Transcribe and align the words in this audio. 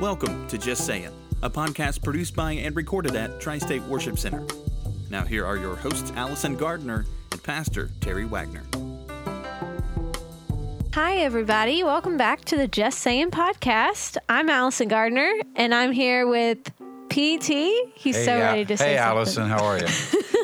Welcome 0.00 0.46
to 0.48 0.58
Just 0.58 0.86
Saying, 0.86 1.10
a 1.42 1.48
podcast 1.50 2.02
produced 2.02 2.34
by 2.34 2.52
and 2.52 2.74
recorded 2.74 3.14
at 3.16 3.40
Tri 3.40 3.58
State 3.58 3.82
Worship 3.82 4.18
Center. 4.18 4.44
Now, 5.10 5.22
here 5.24 5.46
are 5.46 5.56
your 5.56 5.76
hosts, 5.76 6.12
Allison 6.16 6.56
Gardner 6.56 7.06
and 7.30 7.42
Pastor 7.42 7.90
Terry 8.00 8.24
Wagner. 8.24 8.62
Hi, 10.94 11.16
everybody. 11.18 11.84
Welcome 11.84 12.16
back 12.16 12.44
to 12.46 12.56
the 12.56 12.66
Just 12.68 12.98
Saying 13.00 13.30
podcast. 13.30 14.16
I'm 14.28 14.48
Allison 14.48 14.88
Gardner, 14.88 15.30
and 15.56 15.74
I'm 15.74 15.92
here 15.92 16.26
with 16.26 16.58
PT. 17.10 17.92
He's 17.94 18.22
so 18.24 18.36
ready 18.38 18.64
to 18.64 18.76
say 18.76 18.92
Hey, 18.92 18.96
something. 18.96 18.98
Allison, 18.98 19.48
how 19.48 19.64
are 19.64 19.78
you? 19.78 19.86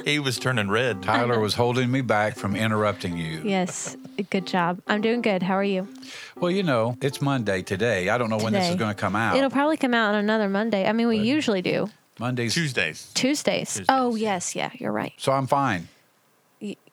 He 0.03 0.19
was 0.19 0.39
turning 0.39 0.71
red. 0.71 1.03
Tyler 1.03 1.39
was 1.39 1.53
holding 1.53 1.91
me 1.91 2.01
back 2.01 2.35
from 2.35 2.57
interrupting 2.57 3.19
you. 3.19 3.43
Yes, 3.45 3.99
good 4.23 4.47
job. 4.47 4.81
I'm 4.87 5.01
doing 5.01 5.23
good. 5.23 5.43
How 5.43 5.55
are 5.55 5.65
you? 5.65 5.89
Well, 6.37 6.51
you 6.51 6.63
know, 6.63 6.97
it's 7.01 7.21
Monday 7.21 7.63
today. 7.63 8.09
I 8.09 8.19
don't 8.19 8.31
know 8.31 8.39
when 8.39 8.53
this 8.53 8.69
is 8.69 8.77
going 8.77 8.95
to 8.95 9.01
come 9.01 9.17
out. 9.17 9.37
It'll 9.37 9.51
probably 9.51 9.77
come 9.77 9.95
out 9.95 10.15
on 10.15 10.21
another 10.21 10.49
Monday. 10.49 10.87
I 10.87 10.93
mean, 10.93 11.09
we 11.09 11.19
usually 11.19 11.63
do 11.63 11.91
Monday's. 12.19 12.55
Tuesdays. 12.55 13.11
Tuesdays. 13.15 13.69
Tuesdays. 13.69 13.87
Oh, 13.89 14.15
yes. 14.15 14.55
Yeah, 14.55 14.71
you're 14.75 14.93
right. 14.93 15.13
So 15.17 15.33
I'm 15.33 15.47
fine. 15.47 15.89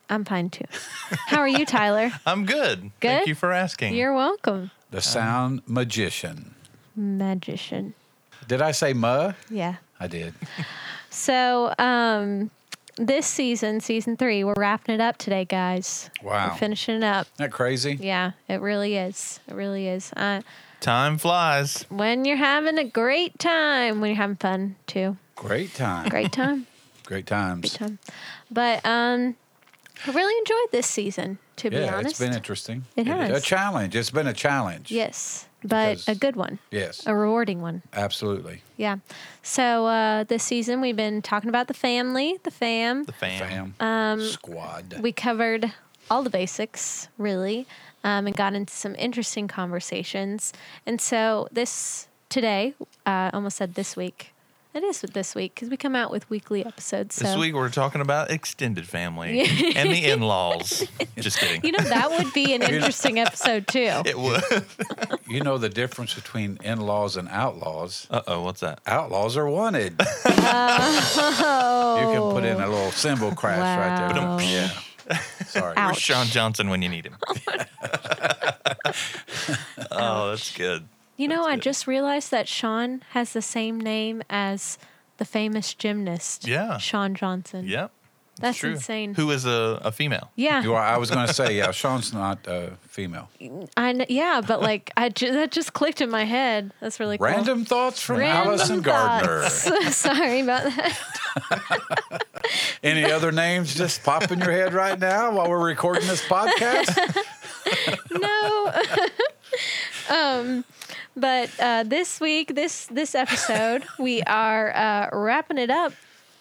I'm 0.10 0.24
fine 0.24 0.50
too. 0.50 0.66
How 1.28 1.40
are 1.40 1.48
you, 1.48 1.66
Tyler? 1.66 2.12
I'm 2.26 2.46
good. 2.46 2.92
Good? 3.00 3.10
Thank 3.10 3.28
you 3.28 3.36
for 3.36 3.52
asking. 3.52 3.94
You're 3.94 4.14
welcome. 4.14 4.72
The 4.92 5.02
sound 5.02 5.64
magician. 5.68 6.56
Magician. 6.96 7.94
Did 8.48 8.62
I 8.62 8.72
say 8.72 8.94
ma? 8.94 9.34
Yeah. 9.50 9.76
I 10.00 10.08
did. 10.08 10.34
So, 11.10 11.74
um, 11.78 12.52
this 12.98 13.26
season, 13.26 13.80
season 13.80 14.18
three, 14.18 14.44
we're 14.44 14.54
wrapping 14.58 14.96
it 14.96 15.02
up 15.02 15.18
today, 15.18 15.46
guys. 15.46 16.10
Wow. 16.22 16.50
We're 16.50 16.58
finishing 16.58 16.96
it 16.96 17.04
up. 17.04 17.28
Isn't 17.36 17.38
that 17.38 17.52
crazy? 17.52 17.98
Yeah, 18.00 18.32
it 18.48 18.62
really 18.62 18.96
is. 18.96 19.40
It 19.48 19.54
really 19.54 19.88
is. 19.88 20.12
Uh, 20.14 20.42
Time 20.80 21.18
flies. 21.18 21.86
when 21.90 22.26
you're 22.26 22.38
having 22.38 22.78
a 22.78 22.84
great 22.84 23.40
time, 23.40 24.00
when 24.02 24.12
you're 24.12 24.18
having 24.18 24.36
fun 24.36 24.76
too. 24.86 25.18
Great 25.36 25.74
time. 25.74 26.10
Great 26.10 26.32
time. 26.32 26.68
Great 27.06 27.26
times. 27.26 27.62
great 27.62 27.88
time. 27.88 28.00
But 28.52 28.86
um, 28.86 29.38
I 30.06 30.12
really 30.12 30.38
enjoyed 30.40 30.72
this 30.74 30.88
season, 30.88 31.38
to 31.56 31.70
be 31.70 31.78
yeah, 31.78 31.96
honest. 31.96 32.12
it's 32.12 32.20
been 32.20 32.34
interesting. 32.36 32.84
It 32.98 33.08
has. 33.08 33.30
A 33.32 33.40
challenge. 33.40 33.96
It's 33.96 34.12
been 34.12 34.28
a 34.28 34.34
challenge. 34.34 34.92
yes, 34.92 35.47
but 35.64 35.98
Because- 35.98 36.08
a 36.08 36.16
good 36.16 36.36
one, 36.36 36.60
Yes. 36.72 37.06
a 37.08 37.16
rewarding 37.16 37.62
one. 37.62 37.82
Absolutely. 37.94 38.62
Yeah. 38.78 38.98
So 39.44 39.88
uh, 39.88 40.24
this 40.24 40.44
season 40.44 40.82
we've 40.82 40.96
been 40.96 41.22
talking 41.22 41.50
about 41.50 41.68
the 41.68 41.74
family, 41.74 42.38
the 42.44 42.52
fam. 42.52 43.04
The 43.06 43.12
fam. 43.14 43.40
Fam. 43.40 43.76
Um, 43.80 44.22
Squad. 44.22 44.96
we 45.02 45.12
covered 45.12 45.72
all 46.10 46.24
the 46.24 46.30
basics 46.30 47.08
really 47.18 47.66
um, 48.04 48.28
and 48.28 48.36
got 48.36 48.54
into 48.54 48.74
some 48.74 48.96
interesting 48.96 49.48
conversations 49.48 50.54
and 50.86 51.02
so 51.02 51.48
this 51.52 52.08
today 52.30 52.74
uh, 53.06 53.30
almost 53.34 53.58
said 53.58 53.74
this 53.76 53.96
week 53.98 54.34
it 54.74 54.84
is 54.84 55.02
this 55.02 55.34
week 55.34 55.56
because 55.56 55.70
we 55.70 55.78
come 55.78 55.96
out 55.96 56.12
with 56.12 56.30
weekly 56.30 56.64
episodes 56.66 57.16
so 57.16 57.26
This 57.26 57.36
week 57.38 57.54
we're 57.56 57.70
talking 57.70 58.00
about 58.02 58.30
extended 58.30 58.88
family 58.88 59.40
and 59.76 59.90
the 59.92 60.06
in-laws. 60.12 60.88
Just 61.18 61.40
kidding. 61.40 61.62
you 61.64 61.72
know 61.72 61.84
that 61.84 62.12
would 62.12 62.32
be 62.34 62.54
an 62.54 62.62
interesting 62.74 63.20
episode 63.20 63.68
too 63.68 63.80
it 64.06 64.18
would. 64.20 64.44
you 65.28 65.42
know 65.42 65.58
the 65.58 65.70
difference 65.70 66.14
between 66.14 66.58
in 66.64 66.80
laws 66.80 67.18
and 67.18 67.28
outlaws? 67.30 68.08
Uh 68.12 68.22
oh, 68.28 68.42
what's 68.44 68.60
that? 68.62 68.80
Outlaws 68.86 69.36
are 69.38 69.48
wanted. 69.50 69.96
oh 70.26 71.98
You 72.00 72.06
can 72.20 72.32
put 72.32 72.44
in 72.44 72.62
a 72.62 72.68
little 72.70 72.92
cymbal 72.92 73.32
crash 73.34 73.60
right 73.60 74.14
there. 74.14 74.22
Wow. 74.24 74.38
Yeah. 74.40 74.70
Sorry. 75.48 75.74
Ouch. 75.78 75.88
Where's 75.94 75.98
Sean 76.02 76.28
Johnson 76.28 76.70
when 76.70 76.82
you 76.82 76.90
need 76.90 77.06
him? 77.06 77.16
oh, 79.92 80.30
that's 80.30 80.56
good. 80.56 80.88
You 81.18 81.28
know 81.28 81.38
That's 81.44 81.48
i 81.48 81.56
good. 81.56 81.64
just 81.64 81.88
realized 81.88 82.32
that 82.32 82.48
sean 82.48 83.02
has 83.12 83.34
the 83.34 83.42
same 83.42 83.80
name 83.80 84.22
as 84.30 84.78
the 85.18 85.26
famous 85.26 85.74
gymnast 85.74 86.48
Yeah. 86.48 86.78
Shawn 86.78 87.16
Johnson 87.16 87.66
Yep. 87.68 87.92
that's 88.40 88.60
true. 88.60 88.74
insane 88.74 89.16
Who 89.16 89.32
is 89.32 89.46
a, 89.46 89.82
a 89.84 89.92
female? 89.92 90.30
yeah 90.36 90.62
You 90.64 90.76
are, 90.76 90.84
I 90.84 90.98
was 90.98 91.10
going 91.10 91.26
to 91.28 91.34
say, 91.34 91.58
yeah, 91.58 91.72
Sean's 91.72 92.14
not 92.14 92.48
uh, 92.48 92.70
female. 92.88 93.30
I 93.76 93.94
kn- 93.94 94.06
yeah, 94.10 94.42
but 94.46 94.62
like 94.62 94.92
I 94.96 95.10
ju- 95.10 95.32
that 95.34 95.50
just 95.52 95.74
clicked 95.74 96.02
in 96.02 96.12
my 96.12 96.24
head. 96.26 96.72
That's 96.80 97.00
really 97.00 97.18
cool. 97.18 97.26
Random 97.28 97.66
thoughts 97.66 98.00
from 98.00 98.18
Random 98.18 98.48
Allison 98.54 98.82
Gardner. 98.82 99.42
thoughts. 99.50 99.96
Sorry 100.08 100.42
about 100.42 100.64
that. 100.72 102.22
Any 102.84 103.06
other 103.12 103.32
names 103.32 103.74
just 103.74 104.04
pop 104.04 104.32
in 104.32 104.38
your 104.40 104.52
head 104.52 104.74
right 104.74 105.00
now 105.00 105.32
while 105.36 105.50
we're 105.50 105.66
recording 105.66 106.08
this 106.08 106.22
podcast? 106.28 106.94
No. 108.12 108.72
um, 110.10 110.64
but 111.18 111.50
uh, 111.60 111.84
this 111.84 112.20
week, 112.22 112.56
this 112.56 112.86
this 112.86 113.16
episode, 113.16 113.84
we 114.00 114.22
are 114.24 114.72
uh, 114.76 115.10
wrapping 115.12 115.58
it 115.58 115.70
up 115.70 115.92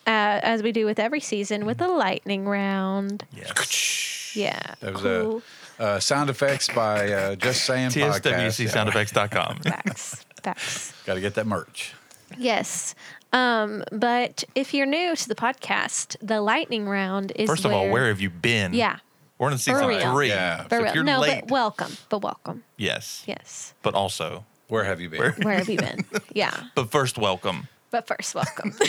uh, 0.06 0.40
as 0.42 0.62
we 0.62 0.70
do 0.72 0.84
with 0.86 0.98
every 1.00 1.20
season 1.20 1.66
with 1.66 1.80
a 1.80 1.88
lightning 1.88 2.46
round. 2.46 3.24
Yes. 3.34 4.36
Yeah, 4.36 4.74
That 4.80 4.92
was 4.92 5.02
cool. 5.02 5.42
a 5.78 5.82
uh, 5.82 6.00
sound 6.00 6.28
effects 6.28 6.68
by 6.68 7.10
uh, 7.10 7.34
Just 7.36 7.64
Saying 7.64 7.88
Podcast. 7.90 8.24
Yeah. 8.26 8.48
TSWCsoundeffects.com. 8.48 9.60
Facts, 9.62 10.26
facts. 10.42 10.92
Got 11.06 11.14
to 11.14 11.20
get 11.22 11.34
that 11.36 11.46
merch. 11.46 11.94
Yes. 12.36 12.94
Um, 13.32 13.82
but 13.92 14.44
if 14.54 14.74
you're 14.74 14.84
new 14.86 15.16
to 15.16 15.28
the 15.28 15.34
podcast, 15.34 16.16
the 16.20 16.40
lightning 16.42 16.86
round 16.86 17.32
is 17.34 17.48
First 17.48 17.64
of 17.64 17.72
all, 17.72 17.88
where 17.88 18.08
have 18.08 18.20
you 18.20 18.28
been? 18.30 18.74
Yeah. 18.74 18.98
We're 19.38 19.50
in 19.52 19.58
season 19.58 19.86
real. 19.86 20.12
three. 20.12 20.28
Yeah. 20.28 20.64
For 20.64 20.68
So 20.68 20.76
real. 20.78 20.86
if 20.88 20.94
you're 20.94 21.04
no, 21.04 21.20
late, 21.20 21.40
but 21.42 21.50
welcome. 21.50 21.92
But 22.10 22.22
welcome. 22.22 22.62
yes. 22.76 23.22
Yes. 23.26 23.74
But 23.82 23.94
also, 23.94 24.44
Where 24.68 24.84
have 24.84 25.00
you 25.00 25.08
been? 25.08 25.18
Where- 25.20 25.32
Where 25.32 25.56
have 25.58 25.68
you 25.68 25.78
been? 25.86 26.04
yeah. 26.32 26.54
but 26.74 26.90
first, 26.90 27.18
welcome. 27.18 27.68
But 27.90 28.06
first, 28.06 28.34
welcome. 28.34 28.74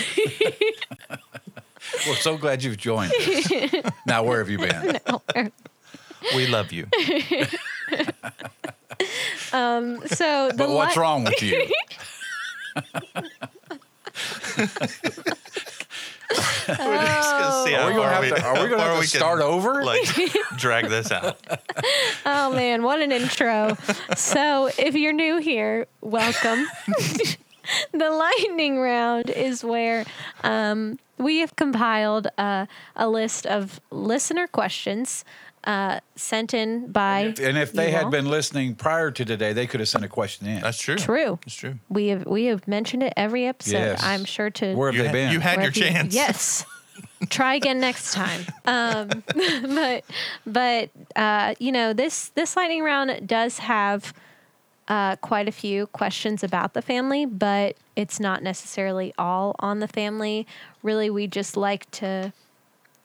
We're 2.08 2.16
so 2.16 2.38
glad 2.38 2.64
you've 2.64 2.78
joined 2.78 3.12
us. 3.14 3.52
now, 4.08 4.24
where 4.24 4.40
have 4.40 4.50
you 4.50 4.58
been? 4.58 5.00
We 6.36 6.48
love 6.48 6.72
you. 6.74 6.88
Um, 9.54 10.06
so 10.08 10.50
the 10.50 10.56
But 10.58 10.70
what's 10.72 10.96
li- 10.98 11.02
wrong 11.02 11.24
with 11.24 11.42
you? 11.42 11.70
We're 16.68 16.76
just 16.76 17.32
gonna 17.32 17.64
see 17.66 17.74
Are 17.74 17.82
how 17.82 17.88
we 17.88 17.94
going 17.94 18.10
far 18.10 18.22
to 18.22 18.28
have 18.28 18.36
to, 18.36 18.44
are 18.44 18.64
we 18.64 18.70
gonna 18.70 18.78
far 18.78 18.90
have 18.90 19.00
we 19.00 19.06
to 19.06 19.12
can, 19.12 19.20
start 19.20 19.42
over? 19.42 19.84
Like 19.88 20.04
drag 20.58 20.90
this 20.90 21.12
out. 21.12 21.40
Oh 22.26 22.52
man, 22.54 22.84
what 22.84 23.02
an 23.02 23.12
intro! 23.12 23.78
so 24.16 24.70
if 24.78 24.96
you're 24.96 25.14
new 25.14 25.38
here, 25.38 25.88
welcome. 26.02 26.68
the 27.94 28.10
lightning 28.10 28.80
round 28.80 29.30
is 29.30 29.64
where 29.64 30.06
um, 30.44 31.00
we 31.18 31.40
have 31.40 31.56
compiled 31.56 32.28
uh, 32.38 32.66
a 32.96 33.08
list 33.08 33.46
of 33.46 33.80
listener 33.92 34.48
questions 34.48 35.24
uh, 35.68 36.00
sent 36.16 36.54
in 36.56 36.92
by. 36.92 37.20
and 37.42 37.58
if 37.58 37.74
they 37.74 37.92
had 37.92 38.06
all. 38.06 38.10
been 38.10 38.26
listening 38.30 38.74
prior 38.74 39.12
to 39.12 39.24
today, 39.26 39.54
they 39.54 39.68
could 39.68 39.82
have 39.82 39.90
sent 39.90 40.04
a 40.06 40.08
question 40.08 40.48
in. 40.48 40.62
That's 40.62 40.80
true. 40.82 40.96
True. 40.96 41.38
That's 41.46 41.56
true. 41.56 41.76
We 41.90 42.08
have 42.08 42.26
we 42.26 42.46
have 42.46 42.68
mentioned 42.68 43.04
it 43.04 43.14
every 43.18 43.46
episode. 43.46 43.74
Yes. 43.74 44.02
I'm 44.04 44.26
sure 44.26 44.50
to 44.50 44.74
Where 44.74 44.88
have 44.92 44.96
You, 44.96 45.02
they 45.04 45.08
ha- 45.10 45.14
been? 45.14 45.32
you 45.34 45.40
had 45.42 45.56
your 45.56 45.72
Wherever 45.72 45.80
you- 45.80 45.86
chance. 45.86 46.16
Yes. 46.16 46.66
Try 47.30 47.56
again 47.56 47.80
next 47.80 48.14
time. 48.14 48.42
Um, 48.66 49.10
but 49.76 50.04
but 50.46 50.90
uh, 51.16 51.54
you 51.60 51.72
know 51.72 51.92
this 51.94 52.30
this 52.30 52.56
lightning 52.56 52.82
round 52.84 53.28
does 53.28 53.58
have 53.60 54.14
uh, 54.88 55.16
quite 55.18 55.48
a 55.48 55.52
few 55.52 55.88
questions 55.88 56.44
about 56.44 56.74
the 56.74 56.82
family, 56.82 57.26
but 57.26 57.76
it's 57.98 58.20
not 58.20 58.42
necessarily 58.42 59.14
all 59.18 59.56
on 59.60 59.80
the 59.80 59.88
family. 59.88 60.48
Really, 60.82 61.10
we 61.10 61.28
just 61.28 61.58
like 61.58 61.90
to 61.92 62.32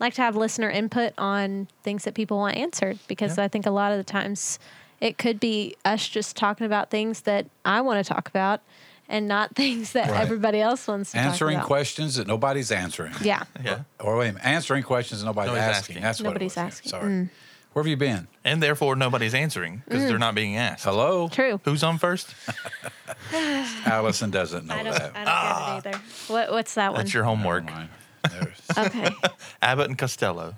like 0.02 0.14
to 0.14 0.20
have 0.22 0.36
listener 0.36 0.68
input 0.68 1.14
on 1.16 1.68
things 1.82 2.04
that 2.04 2.12
people 2.14 2.36
want 2.38 2.56
answered 2.58 2.98
because 3.08 3.38
Yeah. 3.38 3.44
I 3.44 3.48
think 3.48 3.64
a 3.64 3.70
lot 3.70 3.92
of 3.92 3.98
the 3.98 4.04
times 4.04 4.58
it 5.00 5.16
could 5.16 5.40
be 5.40 5.74
us 5.84 6.06
just 6.08 6.36
talking 6.36 6.66
about 6.66 6.90
things 6.90 7.22
that 7.22 7.46
I 7.64 7.80
want 7.80 8.04
to 8.04 8.12
talk 8.12 8.28
about 8.28 8.60
and 9.08 9.26
not 9.28 9.54
things 9.56 9.92
that 9.92 10.10
Right. 10.10 10.20
everybody 10.20 10.60
else 10.60 10.86
wants 10.86 11.12
to 11.12 11.18
answering 11.18 11.54
talk 11.56 11.62
about. 11.62 11.66
questions 11.68 12.16
that 12.16 12.26
nobody's 12.26 12.70
answering. 12.70 13.14
Yeah. 13.22 13.44
Yeah. 13.64 13.80
Or 14.00 14.16
wait 14.18 14.28
a 14.28 14.32
minute, 14.34 14.46
answering 14.46 14.82
questions 14.82 15.20
that 15.22 15.26
nobody's, 15.26 15.48
Nobody's 15.52 15.68
asking. 15.76 15.96
asking. 15.96 16.02
That's 16.02 16.20
what 16.20 16.28
Nobody's 16.28 16.56
it 16.56 16.56
was. 16.56 16.56
Yeah, 16.56 16.66
asking. 16.66 16.90
Sorry. 16.90 17.04
Mm. 17.10 17.30
Where 17.72 17.82
have 17.82 17.88
you 17.88 17.96
been? 17.96 18.28
And 18.44 18.62
therefore, 18.62 18.96
nobody's 18.96 19.32
answering 19.32 19.82
because 19.88 20.02
they're 20.06 20.18
not 20.18 20.34
being 20.34 20.56
asked. 20.58 20.84
Hello? 20.84 21.28
True. 21.30 21.58
Who's 21.64 21.82
on 21.82 21.96
first? 21.96 22.34
Allison 23.86 24.30
doesn't 24.30 24.66
know 24.66 24.74
I 24.74 24.82
don't. 24.82 24.92
that. 24.92 25.12
I 25.14 25.24
don't 25.78 25.84
get 25.84 25.92
it 25.92 25.96
either. 25.96 26.04
What, 26.28 26.50
what's 26.52 26.74
that 26.74 26.92
one? 26.92 26.98
That's 26.98 27.14
your 27.14 27.22
Never 27.24 27.36
homework. 27.36 27.64
Mind. 28.30 28.52
There's- 28.76 28.86
okay. 28.86 29.10
Abbott 29.62 29.88
and 29.88 29.98
Costello. 29.98 30.54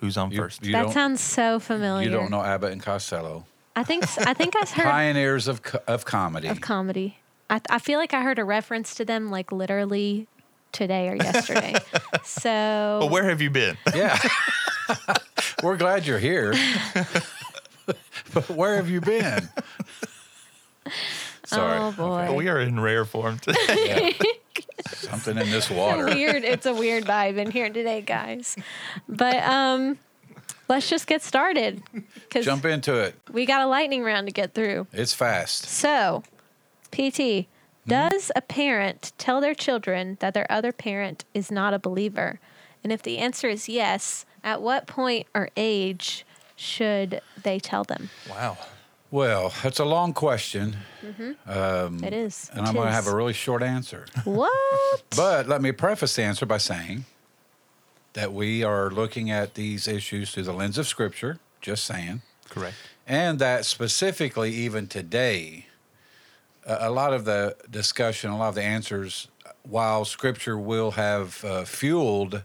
Who's 0.00 0.16
on 0.16 0.30
You- 0.30 0.38
first? 0.38 0.64
you 0.64 0.72
that 0.72 0.82
don't- 0.82 0.92
sounds 0.92 1.20
so 1.20 1.58
familiar. 1.58 2.04
You 2.08 2.10
don't 2.14 2.30
know 2.30 2.42
Abbott 2.42 2.72
and 2.72 2.82
Costello. 2.82 3.44
I 3.76 3.84
think. 3.84 4.04
s- 4.04 4.18
I 4.18 4.34
think 4.34 4.54
I've 4.60 4.70
heard 4.72 4.84
Pioneers 4.84 5.48
of, 5.48 5.62
co- 5.62 5.80
of 5.86 6.04
comedy. 6.04 6.48
of 6.48 6.60
comedy. 6.60 7.18
I, 7.50 7.60
I 7.70 7.78
feel 7.78 7.98
like 7.98 8.12
I 8.14 8.22
heard 8.22 8.38
a 8.38 8.44
reference 8.44 8.94
to 8.96 9.04
them 9.04 9.30
like 9.30 9.50
literally 9.52 10.26
today 10.72 11.08
or 11.08 11.16
yesterday. 11.16 11.74
so. 12.24 12.98
Well, 13.00 13.08
where 13.08 13.24
have 13.24 13.40
you 13.40 13.50
been? 13.50 13.76
yeah. 13.94 14.18
We're 15.62 15.76
glad 15.76 16.06
you're 16.06 16.18
here. 16.18 16.54
but 18.34 18.48
where 18.50 18.76
have 18.76 18.88
you 18.90 19.00
been? 19.00 19.48
Oh, 20.86 20.90
Sorry. 21.44 21.78
Oh 21.78 21.92
boy. 21.92 22.34
We 22.34 22.48
are 22.48 22.60
in 22.60 22.78
rare 22.80 23.04
form 23.04 23.38
today. 23.38 24.14
Something 24.86 25.38
in 25.38 25.50
this 25.50 25.70
water. 25.70 26.06
weird. 26.06 26.44
It's 26.44 26.66
a 26.66 26.74
weird 26.74 27.04
vibe 27.04 27.36
in 27.36 27.50
here 27.50 27.68
today, 27.70 28.00
guys. 28.00 28.56
But 29.08 29.36
um, 29.44 29.98
let's 30.68 30.88
just 30.88 31.06
get 31.06 31.22
started 31.22 31.82
Jump 32.30 32.64
into 32.64 32.94
it. 32.94 33.14
we 33.32 33.46
got 33.46 33.62
a 33.62 33.66
lightning 33.66 34.02
round 34.02 34.26
to 34.26 34.32
get 34.32 34.54
through. 34.54 34.86
It's 34.92 35.14
fast. 35.14 35.64
So, 35.66 36.22
PT, 36.90 37.46
does 37.86 38.30
a 38.36 38.42
parent 38.42 39.12
tell 39.18 39.40
their 39.40 39.54
children 39.54 40.16
that 40.20 40.34
their 40.34 40.50
other 40.50 40.72
parent 40.72 41.24
is 41.34 41.50
not 41.50 41.72
a 41.74 41.78
believer? 41.78 42.38
And 42.84 42.92
if 42.92 43.02
the 43.02 43.18
answer 43.18 43.48
is 43.48 43.68
yes, 43.68 44.24
at 44.44 44.62
what 44.62 44.86
point 44.86 45.26
or 45.34 45.48
age 45.56 46.24
should 46.54 47.20
they 47.42 47.58
tell 47.58 47.84
them? 47.84 48.10
wow. 48.30 48.56
Well, 49.10 49.54
it's 49.64 49.78
a 49.78 49.84
long 49.86 50.12
question, 50.12 50.76
It 51.02 52.12
is. 52.12 52.50
and 52.52 52.66
I'm 52.66 52.74
going 52.74 52.88
to 52.88 52.92
have 52.92 53.06
a 53.06 53.14
really 53.16 53.32
short 53.32 53.62
answer. 53.62 54.04
what? 54.24 54.52
But 55.16 55.48
let 55.48 55.62
me 55.62 55.72
preface 55.72 56.14
the 56.16 56.22
answer 56.22 56.44
by 56.44 56.58
saying 56.58 57.06
that 58.12 58.32
we 58.32 58.62
are 58.62 58.90
looking 58.90 59.30
at 59.30 59.54
these 59.54 59.88
issues 59.88 60.32
through 60.32 60.42
the 60.44 60.52
lens 60.52 60.76
of 60.76 60.86
Scripture, 60.86 61.38
just 61.62 61.84
saying, 61.84 62.20
Correct. 62.50 62.74
and 63.06 63.38
that 63.38 63.64
specifically, 63.64 64.52
even 64.52 64.86
today, 64.86 65.66
a, 66.66 66.88
a 66.88 66.90
lot 66.90 67.14
of 67.14 67.24
the 67.24 67.56
discussion, 67.70 68.30
a 68.30 68.36
lot 68.38 68.50
of 68.50 68.54
the 68.56 68.62
answers, 68.62 69.28
while 69.62 70.04
Scripture 70.04 70.58
will 70.58 70.92
have 70.92 71.42
uh, 71.44 71.64
fueled 71.64 72.42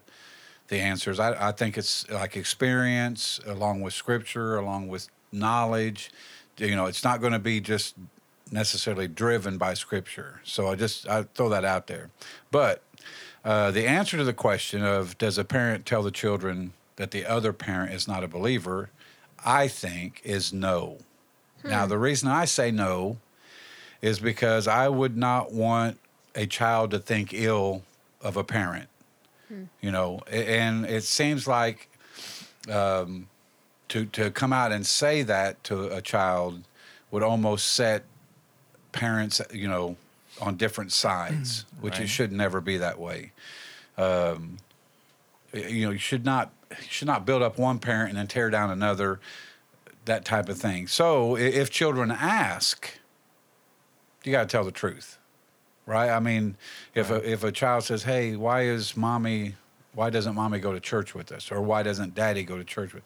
the 0.69 0.79
answers, 0.79 1.19
I, 1.19 1.49
I 1.49 1.51
think 1.51 1.77
it's 1.77 2.09
like 2.09 2.37
experience 2.37 3.39
along 3.45 3.81
with 3.81 3.93
Scripture, 3.93 4.55
along 4.57 4.87
with 4.87 5.09
knowledge. 5.33 6.09
You 6.57 6.75
know, 6.75 6.85
it's 6.85 7.03
not 7.03 7.21
going 7.21 7.33
to 7.33 7.39
be 7.39 7.59
just 7.59 7.95
necessarily 8.51 9.07
driven 9.07 9.57
by 9.57 9.73
Scripture. 9.73 10.41
So 10.43 10.67
I 10.67 10.75
just 10.75 11.07
I 11.07 11.23
throw 11.35 11.49
that 11.49 11.65
out 11.65 11.87
there, 11.87 12.09
but. 12.51 12.81
Uh, 13.45 13.71
the 13.71 13.85
answer 13.85 14.15
to 14.15 14.23
the 14.23 14.31
question 14.31 14.85
of 14.85 15.17
does 15.17 15.37
a 15.37 15.43
parent 15.43 15.85
tell 15.85 16.01
the 16.01 16.09
children 16.09 16.71
that 16.95 17.11
the 17.11 17.25
other 17.25 17.51
parent 17.51 17.93
is 17.93 18.07
not 18.07 18.23
a 18.23 18.27
believer, 18.29 18.89
I 19.43 19.67
think 19.67 20.21
is 20.23 20.53
no. 20.53 20.99
Now, 21.63 21.85
the 21.85 21.97
reason 21.97 22.29
I 22.29 22.45
say 22.45 22.71
no 22.71 23.17
is 24.01 24.19
because 24.19 24.67
I 24.67 24.87
would 24.87 25.17
not 25.17 25.51
want 25.51 25.99
a 26.35 26.45
child 26.45 26.91
to 26.91 26.99
think 26.99 27.33
ill 27.33 27.83
of 28.21 28.37
a 28.37 28.43
parent. 28.43 28.87
You 29.81 29.91
know, 29.91 30.21
and 30.31 30.85
it 30.85 31.03
seems 31.03 31.47
like 31.47 31.89
um, 32.71 33.27
to 33.93 34.05
to 34.07 34.31
come 34.31 34.51
out 34.51 34.71
and 34.71 34.85
say 34.85 35.21
that 35.21 35.63
to 35.65 35.83
a 35.95 36.01
child 36.01 36.63
would 37.11 37.21
almost 37.21 37.67
set 37.67 38.03
parents, 38.91 39.39
you 39.51 39.67
know, 39.67 39.95
on 40.41 40.57
different 40.57 40.91
sides, 40.91 41.65
which 41.79 41.99
it 41.99 42.07
should 42.07 42.31
never 42.31 42.59
be 42.59 42.77
that 42.77 42.99
way. 42.99 43.31
Um, 43.95 44.57
you 45.53 45.85
know, 45.85 45.91
you 45.91 45.99
should 45.99 46.25
not 46.25 46.51
you 46.71 46.87
should 46.89 47.07
not 47.07 47.23
build 47.23 47.43
up 47.43 47.59
one 47.59 47.77
parent 47.77 48.09
and 48.09 48.17
then 48.17 48.25
tear 48.25 48.49
down 48.49 48.71
another, 48.71 49.19
that 50.05 50.25
type 50.25 50.49
of 50.49 50.57
thing. 50.57 50.87
So 50.87 51.37
if 51.37 51.69
children 51.69 52.09
ask, 52.09 52.97
you 54.23 54.31
got 54.31 54.41
to 54.41 54.47
tell 54.47 54.63
the 54.63 54.71
truth, 54.71 55.19
right? 55.85 56.09
I 56.09 56.19
mean, 56.19 56.57
if 56.95 57.11
a, 57.11 57.31
if 57.31 57.43
a 57.43 57.51
child 57.51 57.83
says, 57.83 58.03
"Hey, 58.03 58.35
why 58.35 58.63
is 58.63 58.97
mommy? 58.97 59.53
Why 59.93 60.09
doesn't 60.09 60.35
mommy 60.35 60.59
go 60.59 60.73
to 60.73 60.79
church 60.79 61.13
with 61.13 61.31
us? 61.31 61.51
Or 61.51 61.61
why 61.61 61.83
doesn't 61.83 62.15
daddy 62.15 62.43
go 62.43 62.57
to 62.57 62.63
church 62.63 62.93
with?" 62.93 63.03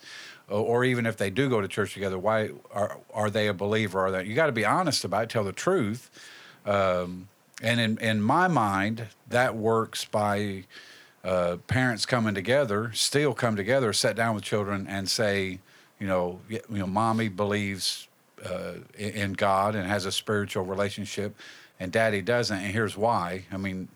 Or, 0.49 0.85
even 0.85 1.05
if 1.05 1.17
they 1.17 1.29
do 1.29 1.49
go 1.49 1.59
to 1.59 1.67
church 1.67 1.93
together, 1.93 2.17
why 2.17 2.51
are 2.71 2.97
are 3.13 3.29
they 3.29 3.47
a 3.47 3.53
believer? 3.53 3.99
Are 3.99 4.11
they? 4.11 4.23
You 4.25 4.35
got 4.35 4.45
to 4.47 4.51
be 4.53 4.65
honest 4.65 5.03
about 5.03 5.23
it. 5.23 5.29
Tell 5.29 5.43
the 5.43 5.51
truth. 5.51 6.09
Um, 6.65 7.27
and 7.61 7.79
in 7.79 7.97
in 7.97 8.21
my 8.21 8.47
mind, 8.47 9.07
that 9.29 9.55
works 9.55 10.05
by 10.05 10.63
uh, 11.23 11.57
parents 11.67 12.05
coming 12.05 12.33
together, 12.33 12.91
still 12.93 13.33
come 13.33 13.55
together, 13.55 13.91
sit 13.91 14.15
down 14.15 14.35
with 14.35 14.43
children 14.43 14.87
and 14.87 15.09
say, 15.09 15.59
you 15.99 16.07
know, 16.07 16.39
you 16.49 16.61
know, 16.69 16.87
mommy 16.87 17.27
believes 17.27 18.07
uh, 18.45 18.73
in 18.97 19.33
God 19.33 19.75
and 19.75 19.87
has 19.87 20.05
a 20.05 20.11
spiritual 20.11 20.63
relationship, 20.63 21.35
and 21.79 21.91
daddy 21.91 22.21
doesn't, 22.21 22.57
and 22.57 22.71
here's 22.71 22.95
why. 22.95 23.45
I 23.51 23.57
mean, 23.57 23.89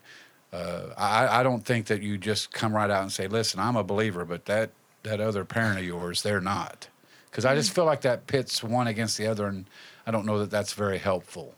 uh, 0.54 0.94
I, 0.98 1.40
I 1.40 1.44
don't 1.44 1.64
think 1.64 1.88
that 1.88 2.02
you 2.02 2.18
just 2.18 2.52
come 2.52 2.76
right 2.76 2.90
out 2.90 3.02
and 3.02 3.12
say, 3.12 3.28
listen, 3.28 3.60
I'm 3.60 3.76
a 3.76 3.84
believer, 3.84 4.26
but 4.26 4.46
that 4.46 4.72
that 5.04 5.20
other 5.20 5.44
parent 5.44 5.80
of 5.80 5.86
yours, 5.86 6.22
they're 6.22 6.42
not, 6.42 6.88
because 7.30 7.44
I 7.44 7.56
just 7.56 7.74
feel 7.74 7.86
like 7.86 8.02
that 8.02 8.28
pits 8.28 8.64
one 8.64 8.88
against 8.88 9.18
the 9.18 9.28
other, 9.28 9.48
and 9.48 9.66
I 10.06 10.12
don't 10.12 10.26
know 10.26 10.40
that 10.40 10.52
that's 10.52 10.74
very 10.74 11.00
helpful. 11.00 11.56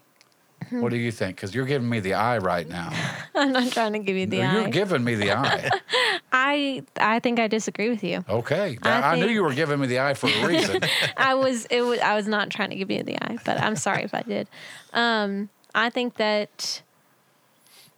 What 0.70 0.90
do 0.90 0.98
you 0.98 1.12
think? 1.12 1.36
Because 1.36 1.54
you're 1.54 1.66
giving 1.66 1.90
me 1.90 2.00
the 2.00 2.14
eye 2.14 2.38
right 2.38 2.68
now. 2.68 2.92
I'm 3.36 3.52
not 3.52 3.72
trying 3.72 3.94
to 3.94 4.00
give 4.00 4.16
you 4.16 4.26
the 4.26 4.44
eye. 4.44 4.62
you're 4.62 4.70
giving 4.70 5.04
me 5.04 5.16
the 5.16 5.32
eye. 5.34 5.70
I 6.32 6.84
I 6.98 7.20
think 7.20 7.40
I 7.40 7.48
disagree 7.48 7.90
with 7.90 8.04
you. 8.04 8.24
Okay, 8.28 8.78
I 8.82 9.14
I, 9.14 9.16
knew 9.16 9.28
you 9.28 9.44
were 9.44 9.54
giving 9.54 9.80
me 9.80 9.88
the 9.88 10.00
eye 10.00 10.14
for 10.14 10.28
a 10.30 10.48
reason. 10.48 10.82
I 11.18 11.36
was 11.36 11.66
it 11.66 11.82
was 11.82 12.00
I 12.00 12.16
was 12.16 12.28
not 12.28 12.50
trying 12.50 12.70
to 12.72 12.76
give 12.76 12.90
you 12.90 13.04
the 13.04 13.22
eye, 13.24 13.38
but 13.46 13.60
I'm 13.60 13.76
sorry 13.76 14.04
if 14.04 14.14
I 14.14 14.22
did. 14.24 14.48
Um, 14.94 15.50
I 15.76 15.90
think 15.90 16.16
that 16.16 16.82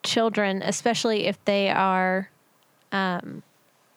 children, 0.06 0.62
especially 0.62 1.26
if 1.26 1.44
they 1.46 1.70
are 1.70 2.30
um, 2.92 3.44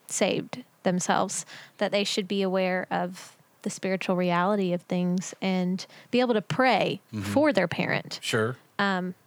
saved 0.07 0.65
themselves, 0.83 1.47
that 1.79 1.93
they 1.93 2.05
should 2.05 2.27
be 2.27 2.43
aware 2.43 2.87
of 2.91 3.37
the 3.63 3.71
spiritual 3.71 4.17
reality 4.17 4.73
of 4.73 4.83
things 4.83 5.35
and 5.43 5.87
be 6.11 6.21
able 6.21 6.35
to 6.35 6.43
pray 6.43 7.01
for 7.21 7.53
their 7.53 7.69
parent 7.69 8.19
sure. 8.23 8.57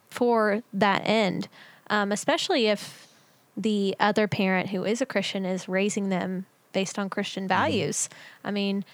for 0.09 0.63
that 0.73 1.01
end, 1.05 1.47
um, 1.89 2.11
especially 2.11 2.67
if 2.67 3.07
the 3.55 3.95
other 3.99 4.27
parent 4.27 4.69
who 4.69 4.83
is 4.83 5.01
a 5.01 5.05
Christian 5.05 5.45
is 5.45 5.67
raising 5.67 6.09
them 6.09 6.45
based 6.73 6.97
on 6.97 7.09
Christian 7.09 7.47
values. 7.47 8.09
I 8.43 8.51
mean, 8.51 8.85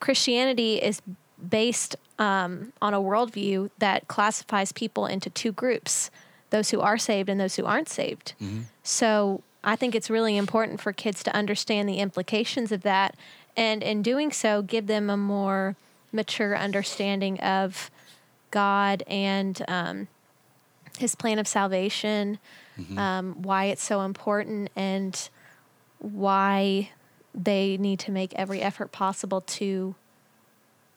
Christianity 0.00 0.76
is 0.76 1.02
based 1.48 1.96
um, 2.18 2.72
on 2.80 2.94
a 2.94 3.00
worldview 3.00 3.70
that 3.78 4.08
classifies 4.08 4.72
people 4.72 5.06
into 5.06 5.30
two 5.30 5.52
groups 5.52 6.10
those 6.50 6.70
who 6.70 6.80
are 6.80 6.98
saved 6.98 7.28
and 7.28 7.38
those 7.40 7.56
who 7.56 7.64
aren't 7.66 7.88
saved. 7.88 8.34
So 8.82 9.42
I 9.64 9.76
think 9.76 9.94
it's 9.94 10.08
really 10.08 10.36
important 10.36 10.80
for 10.80 10.92
kids 10.92 11.22
to 11.24 11.34
understand 11.34 11.88
the 11.88 11.98
implications 11.98 12.72
of 12.72 12.82
that. 12.82 13.14
And 13.56 13.82
in 13.82 14.02
doing 14.02 14.30
so, 14.32 14.62
give 14.62 14.86
them 14.86 15.10
a 15.10 15.16
more 15.16 15.76
mature 16.12 16.56
understanding 16.56 17.38
of 17.40 17.90
God 18.50 19.02
and 19.06 19.62
um, 19.68 20.08
his 20.98 21.14
plan 21.14 21.38
of 21.38 21.46
salvation, 21.46 22.38
um, 22.96 23.42
why 23.42 23.64
it's 23.66 23.82
so 23.82 24.02
important, 24.02 24.70
and 24.76 25.28
why 25.98 26.90
they 27.34 27.76
need 27.76 27.98
to 28.00 28.10
make 28.10 28.32
every 28.34 28.62
effort 28.62 28.90
possible 28.92 29.40
to 29.42 29.94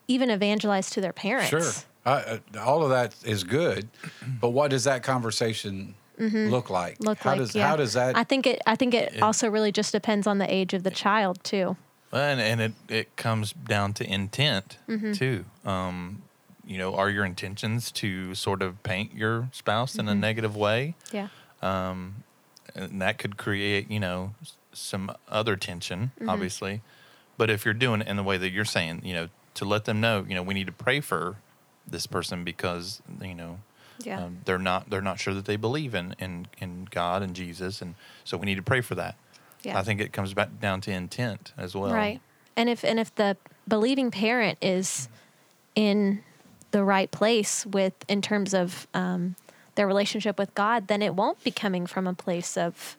even 0.08 0.30
evangelize 0.30 0.90
to 0.92 1.02
their 1.02 1.14
parents. 1.14 1.50
Sure. 1.50 1.72
Uh, 2.06 2.38
uh, 2.56 2.60
all 2.60 2.84
of 2.84 2.90
that 2.90 3.16
is 3.24 3.44
good, 3.44 3.88
but 4.40 4.50
what 4.50 4.72
does 4.72 4.86
that 4.86 5.04
conversation 5.04 5.94
look 6.18 6.70
like? 6.70 6.96
Mm-hmm. 6.96 7.04
Look 7.06 7.18
how 7.20 7.30
like 7.32 7.40
does 7.40 7.56
yeah. 7.56 7.68
how 7.68 7.76
does 7.76 7.94
that? 7.94 8.16
I 8.18 8.24
think 8.24 8.46
it. 8.48 8.62
I 8.66 8.76
think 8.76 8.94
it 8.94 9.22
also 9.22 9.50
really 9.50 9.72
just 9.72 9.92
depends 9.92 10.26
on 10.28 10.38
the 10.40 10.52
age 10.54 10.74
of 10.74 10.84
the 10.84 10.92
child 10.92 11.44
too. 11.44 11.78
And, 12.14 12.42
and 12.42 12.60
it, 12.60 12.74
it 12.90 13.16
comes 13.16 13.54
down 13.54 13.94
to 13.94 14.04
intent 14.12 14.78
Mm-hmm. 14.90 15.14
too. 15.14 15.46
Um, 15.66 16.24
you 16.66 16.78
know, 16.78 16.94
are 16.96 17.10
your 17.10 17.24
intentions 17.26 17.92
to 17.94 18.36
sort 18.36 18.62
of 18.62 18.82
paint 18.84 19.14
your 19.14 19.48
spouse 19.54 19.96
in 19.96 20.08
a 20.08 20.12
Mm-hmm. 20.12 20.20
negative 20.20 20.56
way? 20.56 20.96
Yeah. 21.12 21.28
and 22.76 23.02
that 23.02 23.18
could 23.18 23.38
create 23.38 23.90
you 23.92 24.00
know 24.00 24.34
some 24.74 25.12
other 25.28 25.56
tension 25.56 26.12
Mm-hmm. 26.20 26.30
obviously 26.30 26.82
but 27.38 27.50
if 27.50 27.66
you're 27.66 27.74
doing 27.74 28.02
it 28.02 28.08
in 28.08 28.16
the 28.18 28.24
way 28.24 28.38
that 28.38 28.50
you're 28.52 28.66
saying 28.66 29.02
you 29.04 29.14
know 29.14 29.28
to 29.56 29.66
let 29.66 29.86
them 29.86 30.00
know 30.00 30.26
you 30.28 30.36
know 30.36 30.44
we 30.44 30.54
need 30.54 30.68
to 30.68 30.72
pray 30.74 31.02
for 31.02 31.36
this 31.88 32.08
person 32.08 32.44
because 32.44 33.02
you 33.22 33.36
know 33.36 33.60
Yeah. 34.04 34.24
um, 34.26 34.40
they're 34.46 34.58
not 34.60 34.90
they're 34.90 35.02
not 35.02 35.20
sure 35.20 35.34
that 35.34 35.46
they 35.46 35.56
believe 35.58 35.94
in 35.96 36.16
in 36.20 36.48
in 36.60 36.88
god 36.92 37.22
and 37.22 37.36
jesus 37.36 37.82
and 37.82 37.96
so 38.24 38.38
we 38.38 38.46
need 38.46 38.56
to 38.56 38.62
pray 38.64 38.82
for 38.82 38.96
that 38.96 39.16
Yeah. 39.64 39.78
i 39.78 39.84
think 39.84 40.00
it 40.02 40.12
comes 40.14 40.34
back 40.34 40.60
down 40.60 40.82
to 40.82 40.92
intent 40.92 41.54
as 41.58 41.76
well 41.76 41.92
Right. 41.94 42.22
And 42.58 42.68
if 42.70 42.84
and 42.84 43.00
if 43.00 43.14
the 43.16 43.38
believing 43.68 44.12
parent 44.12 44.58
is 44.62 45.08
in 45.76 46.22
the 46.72 46.84
right 46.84 47.10
place 47.10 47.66
with 47.66 47.94
in 48.10 48.22
terms 48.22 48.54
of 48.54 48.88
um, 48.94 49.36
their 49.76 49.88
relationship 49.88 50.38
with 50.38 50.54
God, 50.54 50.88
then 50.88 51.02
it 51.02 51.16
won't 51.16 51.42
be 51.44 51.52
coming 51.52 51.86
from 51.88 52.08
a 52.08 52.14
place 52.14 52.58
of 52.58 52.98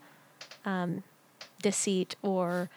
um, 0.64 1.02
deceit 1.60 2.16
or 2.22 2.70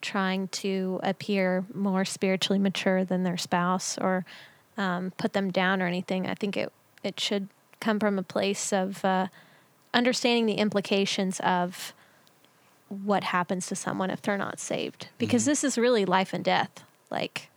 trying 0.00 0.46
to 0.48 1.00
appear 1.02 1.64
more 1.74 2.04
spiritually 2.04 2.58
mature 2.60 3.04
than 3.04 3.24
their 3.24 3.36
spouse 3.36 3.98
or 3.98 4.24
um, 4.80 5.12
put 5.18 5.34
them 5.34 5.50
down 5.50 5.82
or 5.82 5.86
anything. 5.86 6.26
I 6.26 6.34
think 6.34 6.56
it 6.56 6.72
it 7.04 7.20
should 7.20 7.48
come 7.80 8.00
from 8.00 8.18
a 8.18 8.22
place 8.22 8.72
of 8.72 9.04
uh, 9.04 9.28
understanding 9.94 10.46
the 10.46 10.54
implications 10.54 11.38
of 11.40 11.92
what 12.88 13.24
happens 13.24 13.66
to 13.68 13.76
someone 13.76 14.10
if 14.10 14.20
they're 14.20 14.36
not 14.36 14.58
saved 14.58 15.08
because 15.18 15.44
this 15.44 15.62
is 15.62 15.78
really 15.78 16.04
life 16.04 16.32
and 16.32 16.44
death 16.44 16.82
like 17.08 17.48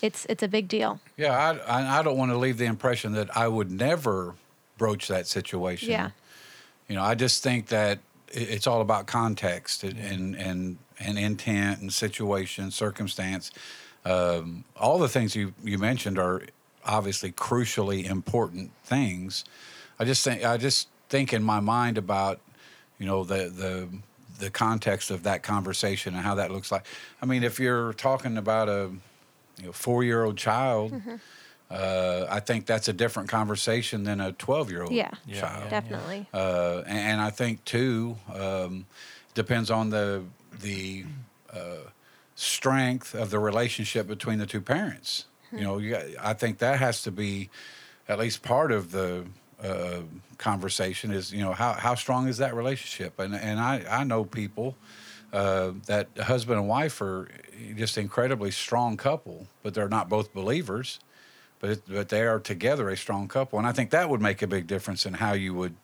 it's 0.00 0.24
it's 0.26 0.42
a 0.42 0.48
big 0.48 0.68
deal. 0.68 1.00
Yeah, 1.16 1.32
I, 1.32 1.80
I, 1.80 2.00
I 2.00 2.02
don't 2.02 2.16
want 2.16 2.30
to 2.30 2.38
leave 2.38 2.58
the 2.58 2.66
impression 2.66 3.12
that 3.12 3.34
I 3.36 3.48
would 3.48 3.70
never 3.70 4.34
broach 4.78 5.08
that 5.08 5.26
situation. 5.26 5.90
Yeah. 5.90 6.10
You 6.88 6.96
know, 6.96 7.02
I 7.02 7.14
just 7.14 7.42
think 7.42 7.66
that 7.68 7.98
it's 8.28 8.66
all 8.66 8.80
about 8.80 9.06
context 9.06 9.84
and 9.84 9.98
and 9.98 10.36
and, 10.36 10.78
and 11.00 11.18
intent 11.18 11.80
and 11.80 11.92
situation, 11.92 12.70
circumstance. 12.70 13.50
Um, 14.10 14.64
all 14.76 14.98
the 14.98 15.08
things 15.08 15.34
you 15.34 15.52
you 15.64 15.78
mentioned 15.78 16.18
are 16.18 16.42
obviously 16.84 17.32
crucially 17.32 18.04
important 18.08 18.70
things. 18.84 19.44
I 19.98 20.04
just 20.04 20.22
think 20.24 20.44
I 20.44 20.56
just 20.56 20.88
think 21.08 21.32
in 21.32 21.42
my 21.42 21.60
mind 21.60 21.98
about 21.98 22.38
you 22.98 23.06
know 23.06 23.24
the 23.24 23.48
the 23.48 23.88
the 24.38 24.50
context 24.50 25.10
of 25.10 25.22
that 25.22 25.42
conversation 25.42 26.14
and 26.14 26.22
how 26.22 26.34
that 26.36 26.50
looks 26.50 26.70
like. 26.70 26.84
I 27.22 27.26
mean, 27.26 27.42
if 27.42 27.58
you're 27.58 27.94
talking 27.94 28.36
about 28.36 28.68
a 28.68 28.90
you 29.58 29.66
know, 29.66 29.72
four 29.72 30.04
year 30.04 30.24
old 30.24 30.36
child, 30.36 30.92
Mm-hmm. 30.92 31.14
uh, 31.70 32.26
I 32.30 32.40
think 32.40 32.66
that's 32.66 32.88
a 32.88 32.92
different 32.92 33.28
conversation 33.28 34.04
than 34.04 34.20
a 34.20 34.32
12 34.32 34.70
year 34.70 34.82
old 34.82 34.92
Yeah, 34.92 35.10
Yeah, 35.26 35.40
child. 35.40 35.64
yeah. 35.64 35.70
definitely. 35.80 36.28
Uh, 36.32 36.82
and, 36.86 36.98
and 36.98 37.20
I 37.20 37.30
think 37.30 37.64
too 37.64 38.16
um, 38.32 38.86
depends 39.34 39.70
on 39.70 39.90
the 39.90 40.22
the 40.60 41.04
uh, 41.52 41.90
strength 42.36 43.14
of 43.14 43.30
the 43.30 43.38
relationship 43.38 44.06
between 44.06 44.38
the 44.38 44.46
two 44.46 44.60
parents. 44.60 45.24
You 45.52 45.62
know, 45.62 45.78
you 45.78 45.90
got, 45.90 46.04
I 46.20 46.34
think 46.34 46.58
that 46.58 46.78
has 46.78 47.02
to 47.02 47.10
be 47.10 47.50
at 48.08 48.18
least 48.18 48.42
part 48.42 48.70
of 48.70 48.92
the 48.92 49.24
uh, 49.62 50.02
conversation. 50.38 51.10
Is 51.10 51.32
you 51.32 51.42
know 51.42 51.52
how 51.52 51.72
how 51.72 51.94
strong 51.94 52.28
is 52.28 52.38
that 52.38 52.54
relationship? 52.54 53.18
And 53.18 53.34
and 53.34 53.58
I 53.58 53.84
I 53.88 54.04
know 54.04 54.24
people 54.24 54.76
uh, 55.32 55.72
that 55.86 56.08
husband 56.18 56.58
and 56.58 56.68
wife 56.68 57.00
are 57.00 57.28
just 57.74 57.96
incredibly 57.96 58.50
strong 58.50 58.96
couple, 58.96 59.46
but 59.62 59.72
they're 59.72 59.88
not 59.88 60.08
both 60.08 60.32
believers. 60.34 61.00
But 61.58 61.80
but 61.88 62.10
they 62.10 62.22
are 62.22 62.38
together 62.38 62.90
a 62.90 62.96
strong 62.96 63.28
couple, 63.28 63.58
and 63.58 63.66
I 63.66 63.72
think 63.72 63.90
that 63.90 64.10
would 64.10 64.20
make 64.20 64.42
a 64.42 64.46
big 64.46 64.66
difference 64.66 65.06
in 65.06 65.14
how 65.14 65.32
you 65.32 65.54
would 65.54 65.74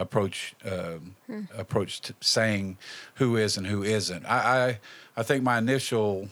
approach 0.00 0.54
um, 0.64 1.14
approach 1.56 2.00
to 2.02 2.14
saying 2.20 2.78
who 3.14 3.36
is 3.36 3.56
and 3.56 3.66
who 3.66 3.82
isn't. 3.82 4.24
I, 4.26 4.68
I 4.68 4.80
I 5.16 5.22
think 5.22 5.42
my 5.42 5.58
initial 5.58 6.28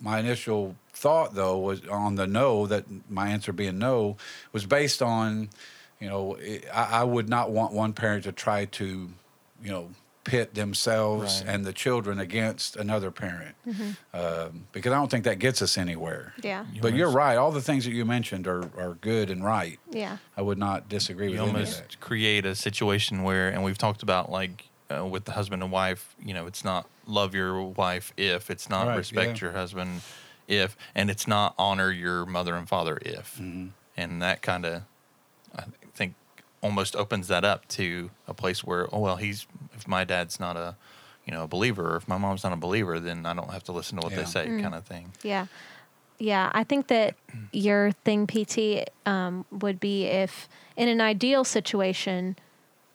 my 0.00 0.18
initial 0.18 0.76
thought 0.92 1.34
though 1.34 1.58
was 1.58 1.86
on 1.88 2.14
the 2.14 2.26
no 2.26 2.66
that 2.66 2.84
my 3.10 3.28
answer 3.28 3.52
being 3.52 3.78
no 3.78 4.16
was 4.52 4.66
based 4.66 5.02
on 5.02 5.50
you 6.00 6.08
know 6.08 6.34
it, 6.34 6.64
I, 6.72 7.00
I 7.00 7.04
would 7.04 7.28
not 7.28 7.50
want 7.50 7.72
one 7.72 7.92
parent 7.92 8.24
to 8.24 8.32
try 8.32 8.66
to 8.66 9.10
you 9.62 9.70
know 9.70 9.90
pit 10.24 10.54
themselves 10.54 11.40
Right. 11.44 11.54
and 11.54 11.64
the 11.64 11.72
children 11.72 12.18
against 12.20 12.76
another 12.76 13.10
parent 13.10 13.56
um, 14.14 14.66
because 14.72 14.92
I 14.92 14.96
don't 14.96 15.10
think 15.10 15.24
that 15.24 15.38
gets 15.38 15.62
us 15.62 15.76
anywhere. 15.76 16.34
Yeah. 16.42 16.64
You 16.72 16.80
But 16.80 16.94
you're 16.94 17.10
right. 17.10 17.36
All 17.36 17.50
the 17.52 17.60
things 17.60 17.84
that 17.84 17.92
you 17.92 18.04
mentioned 18.04 18.46
are, 18.46 18.64
are 18.78 18.94
good 19.00 19.30
and 19.30 19.44
right. 19.44 19.78
Yeah. 19.90 20.18
I 20.36 20.42
would 20.42 20.58
not 20.58 20.88
disagree 20.88 21.26
you 21.26 21.32
with 21.32 21.40
any 21.40 21.48
of 21.50 21.54
almost 21.56 21.78
that. 21.78 22.00
create 22.00 22.46
a 22.46 22.54
situation 22.54 23.22
where, 23.22 23.48
and 23.48 23.64
we've 23.64 23.78
talked 23.78 24.02
about 24.02 24.30
like 24.30 24.68
uh, 24.90 25.04
with 25.06 25.24
the 25.24 25.32
husband 25.32 25.62
and 25.62 25.72
wife, 25.72 26.14
you 26.24 26.34
know, 26.34 26.46
it's 26.46 26.64
not 26.64 26.88
love 27.06 27.34
your 27.34 27.62
wife 27.62 28.12
if, 28.16 28.50
it's 28.50 28.68
not 28.70 28.86
Right, 28.86 28.96
respect 28.98 29.38
yeah. 29.40 29.46
your 29.48 29.52
husband 29.52 30.02
if, 30.48 30.76
and 30.94 31.10
it's 31.10 31.26
not 31.26 31.54
honor 31.58 31.90
your 31.90 32.26
mother 32.26 32.54
and 32.54 32.68
father 32.68 32.98
if. 33.02 33.36
Mm-hmm. 33.40 33.68
And 33.96 34.22
that 34.22 34.42
kind 34.42 34.64
of, 34.66 34.74
I 34.74 34.80
think, 34.80 34.91
almost 36.62 36.94
opens 36.96 37.28
that 37.28 37.44
up 37.44 37.66
to 37.68 38.10
a 38.28 38.34
place 38.34 38.62
where, 38.64 38.86
oh, 38.94 39.00
well, 39.00 39.16
he's, 39.16 39.46
if 39.74 39.86
my 39.88 40.04
dad's 40.04 40.38
not 40.38 40.56
a, 40.56 40.76
you 41.26 41.32
know, 41.32 41.42
a 41.44 41.48
believer, 41.48 41.94
or 41.94 41.96
if 41.96 42.08
my 42.08 42.16
mom's 42.16 42.44
not 42.44 42.52
a 42.52 42.56
believer, 42.56 42.98
then 43.00 43.26
I 43.26 43.34
don't 43.34 43.50
have 43.50 43.64
to 43.64 43.72
listen 43.72 43.98
to 43.98 44.04
what 44.04 44.12
Yeah. 44.12 44.20
they 44.20 44.24
say, 44.24 44.46
kind 44.60 44.74
of 44.74 44.84
thing. 44.84 45.12
Yeah. 45.22 45.46
Yeah. 46.18 46.50
I 46.54 46.62
think 46.64 46.86
that 46.88 47.16
your 47.52 47.92
thing, 48.04 48.26
PT, 48.26 48.88
um, 49.06 49.44
would 49.50 49.80
be 49.80 50.04
if 50.06 50.48
in 50.76 50.88
an 50.88 51.00
ideal 51.00 51.44
situation, 51.44 52.36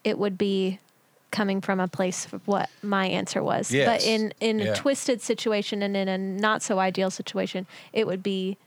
it 0.04 0.18
would 0.18 0.38
be 0.38 0.80
coming 1.32 1.60
from 1.60 1.82
a 1.82 1.90
place 1.90 2.26
of 2.32 2.48
what 2.48 2.70
my 2.82 3.06
answer 3.08 3.44
was. 3.44 3.70
Yes. 3.72 3.86
But 4.04 4.08
in, 4.10 4.34
in 4.40 4.60
Yeah. 4.60 4.72
a 4.72 4.76
twisted 4.76 5.22
situation 5.22 5.82
and 5.84 5.98
in 5.98 6.08
a 6.08 6.18
not 6.18 6.62
so 6.64 6.80
ideal 6.80 7.12
situation, 7.12 7.68
it 7.92 8.08
would 8.08 8.24
be 8.24 8.58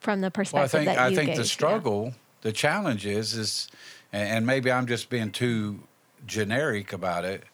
from 0.00 0.20
the 0.20 0.30
perspective 0.32 0.72
Well, 0.72 0.82
I 0.82 0.84
perspective 0.84 0.86
think 0.86 0.96
that 0.96 1.04
I 1.04 1.08
you 1.10 1.16
think 1.16 1.26
gave. 1.28 1.36
the 1.36 1.42
yeah. 1.42 1.46
struggle, 1.46 2.14
the 2.42 2.52
challenge 2.52 3.06
is 3.06 3.34
is, 3.34 3.68
and 4.12 4.28
and 4.28 4.46
maybe 4.46 4.70
I'm 4.70 4.86
just 4.86 5.10
being 5.10 5.30
too 5.30 5.80
generic 6.26 6.92
about 6.92 7.24
it, 7.24 7.44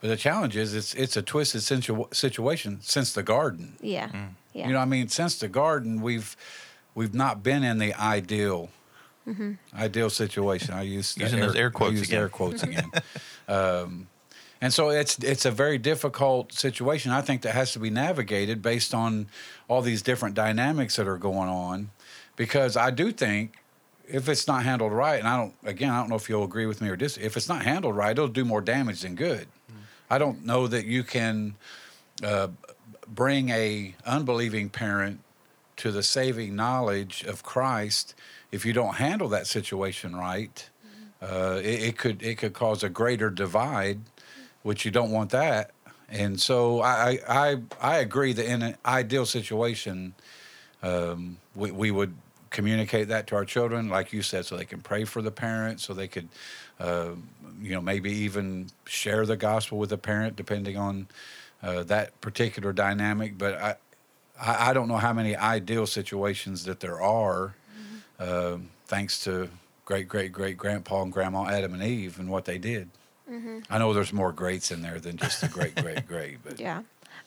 but 0.00 0.08
the 0.08 0.16
challenge 0.16 0.56
is 0.56 0.74
it's 0.74 0.94
it's 0.94 1.16
a 1.16 1.22
twisted 1.22 1.62
situ- 1.62 2.06
situation 2.12 2.78
since 2.82 3.12
the 3.12 3.22
garden. 3.22 3.76
Yeah. 3.80 4.08
Mm. 4.08 4.28
Yeah. 4.54 4.66
You 4.68 4.72
know, 4.72 4.80
I 4.80 4.84
mean, 4.86 5.08
since 5.08 5.38
the 5.38 5.48
garden, 5.48 6.00
we've 6.02 6.36
we've 6.94 7.14
not 7.14 7.42
been 7.42 7.62
in 7.64 7.78
the 7.78 7.94
ideal 7.94 8.70
Mm-hmm. 9.28 9.52
ideal 9.78 10.08
situation. 10.08 10.72
I 10.72 10.82
use 10.84 11.14
the 11.14 11.24
Using 11.24 11.40
those 11.40 11.54
air 11.54 11.66
I 11.68 11.70
quotes 11.70 11.92
use 11.98 12.08
again. 12.08 12.18
air 12.20 12.28
quotes 12.30 12.62
again. 12.68 12.90
um, 13.46 14.06
and 14.60 14.72
so 14.72 14.88
it's 14.88 15.18
it's 15.18 15.44
a 15.44 15.50
very 15.50 15.76
difficult 15.76 16.54
situation. 16.54 17.12
I 17.12 17.20
think 17.20 17.42
that 17.42 17.54
has 17.54 17.72
to 17.72 17.78
be 17.78 17.90
navigated 17.90 18.62
based 18.62 18.94
on 18.94 19.28
all 19.68 19.82
these 19.82 20.00
different 20.00 20.34
dynamics 20.34 20.96
that 20.96 21.06
are 21.06 21.18
going 21.18 21.50
on, 21.50 21.90
because 22.36 22.74
I 22.74 22.90
do 22.90 23.12
think 23.12 23.58
if 24.08 24.28
it's 24.28 24.46
not 24.46 24.64
handled 24.64 24.92
right, 24.92 25.18
and 25.18 25.28
I 25.28 25.36
don't 25.36 25.54
again 25.64 25.90
I 25.90 26.00
don't 26.00 26.08
know 26.08 26.16
if 26.16 26.28
you'll 26.28 26.44
agree 26.44 26.66
with 26.66 26.80
me 26.80 26.88
or 26.88 26.96
dis. 26.96 27.16
If 27.16 27.36
it's 27.36 27.48
not 27.48 27.62
handled 27.62 27.96
right, 27.96 28.12
it'll 28.12 28.28
do 28.28 28.44
more 28.44 28.60
damage 28.60 29.02
than 29.02 29.14
good. 29.14 29.48
I 30.10 30.18
don't 30.18 30.44
know 30.44 30.66
that 30.66 30.86
you 30.86 31.02
can 31.02 31.56
uh, 32.24 32.48
bring 33.06 33.50
a 33.50 33.94
unbelieving 34.06 34.70
parent 34.70 35.20
to 35.76 35.92
the 35.92 36.02
saving 36.02 36.56
knowledge 36.56 37.24
of 37.24 37.42
Christ 37.42 38.14
if 38.50 38.64
you 38.64 38.72
don't 38.72 38.94
handle 38.94 39.28
that 39.28 39.46
situation 39.46 40.16
right. 40.16 40.68
Uh, 41.20 41.60
it, 41.62 41.82
it 41.82 41.98
could 41.98 42.22
it 42.22 42.38
could 42.38 42.54
cause 42.54 42.82
a 42.82 42.88
greater 42.88 43.28
divide, 43.28 44.00
which 44.62 44.84
you 44.84 44.90
don't 44.90 45.10
want 45.10 45.30
that. 45.30 45.72
And 46.08 46.40
so 46.40 46.80
I 46.80 47.10
I, 47.10 47.18
I, 47.28 47.56
I 47.80 47.96
agree 47.98 48.32
that 48.32 48.46
in 48.46 48.62
an 48.62 48.76
ideal 48.86 49.26
situation, 49.26 50.14
um, 50.82 51.38
we, 51.54 51.70
we 51.70 51.90
would 51.90 52.14
communicate 52.50 53.08
that 53.08 53.26
to 53.28 53.34
our 53.36 53.44
children, 53.44 53.88
like 53.88 54.12
you 54.12 54.22
said, 54.22 54.46
so 54.46 54.56
they 54.56 54.64
can 54.64 54.80
pray 54.80 55.04
for 55.04 55.22
the 55.22 55.30
parent, 55.30 55.80
so 55.80 55.92
they 55.94 56.08
could, 56.08 56.28
uh, 56.80 57.10
you 57.60 57.72
know, 57.72 57.80
maybe 57.80 58.10
even 58.10 58.68
share 58.86 59.26
the 59.26 59.36
gospel 59.36 59.78
with 59.78 59.90
the 59.90 59.98
parent, 59.98 60.36
depending 60.36 60.76
on 60.76 61.08
uh, 61.62 61.82
that 61.84 62.18
particular 62.20 62.72
dynamic. 62.72 63.36
But 63.36 63.54
I, 63.60 63.76
I, 64.40 64.72
don't 64.72 64.88
know 64.88 64.96
how 64.96 65.12
many 65.12 65.36
ideal 65.36 65.86
situations 65.86 66.64
that 66.64 66.80
there 66.80 67.00
are, 67.02 67.54
um, 68.18 68.70
thanks 68.86 69.24
to 69.24 69.48
great 69.84 70.08
great 70.08 70.32
great 70.32 70.56
grandpa 70.56 71.02
and 71.02 71.12
grandma 71.12 71.46
Adam 71.46 71.74
and 71.74 71.82
Eve 71.82 72.18
and 72.18 72.28
what 72.28 72.44
they 72.44 72.58
did. 72.58 72.90
I 73.68 73.78
know 73.78 73.92
there's 73.92 74.12
more 74.12 74.32
greats 74.32 74.70
in 74.70 74.80
there 74.80 74.98
than 74.98 75.16
just 75.16 75.40
the 75.42 75.48
great 75.48 75.74
great 75.74 76.06
great, 76.06 76.38
but 76.42 76.58
Yeah, 76.60 76.82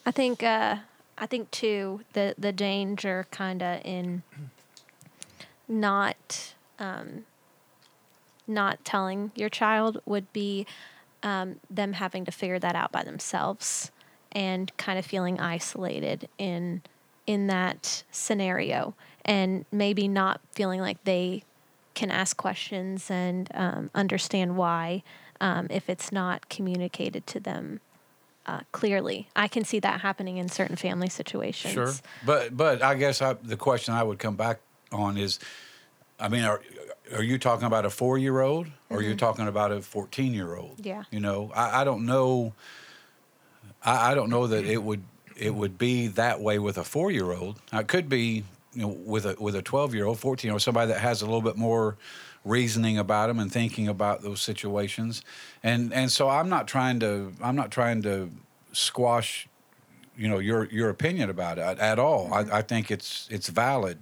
I 0.05 0.11
think 0.11 0.41
uh, 0.43 0.77
I 1.17 1.25
think 1.25 1.51
too 1.51 2.01
the 2.13 2.33
the 2.37 2.51
danger 2.51 3.27
kind 3.31 3.61
of 3.61 3.81
in 3.85 4.23
not 5.71 6.53
um, 6.79 7.25
not 8.47 8.83
telling 8.83 9.31
your 9.35 9.49
child 9.49 10.01
would 10.05 10.31
be 10.33 10.65
um, 11.23 11.55
them 11.69 11.93
having 11.93 12.25
to 12.25 12.31
figure 12.31 12.59
that 12.59 12.75
out 12.75 12.91
by 12.91 13.03
themselves 13.03 13.91
and 14.31 14.75
kind 14.77 14.99
of 14.99 15.05
feeling 15.05 15.39
isolated 15.39 16.27
in 16.37 16.81
in 17.27 17.47
that 17.47 18.03
scenario 18.11 18.93
and 19.23 19.65
maybe 19.71 20.07
not 20.07 20.41
feeling 20.53 20.81
like 20.81 21.01
they 21.03 21.43
can 21.93 22.09
ask 22.09 22.35
questions 22.35 23.11
and 23.11 23.49
um, 23.53 23.89
understand 23.93 24.57
why 24.57 25.03
um, 25.39 25.67
if 25.69 25.89
it's 25.89 26.11
not 26.11 26.49
communicated 26.49 27.25
to 27.27 27.39
them 27.39 27.79
uh, 28.47 28.61
clearly. 28.71 29.29
I 29.35 29.47
can 29.47 29.63
see 29.63 29.79
that 29.79 30.01
happening 30.01 30.37
in 30.37 30.49
certain 30.49 30.75
family 30.75 31.09
situations. 31.09 31.73
Sure, 31.73 31.93
but 32.25 32.57
but 32.57 32.81
I 32.81 32.95
guess 32.95 33.21
I, 33.21 33.33
the 33.33 33.57
question 33.57 33.93
I 33.93 34.01
would 34.03 34.17
come 34.17 34.35
back 34.35 34.59
on 34.91 35.17
is, 35.17 35.39
I 36.19 36.29
mean, 36.29 36.43
are 36.43 36.61
are 37.13 37.23
you 37.23 37.37
talking 37.37 37.65
about 37.65 37.85
a 37.85 37.89
four 37.89 38.17
year 38.17 38.41
old 38.41 38.67
or 38.89 38.97
are 38.99 39.01
you 39.01 39.15
talking 39.15 39.47
about 39.47 39.71
a 39.71 39.81
fourteen 39.81 40.33
year 40.33 40.55
old? 40.55 40.77
Mm-hmm. 40.77 40.87
Yeah. 40.87 41.03
you 41.11 41.19
know, 41.19 41.51
I, 41.55 41.81
I 41.81 41.83
don't 41.83 42.05
know. 42.05 42.53
I, 43.83 44.11
I 44.11 44.15
don't 44.15 44.29
know 44.29 44.47
that 44.47 44.65
it 44.65 44.81
would 44.83 45.03
it 45.35 45.55
would 45.55 45.77
be 45.77 46.07
that 46.07 46.39
way 46.39 46.59
with 46.59 46.77
a 46.77 46.83
four 46.83 47.11
year 47.11 47.31
old. 47.31 47.59
It 47.73 47.87
could 47.87 48.07
be 48.07 48.43
you 48.73 48.81
know 48.83 48.87
with 48.87 49.25
a 49.25 49.35
with 49.39 49.55
a 49.55 49.61
twelve 49.61 49.93
year 49.95 50.05
old, 50.05 50.19
fourteen 50.19 50.49
year 50.49 50.53
old, 50.53 50.61
somebody 50.61 50.87
that 50.91 50.99
has 50.99 51.21
a 51.21 51.25
little 51.25 51.41
bit 51.41 51.57
more 51.57 51.97
reasoning 52.43 52.97
about 52.97 53.27
them 53.27 53.39
and 53.39 53.51
thinking 53.51 53.87
about 53.87 54.21
those 54.21 54.41
situations, 54.41 55.23
and 55.63 55.93
and 55.93 56.11
so 56.11 56.29
I'm 56.29 56.49
not 56.49 56.67
trying 56.67 56.99
to 57.01 57.33
I'm 57.41 57.55
not 57.55 57.71
trying 57.71 58.01
to 58.03 58.31
squash 58.71 59.47
you 60.17 60.27
know 60.27 60.39
your 60.39 60.65
your 60.65 60.89
opinion 60.89 61.29
about 61.29 61.57
it 61.57 61.79
at 61.79 61.99
all. 61.99 62.33
I, 62.33 62.59
I 62.59 62.61
think 62.61 62.91
it's 62.91 63.27
it's 63.31 63.49
valid, 63.49 64.01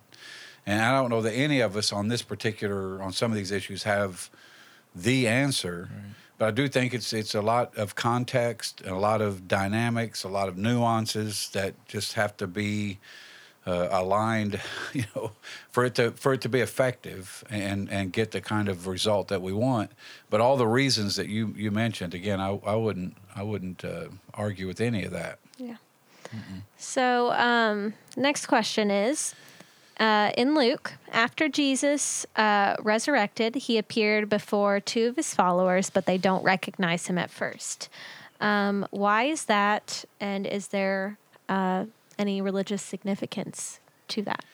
and 0.66 0.82
I 0.82 0.92
don't 0.92 1.10
know 1.10 1.22
that 1.22 1.34
any 1.34 1.60
of 1.60 1.76
us 1.76 1.92
on 1.92 2.08
this 2.08 2.22
particular 2.22 3.02
on 3.02 3.12
some 3.12 3.32
of 3.32 3.38
these 3.38 3.52
issues 3.52 3.84
have 3.84 4.30
the 4.96 5.28
answer. 5.28 5.90
But 6.38 6.48
I 6.48 6.52
do 6.52 6.68
think 6.68 6.94
it's 6.94 7.12
it's 7.12 7.36
a 7.36 7.42
lot 7.42 7.78
of 7.78 7.96
context 7.96 8.82
and 8.82 8.92
a 8.92 8.98
lot 9.00 9.22
of 9.22 9.48
dynamics, 9.48 10.24
a 10.24 10.30
lot 10.30 10.48
of 10.48 10.58
nuances 10.58 11.50
that 11.50 11.74
just 11.88 12.14
have 12.14 12.38
to 12.38 12.48
be 12.48 13.00
uh, 13.68 13.90
aligned, 13.92 14.62
you 14.94 15.04
know, 15.16 15.32
for 15.70 15.86
it 15.86 15.96
to 15.96 16.12
for 16.12 16.34
it 16.34 16.42
to 16.42 16.50
be 16.50 16.62
effective 16.62 17.44
and 17.50 17.90
and 17.92 18.14
get 18.14 18.32
the 18.32 18.42
kind 18.42 18.70
of 18.70 18.88
result 18.88 19.28
that 19.28 19.42
we 19.42 19.52
want. 19.52 19.92
But 20.30 20.40
all 20.40 20.56
the 20.56 20.68
reasons 20.68 21.18
that 21.18 21.28
you 21.28 21.54
you 21.58 21.72
mentioned, 21.72 22.14
again, 22.14 22.40
I, 22.40 22.60
I 22.66 22.76
wouldn't 22.76 23.18
I 23.36 23.44
wouldn't 23.44 23.84
uh, 23.84 24.08
argue 24.34 24.66
with 24.66 24.80
any 24.80 25.04
of 25.04 25.12
that. 25.12 25.40
Yeah. 25.58 25.76
So, 26.78 27.32
um, 27.32 27.96
next 28.16 28.46
question 28.46 28.92
is 28.92 29.34
uh, 30.00 30.32
In 30.38 30.56
Luke, 30.56 30.94
after 31.12 31.50
Jesus 31.50 32.26
uh, 32.36 32.76
resurrected, 32.82 33.56
he 33.56 33.78
appeared 33.78 34.30
before 34.30 34.80
two 34.80 35.08
of 35.08 35.16
his 35.16 35.34
followers, 35.34 35.90
but 35.90 36.06
they 36.06 36.18
don't 36.18 36.44
recognize 36.44 37.08
him 37.08 37.18
at 37.18 37.30
first. 37.30 37.90
Um, 38.40 38.88
why 38.92 39.24
is 39.24 39.46
that? 39.46 40.06
And 40.20 40.48
is 40.48 40.70
there 40.70 41.18
uh, 41.50 41.86
any 42.18 42.42
religious 42.42 42.82
significance 42.82 43.80
to 44.10 44.22
that? 44.24 44.46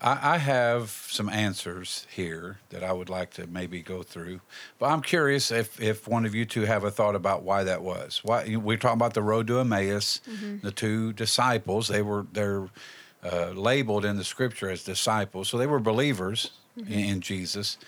I, 0.00 0.34
I 0.34 0.38
have 0.38 0.90
some 0.90 1.28
answers 1.28 2.06
here 2.14 2.58
that 2.70 2.82
I 2.82 2.92
would 2.92 3.10
like 3.10 3.32
to 3.34 3.46
maybe 3.46 3.82
go 3.82 4.02
through, 4.02 4.40
but 4.78 4.86
I'm 4.86 5.02
curious 5.02 5.50
if, 5.50 5.80
if 5.80 6.06
one 6.06 6.24
of 6.24 6.34
you 6.34 6.44
two 6.44 6.62
have 6.62 6.84
a 6.84 6.90
thought 6.90 7.14
about 7.14 7.42
why 7.42 7.64
that 7.64 7.82
was. 7.82 8.20
Why 8.22 8.56
we're 8.56 8.76
talking 8.76 8.98
about 8.98 9.14
the 9.14 9.22
road 9.22 9.46
to 9.48 9.58
Emmaus, 9.58 10.20
the 10.62 10.70
two 10.70 11.12
disciples. 11.12 11.88
They 11.88 12.02
were 12.02 12.26
they're 12.32 12.68
uh, 13.24 13.50
labeled 13.50 14.04
in 14.04 14.16
the 14.16 14.24
scripture 14.24 14.70
as 14.70 14.84
disciples, 14.84 15.48
so 15.48 15.58
they 15.58 15.66
were 15.66 15.80
believers 15.80 16.52
in, 16.76 16.92
in 16.92 17.20
Jesus. 17.20 17.78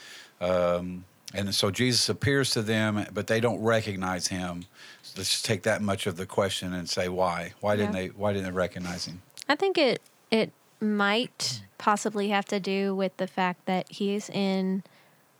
Um, 0.41 1.05
and 1.33 1.55
so 1.55 1.71
Jesus 1.71 2.09
appears 2.09 2.51
to 2.51 2.63
them, 2.63 3.07
but 3.13 3.29
they 3.29 3.39
don't 3.39 3.63
recognize 3.63 4.27
him. 4.29 4.65
So 5.03 5.15
let's 5.19 5.31
just 5.31 5.45
take 5.45 5.63
that 5.63 5.81
much 5.81 6.07
of 6.07 6.17
the 6.17 6.27
question 6.27 6.75
and 6.75 6.89
say 6.89 7.09
why. 7.09 7.53
Why 7.61 7.77
didn't 7.77 7.95
Yeah. 7.95 8.01
they? 8.01 8.07
Why 8.09 8.33
didn't 8.33 8.47
they 8.47 8.51
recognize 8.51 9.07
him? 9.07 9.23
I 9.49 9.55
think 9.55 9.79
it 9.79 10.01
it 10.31 10.53
might 10.81 11.63
possibly 11.79 12.29
have 12.31 12.47
to 12.47 12.59
do 12.59 12.95
with 12.95 13.17
the 13.19 13.27
fact 13.27 13.67
that 13.67 13.87
he's 13.91 14.29
in 14.31 14.83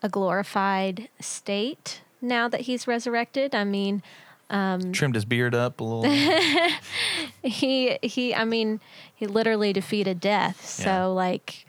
a 0.03 0.09
glorified 0.09 1.09
state 1.21 2.03
now 2.23 2.49
that 2.49 2.63
he's 2.63 2.87
resurrected. 2.87 3.55
I 3.55 3.65
mean, 3.65 4.03
Um, 4.51 4.93
Trimmed 4.93 5.15
his 5.15 5.25
beard 5.25 5.55
up 5.55 5.81
a 5.81 5.85
little. 5.85 6.11
he 7.43 7.99
he 8.03 8.35
I 8.35 8.45
mean, 8.45 8.81
he 9.15 9.27
literally 9.27 9.73
defeated 9.73 10.21
death. 10.21 10.67
So 10.67 10.85
Yeah. 10.85 11.05
like 11.07 11.67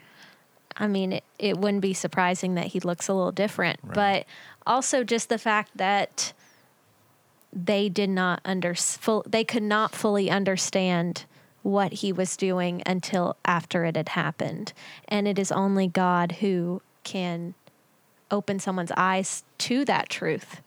I 0.76 0.86
mean, 0.88 1.12
it, 1.14 1.24
it 1.38 1.58
wouldn't 1.58 1.82
be 1.82 1.94
surprising 1.94 2.54
that 2.54 2.66
he 2.68 2.80
looks 2.80 3.06
a 3.08 3.14
little 3.14 3.30
different, 3.32 3.78
Right. 3.82 3.94
but 3.94 4.26
also 4.66 5.04
just 5.04 5.28
the 5.28 5.38
fact 5.38 5.70
that 5.76 6.32
they 7.52 7.88
did 7.90 8.08
not 8.08 8.40
under 8.44 8.74
full, 8.74 9.24
they 9.28 9.44
could 9.44 9.62
not 9.62 9.94
fully 9.94 10.30
understand 10.30 11.26
what 11.62 11.92
he 11.92 12.12
was 12.12 12.36
doing 12.36 12.82
until 12.86 13.36
after 13.44 13.84
it 13.84 13.96
had 13.96 14.08
happened. 14.10 14.72
And 15.06 15.28
it 15.28 15.38
is 15.38 15.52
only 15.52 15.86
God 15.86 16.32
who 16.40 16.80
can 17.04 17.54
open 18.30 18.58
someone's 18.58 18.90
eyes 18.96 19.44
to 19.68 19.84
that 19.84 20.08
truth 20.08 20.60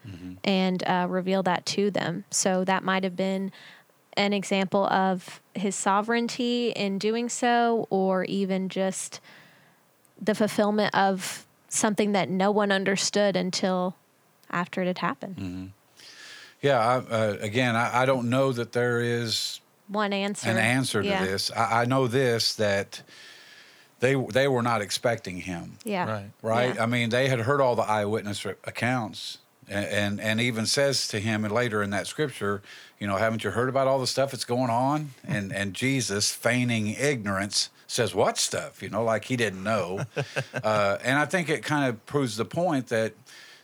and 0.43 0.83
uh, 0.83 1.07
reveal 1.09 1.43
that 1.43 1.65
to 1.65 1.89
them. 1.91 2.23
So 2.29 2.63
that 2.65 2.83
might 2.83 3.03
have 3.03 3.15
been 3.15 3.51
an 4.17 4.31
example 4.33 4.85
of 4.87 5.41
his 5.53 5.75
sovereignty 5.75 6.69
in 6.69 6.97
doing 6.99 7.27
so, 7.29 7.87
or 7.89 8.23
even 8.25 8.69
just 8.69 9.19
the 10.21 10.33
fulfillment 10.35 10.93
of 10.95 11.45
something 11.67 12.13
that 12.13 12.29
no 12.29 12.51
one 12.51 12.71
understood 12.71 13.35
until 13.35 13.95
after 14.49 14.81
it 14.81 14.87
had 14.87 14.99
happened. 14.99 15.71
Yeah, 16.61 16.79
I, 16.79 16.95
uh, 16.97 17.37
again, 17.41 17.75
I, 17.75 18.03
I 18.03 18.05
don't 18.05 18.29
know 18.29 18.51
that 18.53 18.71
there 18.71 19.01
is 19.01 19.59
One 19.87 20.13
answer. 20.13 20.49
an 20.49 20.57
answer 20.57 21.01
to 21.03 21.07
Yeah. 21.07 21.25
this. 21.25 21.51
I, 21.51 21.81
I 21.81 21.85
know 21.85 22.07
this 22.07 22.55
that 22.55 23.01
they 23.99 24.15
they 24.15 24.47
were 24.47 24.61
not 24.61 24.81
expecting 24.81 25.37
him, 25.37 25.77
Yeah. 25.83 26.09
Right. 26.11 26.31
right? 26.41 26.75
Yeah. 26.75 26.83
I 26.83 26.85
mean, 26.85 27.09
they 27.09 27.29
had 27.29 27.39
heard 27.41 27.61
all 27.61 27.75
the 27.75 27.83
eyewitness 27.83 28.45
accounts, 28.63 29.37
and, 29.67 29.85
and 29.85 30.21
and 30.21 30.41
even 30.41 30.65
says 30.65 31.07
to 31.09 31.19
him 31.19 31.45
and 31.45 31.53
later 31.53 31.81
in 31.81 31.89
that 31.91 32.07
scripture, 32.07 32.61
you 32.99 33.07
know, 33.07 33.15
haven't 33.17 33.43
you 33.43 33.51
heard 33.51 33.69
about 33.69 33.87
all 33.87 33.99
the 33.99 34.07
stuff 34.07 34.31
that's 34.31 34.45
going 34.45 34.69
on? 34.69 35.11
And 35.27 35.53
and 35.53 35.73
Jesus, 35.73 36.31
feigning 36.31 36.87
ignorance, 36.89 37.69
says, 37.87 38.13
"What 38.13 38.37
stuff?" 38.37 38.83
You 38.83 38.89
know, 38.89 39.03
like 39.03 39.25
he 39.25 39.35
didn't 39.35 39.63
know. 39.63 40.05
uh, 40.63 40.97
and 41.03 41.17
I 41.17 41.25
think 41.25 41.49
it 41.49 41.63
kind 41.63 41.89
of 41.89 42.05
proves 42.05 42.37
the 42.37 42.45
point 42.45 42.87
that. 42.87 43.13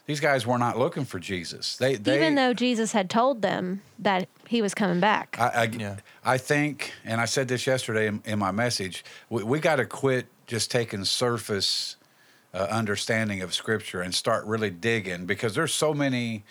These 0.06 0.20
guys 0.20 0.46
were 0.46 0.58
not 0.58 0.78
looking 0.78 1.06
for 1.06 1.20
Jesus. 1.20 1.78
They, 1.78 1.96
they 1.96 2.16
Even 2.16 2.36
though 2.36 2.54
Jesus 2.54 2.92
had 2.92 3.10
told 3.10 3.42
them 3.42 3.82
that 4.00 4.28
he 4.48 4.62
was 4.62 4.74
coming 4.74 5.00
back. 5.00 5.38
I, 5.40 5.48
I, 5.48 5.64
Yeah. 5.64 5.98
I 6.26 6.38
think, 6.38 6.94
and 7.06 7.22
I 7.22 7.26
said 7.26 7.48
this 7.48 7.68
yesterday 7.68 8.08
in, 8.08 8.22
in 8.26 8.40
my 8.40 8.52
message, 8.52 9.06
we, 9.30 9.44
we 9.44 9.60
got 9.60 9.78
to 9.78 9.86
quit 9.86 10.28
just 10.48 10.72
taking 10.72 11.06
surface 11.06 11.96
uh, 12.54 12.68
understanding 12.70 13.42
of 13.42 13.54
Scripture 13.54 14.02
and 14.02 14.14
start 14.14 14.46
really 14.46 14.70
digging 14.70 15.26
because 15.26 15.56
there's 15.56 15.74
so 15.74 15.94
many 15.94 16.44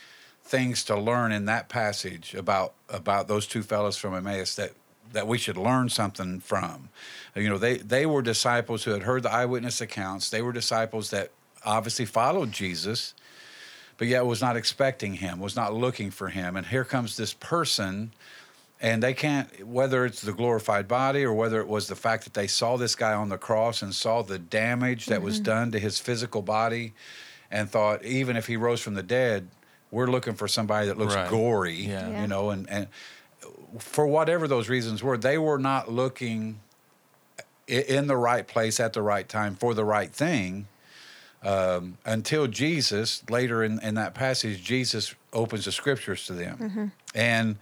things 0.43 0.85
to 0.85 0.99
learn 0.99 1.33
in 1.33 1.45
that 1.45 1.69
passage 1.69 2.35
about 2.35 2.73
about 2.89 3.29
those 3.29 3.47
two 3.47 3.63
fellows 3.63 3.97
from 3.97 4.15
Emmaus 4.15 4.55
that 4.55 4.73
that 5.13 5.27
we 5.27 5.37
should 5.37 5.57
learn 5.57 5.89
something 5.89 6.41
from. 6.41 6.89
You 7.35 7.49
know, 7.49 7.59
they 7.59 7.77
they 7.77 8.07
were 8.07 8.23
disciples 8.23 8.85
who 8.85 8.93
had 8.93 9.03
heard 9.03 9.23
the 9.23 9.31
eyewitness 9.31 9.81
accounts. 9.81 10.31
They 10.31 10.41
were 10.41 10.53
disciples 10.53 11.11
that 11.11 11.31
obviously 11.65 12.07
followed 12.07 12.53
Jesus 12.53 13.15
but 14.01 14.09
yet 14.09 14.25
was 14.25 14.41
not 14.41 14.57
expecting 14.57 15.13
him, 15.13 15.41
was 15.41 15.55
not 15.55 15.75
looking 15.75 16.11
for 16.11 16.31
him. 16.31 16.57
And 16.57 16.67
here 16.67 16.85
comes 16.85 17.19
this 17.19 17.35
person, 17.35 18.15
and 18.81 19.03
they 19.03 19.13
can't, 19.13 19.67
whether 19.67 20.07
it's 20.07 20.23
the 20.23 20.33
glorified 20.33 20.89
body 20.89 21.23
or 21.23 21.35
whether 21.35 21.61
it 21.61 21.69
was 21.69 21.87
the 21.87 21.95
fact 21.95 22.25
that 22.25 22.33
they 22.33 22.47
saw 22.47 22.79
this 22.79 22.95
guy 22.95 23.13
on 23.13 23.29
the 23.29 23.37
cross 23.37 23.83
and 23.83 23.95
saw 23.95 24.23
the 24.23 24.39
damage 24.39 25.05
that 25.07 25.21
was 25.21 25.35
mm-hmm. 25.35 25.45
done 25.45 25.73
to 25.73 25.79
his 25.79 25.99
physical 25.99 26.41
body 26.41 26.95
and 27.51 27.69
thought, 27.69 28.03
even 28.03 28.39
if 28.39 28.47
he 28.47 28.57
rose 28.57 28.81
from 28.81 28.95
the 28.95 29.03
dead, 29.03 29.49
we're 29.91 30.07
looking 30.07 30.33
for 30.33 30.49
somebody 30.49 30.87
that 30.87 30.97
looks 30.97 31.15
Right. 31.15 31.29
gory, 31.29 31.75
Yeah. 31.75 32.09
Yeah. 32.09 32.23
you 32.23 32.27
know, 32.27 32.49
and, 32.49 32.71
and 32.71 32.87
for 33.79 34.07
whatever 34.07 34.49
those 34.49 34.71
reasons 34.71 35.03
were, 35.03 35.19
they 35.19 35.37
were 35.37 35.59
not 35.59 35.93
looking 35.93 36.61
in 37.67 38.07
the 38.07 38.17
right 38.17 38.49
place 38.49 38.81
at 38.81 38.95
the 38.95 39.03
right 39.03 39.29
time 39.29 39.57
for 39.57 39.75
the 39.75 39.85
right 39.85 40.11
thing 40.11 40.69
um, 41.43 41.97
until 42.05 42.47
Jesus 42.47 43.23
later 43.31 43.65
in, 43.65 43.81
in 43.81 43.95
that 43.95 44.15
passage, 44.15 44.63
Jesus 44.63 45.15
opens 45.33 45.65
the 45.65 45.73
scriptures 45.73 46.27
to 46.27 46.35
them, 46.35 46.59
mm-hmm. 46.59 46.85
and 47.15 47.57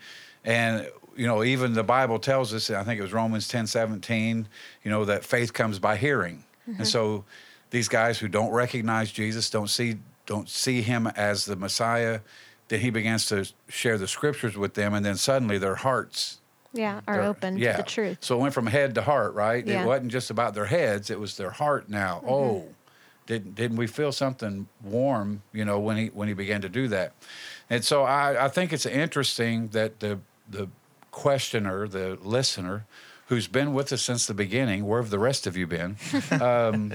and 0.45 0.89
you 1.17 1.27
know 1.27 1.45
even 1.45 1.75
the 1.75 1.85
Bible 1.85 2.19
tells 2.19 2.53
us, 2.53 2.71
I 2.71 2.83
think 2.83 2.99
it 2.99 3.03
was 3.03 3.13
Romans 3.13 3.47
ten 3.47 3.67
seventeen, 3.67 4.49
you 4.83 4.91
know 4.91 5.05
that 5.05 5.25
faith 5.25 5.53
comes 5.53 5.79
by 5.79 5.97
hearing, 5.97 6.45
and 6.67 6.75
mm-hmm. 6.77 6.85
so 6.85 7.25
these 7.71 7.89
guys 7.89 8.19
who 8.19 8.29
don't 8.29 8.51
recognize 8.51 9.13
Jesus, 9.13 9.49
don't 9.51 9.71
see 9.71 9.99
don't 10.27 10.49
see 10.49 10.83
him 10.83 11.07
as 11.07 11.45
the 11.45 11.57
Messiah, 11.57 12.21
then 12.69 12.81
he 12.81 12.91
begins 12.91 13.27
to 13.27 13.49
share 13.69 13.97
the 13.97 14.09
scriptures 14.09 14.57
with 14.57 14.75
them, 14.75 14.93
and 14.93 15.05
then 15.05 15.17
suddenly 15.17 15.57
their 15.57 15.77
hearts 15.77 16.39
yeah. 16.73 17.01
Are 17.09 17.23
open 17.23 17.57
yeah. 17.57 17.73
to 17.73 17.79
the 17.79 17.89
truth. 17.89 18.19
So 18.21 18.37
it 18.39 18.43
went 18.43 18.55
from 18.55 18.67
head 18.67 18.95
to 18.97 19.03
heart, 19.03 19.35
right? 19.35 19.67
Yeah. 19.67 19.83
It 19.83 19.87
wasn't 19.87 20.13
just 20.13 20.31
about 20.31 20.55
their 20.55 20.67
heads; 20.67 21.11
it 21.11 21.19
was 21.19 21.37
their 21.37 21.51
heart. 21.51 21.89
Now, 21.89 22.19
mm-hmm. 22.19 22.29
oh, 22.29 22.69
didn't 23.29 23.55
didn't 23.55 23.77
we 23.77 23.87
feel 23.87 24.11
something 24.11 24.67
warm? 24.83 25.43
You 25.53 25.65
know, 25.65 25.79
when 25.79 25.97
he 25.99 26.07
when 26.07 26.27
he 26.27 26.35
began 26.35 26.63
to 26.63 26.69
do 26.69 26.89
that, 26.89 27.13
and 27.71 27.85
so 27.85 28.03
I, 28.03 28.47
I 28.47 28.49
think 28.49 28.73
it's 28.73 28.87
interesting 28.87 29.69
that 29.69 30.01
the 30.01 30.19
the 30.49 30.69
questioner, 31.11 31.87
the 31.87 32.19
listener, 32.23 32.87
who's 33.27 33.47
been 33.47 33.75
with 33.75 33.93
us 33.93 34.03
since 34.03 34.27
the 34.27 34.35
beginning, 34.35 34.87
where 34.87 35.01
have 35.01 35.11
the 35.11 35.19
rest 35.19 35.47
of 35.47 35.57
you 35.57 35.67
been? 35.67 35.97
um, 36.41 36.95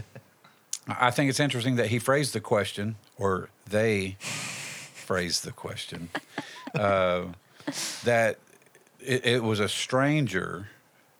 I 0.88 1.12
think 1.12 1.30
it's 1.30 1.39
interesting 1.39 1.76
that 1.76 1.88
he 1.88 2.00
phrased 2.00 2.34
the 2.34 2.41
question, 2.41 2.96
or 3.17 3.50
they 3.69 4.17
phrased 4.19 5.46
the 5.46 5.52
question, 5.52 6.10
uh, 6.74 7.26
that 8.04 8.39
it, 9.00 9.26
it 9.26 9.43
was 9.43 9.60
a 9.60 9.69
stranger, 9.69 10.67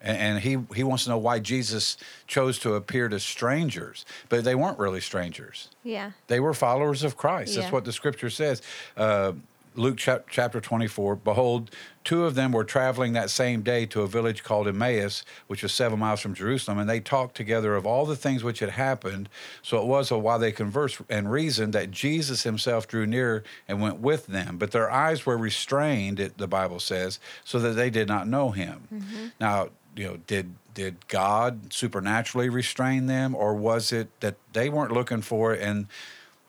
and, 0.04 0.18
and 0.18 0.40
he 0.40 0.58
he 0.76 0.84
wants 0.84 1.06
to 1.06 1.10
know 1.10 1.18
why 1.18 1.40
Jesus 1.40 1.98
chose 2.28 2.60
to 2.60 2.76
appear 2.76 3.10
to 3.10 3.20
strangers, 3.20 4.06
but 4.30 4.44
they 4.44 4.56
weren't 4.56 4.78
really 4.78 5.02
strangers. 5.02 5.70
Yeah. 5.84 6.12
They 6.28 6.40
were 6.40 6.54
followers 6.54 7.04
of 7.04 7.18
Christ. 7.18 7.54
Yeah. 7.54 7.62
That's 7.62 7.72
what 7.74 7.86
the 7.86 7.94
scripture 7.94 8.30
says. 8.30 8.62
Uh, 8.96 9.34
Luke 9.76 9.98
chap- 9.98 10.28
chapter 10.30 10.62
24 10.62 11.16
Behold, 11.18 11.72
two 12.04 12.26
of 12.26 12.36
them 12.36 12.52
were 12.52 12.64
traveling 12.64 13.14
that 13.14 13.30
same 13.30 13.62
day 13.62 13.86
to 13.88 14.02
a 14.02 14.08
village 14.08 14.44
called 14.44 14.68
Emmaus, 14.68 15.24
which 15.48 15.64
was 15.64 15.74
seven 15.74 16.00
miles 16.00 16.20
from 16.20 16.34
Jerusalem, 16.34 16.78
and 16.78 16.90
they 16.90 17.00
talked 17.00 17.36
together 17.36 17.76
of 17.76 17.86
all 17.86 18.06
the 18.06 18.16
things 18.16 18.44
which 18.44 18.60
had 18.60 18.72
happened. 18.72 19.30
So 19.62 19.82
it 19.82 19.86
was 19.86 20.12
a 20.12 20.18
while 20.18 20.40
they 20.40 20.52
conversed 20.52 21.02
and 21.10 21.32
reasoned 21.32 21.74
that 21.74 21.92
Jesus 21.92 22.44
himself 22.44 22.88
drew 22.88 23.06
near 23.06 23.44
and 23.68 23.82
went 23.82 24.00
with 24.00 24.28
them. 24.28 24.58
But 24.58 24.72
their 24.72 24.92
eyes 24.92 25.26
were 25.26 25.38
restrained, 25.38 26.20
it, 26.20 26.38
the 26.38 26.48
Bible 26.48 26.80
says, 26.80 27.20
so 27.44 27.60
that 27.60 27.72
they 27.74 27.90
did 27.90 28.08
not 28.08 28.28
know 28.28 28.52
him. 28.52 29.32
Now, 29.40 29.70
you 29.96 30.08
know, 30.08 30.18
did 30.28 30.56
did 30.74 31.08
God 31.08 31.72
supernaturally 31.72 32.50
restrain 32.50 33.06
them, 33.06 33.36
or 33.36 33.54
was 33.54 33.92
it 33.92 34.08
that 34.22 34.36
they 34.54 34.70
weren't 34.70 34.92
looking 34.92 35.22
for 35.22 35.54
it 35.54 35.62
and 35.62 35.88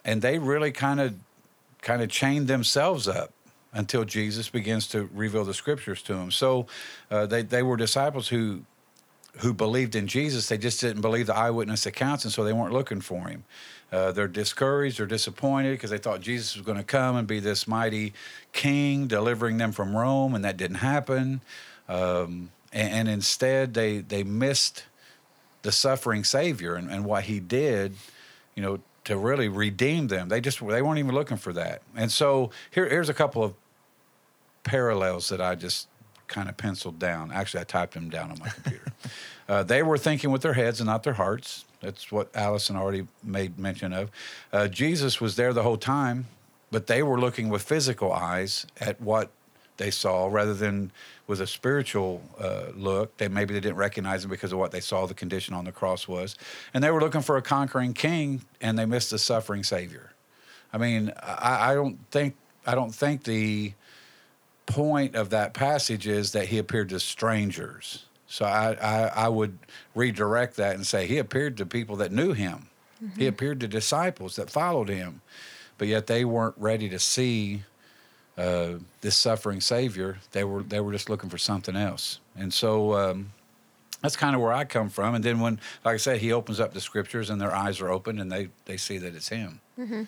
and 0.04 0.22
they 0.22 0.38
really 0.38 0.72
kind 0.72 1.00
of 1.00 1.14
kind 1.83 2.02
of 2.02 2.09
chained 2.09 2.48
themselves 2.48 3.09
up 3.09 3.33
until 3.72 4.04
Jesus 4.04 4.48
begins 4.48 4.87
to 4.88 5.09
reveal 5.12 5.44
the 5.44 5.54
scriptures 5.54 6.00
to 6.02 6.14
them. 6.14 6.30
So 6.30 6.66
uh, 7.11 7.26
they 7.26 7.42
they 7.42 7.62
were 7.62 7.76
disciples 7.76 8.28
who 8.28 8.62
who 9.38 9.52
believed 9.52 9.96
in 9.96 10.07
Jesus, 10.07 10.48
they 10.48 10.59
just 10.59 10.80
didn't 10.80 11.02
believe 11.02 11.26
the 11.26 11.35
eyewitness 11.35 11.87
accounts, 11.87 12.24
and 12.24 12.33
so 12.33 12.44
they 12.44 12.52
weren't 12.52 12.72
looking 12.72 13.00
for 13.00 13.26
him. 13.28 13.44
Uh, 13.90 14.12
they're 14.12 14.28
discouraged 14.28 15.00
or 15.00 15.07
disappointed 15.07 15.72
because 15.72 15.90
they 15.90 15.98
thought 15.98 16.20
Jesus 16.20 16.54
was 16.57 16.64
going 16.64 16.78
to 16.78 16.85
come 16.85 17.16
and 17.16 17.26
be 17.26 17.40
this 17.40 17.66
mighty 17.66 18.12
king 18.52 19.07
delivering 19.07 19.59
them 19.59 19.72
from 19.72 19.96
Rome, 19.96 20.35
and 20.35 20.44
that 20.44 20.57
didn't 20.57 20.76
happen. 20.76 21.40
Um, 21.88 22.50
and, 22.74 22.92
and, 22.92 23.08
instead, 23.08 23.72
they 23.74 23.98
they 23.98 24.24
missed 24.24 24.84
the 25.62 25.72
suffering 25.72 26.24
Savior 26.24 26.74
and, 26.74 26.90
and 26.90 27.04
what 27.04 27.24
He 27.24 27.40
did, 27.40 27.94
you 28.54 28.62
know, 28.62 28.80
to 29.04 29.16
really 29.16 29.48
redeem 29.48 30.08
them. 30.08 30.28
They 30.28 30.40
just 30.40 30.60
they 30.66 30.82
weren't 30.82 30.98
even 30.98 31.14
looking 31.14 31.37
for 31.37 31.52
that. 31.52 31.82
And 31.96 32.10
so 32.10 32.50
here 32.70 32.88
here's 32.88 33.08
a 33.08 33.14
couple 33.14 33.42
of 33.42 33.54
parallels 34.64 35.28
that 35.28 35.40
I 35.40 35.54
just 35.54 35.88
kind 36.26 36.48
of 36.48 36.56
penciled 36.56 36.98
down. 36.98 37.30
Actually, 37.32 37.60
I 37.60 37.64
typed 37.64 37.94
them 37.94 38.08
down 38.08 38.32
on 38.32 38.38
my 38.38 38.48
computer. 38.48 38.92
uh, 39.48 39.62
they 39.62 39.82
were 39.82 39.98
thinking 39.98 40.30
with 40.30 40.42
their 40.42 40.54
heads 40.54 40.80
and 40.80 40.87
not 40.87 41.02
their 41.02 41.14
hearts. 41.14 41.64
That's 41.80 42.10
what 42.10 42.34
Allison 42.34 42.76
already 42.76 43.06
made 43.22 43.58
mention 43.58 43.92
of. 43.92 44.10
Uh, 44.52 44.68
Jesus 44.68 45.20
was 45.20 45.37
there 45.37 45.52
the 45.52 45.62
whole 45.62 45.76
time, 45.76 46.26
but 46.70 46.87
they 46.87 47.02
were 47.02 47.20
looking 47.20 47.50
with 47.50 47.62
physical 47.62 48.12
eyes 48.12 48.66
at 48.80 49.00
what 49.00 49.30
they 49.76 49.90
saw 49.90 50.26
rather 50.26 50.54
than 50.54 50.92
with 51.26 51.40
a 51.40 51.46
spiritual 51.46 52.22
uh, 52.38 52.66
look. 52.74 53.16
They 53.16 53.28
maybe 53.28 53.54
they 53.54 53.60
didn't 53.60 53.76
recognize 53.76 54.24
him 54.24 54.30
because 54.30 54.52
of 54.52 54.58
what 54.58 54.70
they 54.70 54.80
saw 54.80 55.06
the 55.06 55.14
condition 55.14 55.54
on 55.54 55.64
the 55.64 55.72
cross 55.72 56.06
was, 56.06 56.37
and 56.72 56.82
they 56.82 56.90
were 56.90 57.00
looking 57.00 57.22
for 57.22 57.37
a 57.37 57.42
conquering 57.42 57.94
king, 57.94 58.42
and 58.60 58.78
they 58.78 58.87
missed 58.87 59.10
the 59.10 59.18
suffering 59.18 59.62
Savior. 59.62 60.12
I 60.72 60.78
mean, 60.78 61.12
I, 61.22 61.72
I 61.72 61.74
don't 61.74 61.98
think 62.10 62.34
I 62.66 62.74
don't 62.74 62.94
think 62.94 63.24
the 63.24 63.72
point 64.66 65.14
of 65.14 65.30
that 65.30 65.54
passage 65.54 66.06
is 66.06 66.32
that 66.32 66.48
he 66.48 66.58
appeared 66.58 66.88
to 66.90 67.00
strangers. 67.00 68.06
So 68.26 68.44
I, 68.44 68.72
I, 68.80 69.12
I 69.24 69.28
would 69.28 69.58
redirect 69.94 70.56
that 70.56 70.74
and 70.74 70.87
say 70.87 71.06
he 71.06 71.18
appeared 71.18 71.56
to 71.58 71.66
people 71.66 71.96
that 71.96 72.10
knew 72.10 72.32
him. 72.32 72.68
Mm-hmm. 73.02 73.20
He 73.20 73.26
appeared 73.26 73.60
to 73.60 73.68
disciples 73.68 74.37
that 74.37 74.50
followed 74.50 74.88
him, 74.88 75.20
but 75.78 75.88
yet 75.88 76.06
they 76.06 76.24
weren't 76.24 76.54
ready 76.56 76.88
to 76.88 76.98
see 76.98 77.64
uh, 78.36 78.74
this 79.00 79.16
suffering 79.16 79.60
Savior. 79.60 80.18
They 80.32 80.44
were 80.44 80.62
they 80.62 80.80
were 80.80 80.92
just 80.92 81.08
looking 81.08 81.30
for 81.30 81.38
something 81.38 81.76
else, 81.76 82.20
and 82.36 82.52
so 82.52 82.94
um, 82.94 83.32
that's 84.02 84.16
kind 84.16 84.34
of 84.36 84.42
where 84.42 84.52
I 84.52 84.64
come 84.64 84.90
from. 84.90 85.14
And 85.14 85.24
then 85.24 85.40
when, 85.40 85.58
like 85.84 85.94
I 85.94 85.96
said, 85.96 86.20
he 86.20 86.32
opens 86.32 86.60
up 86.60 86.74
the 86.74 86.80
scriptures 86.80 87.30
and 87.30 87.40
their 87.40 87.54
eyes 87.54 87.80
are 87.80 87.90
open 87.90 88.18
and 88.18 88.30
they 88.30 88.48
they 88.66 88.76
see 88.76 88.98
that 88.98 89.14
it's 89.14 89.28
him. 89.28 89.60
Mm-hmm. 89.78 90.02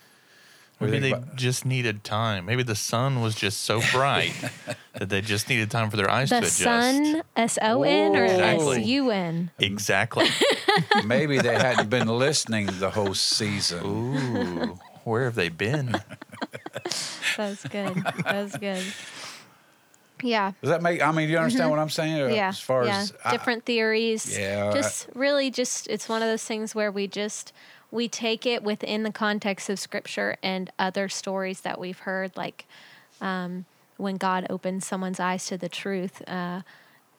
Maybe 0.81 0.99
they 0.99 1.13
about? 1.13 1.37
just 1.37 1.65
needed 1.65 2.05
time. 2.05 2.45
Maybe 2.45 2.63
the 2.63 2.75
sun 2.75 3.23
was 3.23 3.35
just 3.35 3.61
so 3.63 3.81
bright 3.93 4.35
that 4.99 5.09
they 5.09 5.23
just 5.23 5.49
needed 5.49 5.71
time 5.71 5.89
for 5.89 5.97
their 5.97 6.11
eyes 6.11 6.29
the 6.29 6.41
to 6.41 6.47
adjust. 6.47 6.63
sun, 6.63 7.23
S 7.35 7.59
O 7.63 7.83
N 7.83 8.15
or 8.15 8.25
S 8.25 8.79
U 8.87 9.11
N? 9.11 9.51
Exactly. 9.59 10.29
Maybe 11.07 11.39
they 11.39 11.55
hadn't 11.55 11.89
been 11.89 12.09
listening 12.09 12.69
the 12.79 12.91
whole 12.91 13.15
season. 13.15 13.87
Ooh, 13.87 14.79
where 15.05 15.25
have 15.25 15.35
they 15.35 15.49
been? 15.49 15.95
That's 17.37 17.67
good. 17.69 17.95
That's 18.25 18.57
good. 18.57 18.83
Yeah. 20.23 20.53
Does 20.63 20.71
that 20.71 20.83
make? 20.83 21.03
I 21.03 21.13
mean, 21.13 21.27
do 21.27 21.33
you 21.33 21.39
understand 21.39 21.65
mm-hmm. 21.65 21.71
what 21.71 21.79
I'm 21.79 21.91
saying? 21.91 22.35
Yeah. 22.35 22.49
As 22.49 22.61
far 22.61 22.85
yeah. 22.85 23.01
as 23.01 23.13
different 23.31 23.63
I, 23.65 23.67
theories. 23.67 24.39
Yeah. 24.39 24.73
Just 24.73 25.09
I, 25.15 25.19
really, 25.19 25.51
just 25.51 25.89
it's 25.89 26.09
one 26.09 26.23
of 26.23 26.29
those 26.29 26.45
things 26.45 26.75
where 26.75 26.91
we 26.91 27.07
just 27.07 27.53
we 27.91 28.09
take 28.09 28.47
it 28.47 28.63
within 28.63 29.03
the 29.03 29.13
context 29.13 29.69
of 29.69 29.79
scripture 29.79 30.37
and 30.43 30.71
other 30.79 31.09
stories 31.09 31.61
that 31.63 31.79
we've 31.79 32.01
heard, 32.01 32.37
like 32.37 32.67
um, 33.21 33.65
when 33.97 34.17
God 34.17 34.47
opens 34.51 34.87
someone's 34.87 35.21
eyes 35.21 35.47
to 35.47 35.59
the 35.59 35.69
truth, 35.69 36.23
uh, 36.29 36.63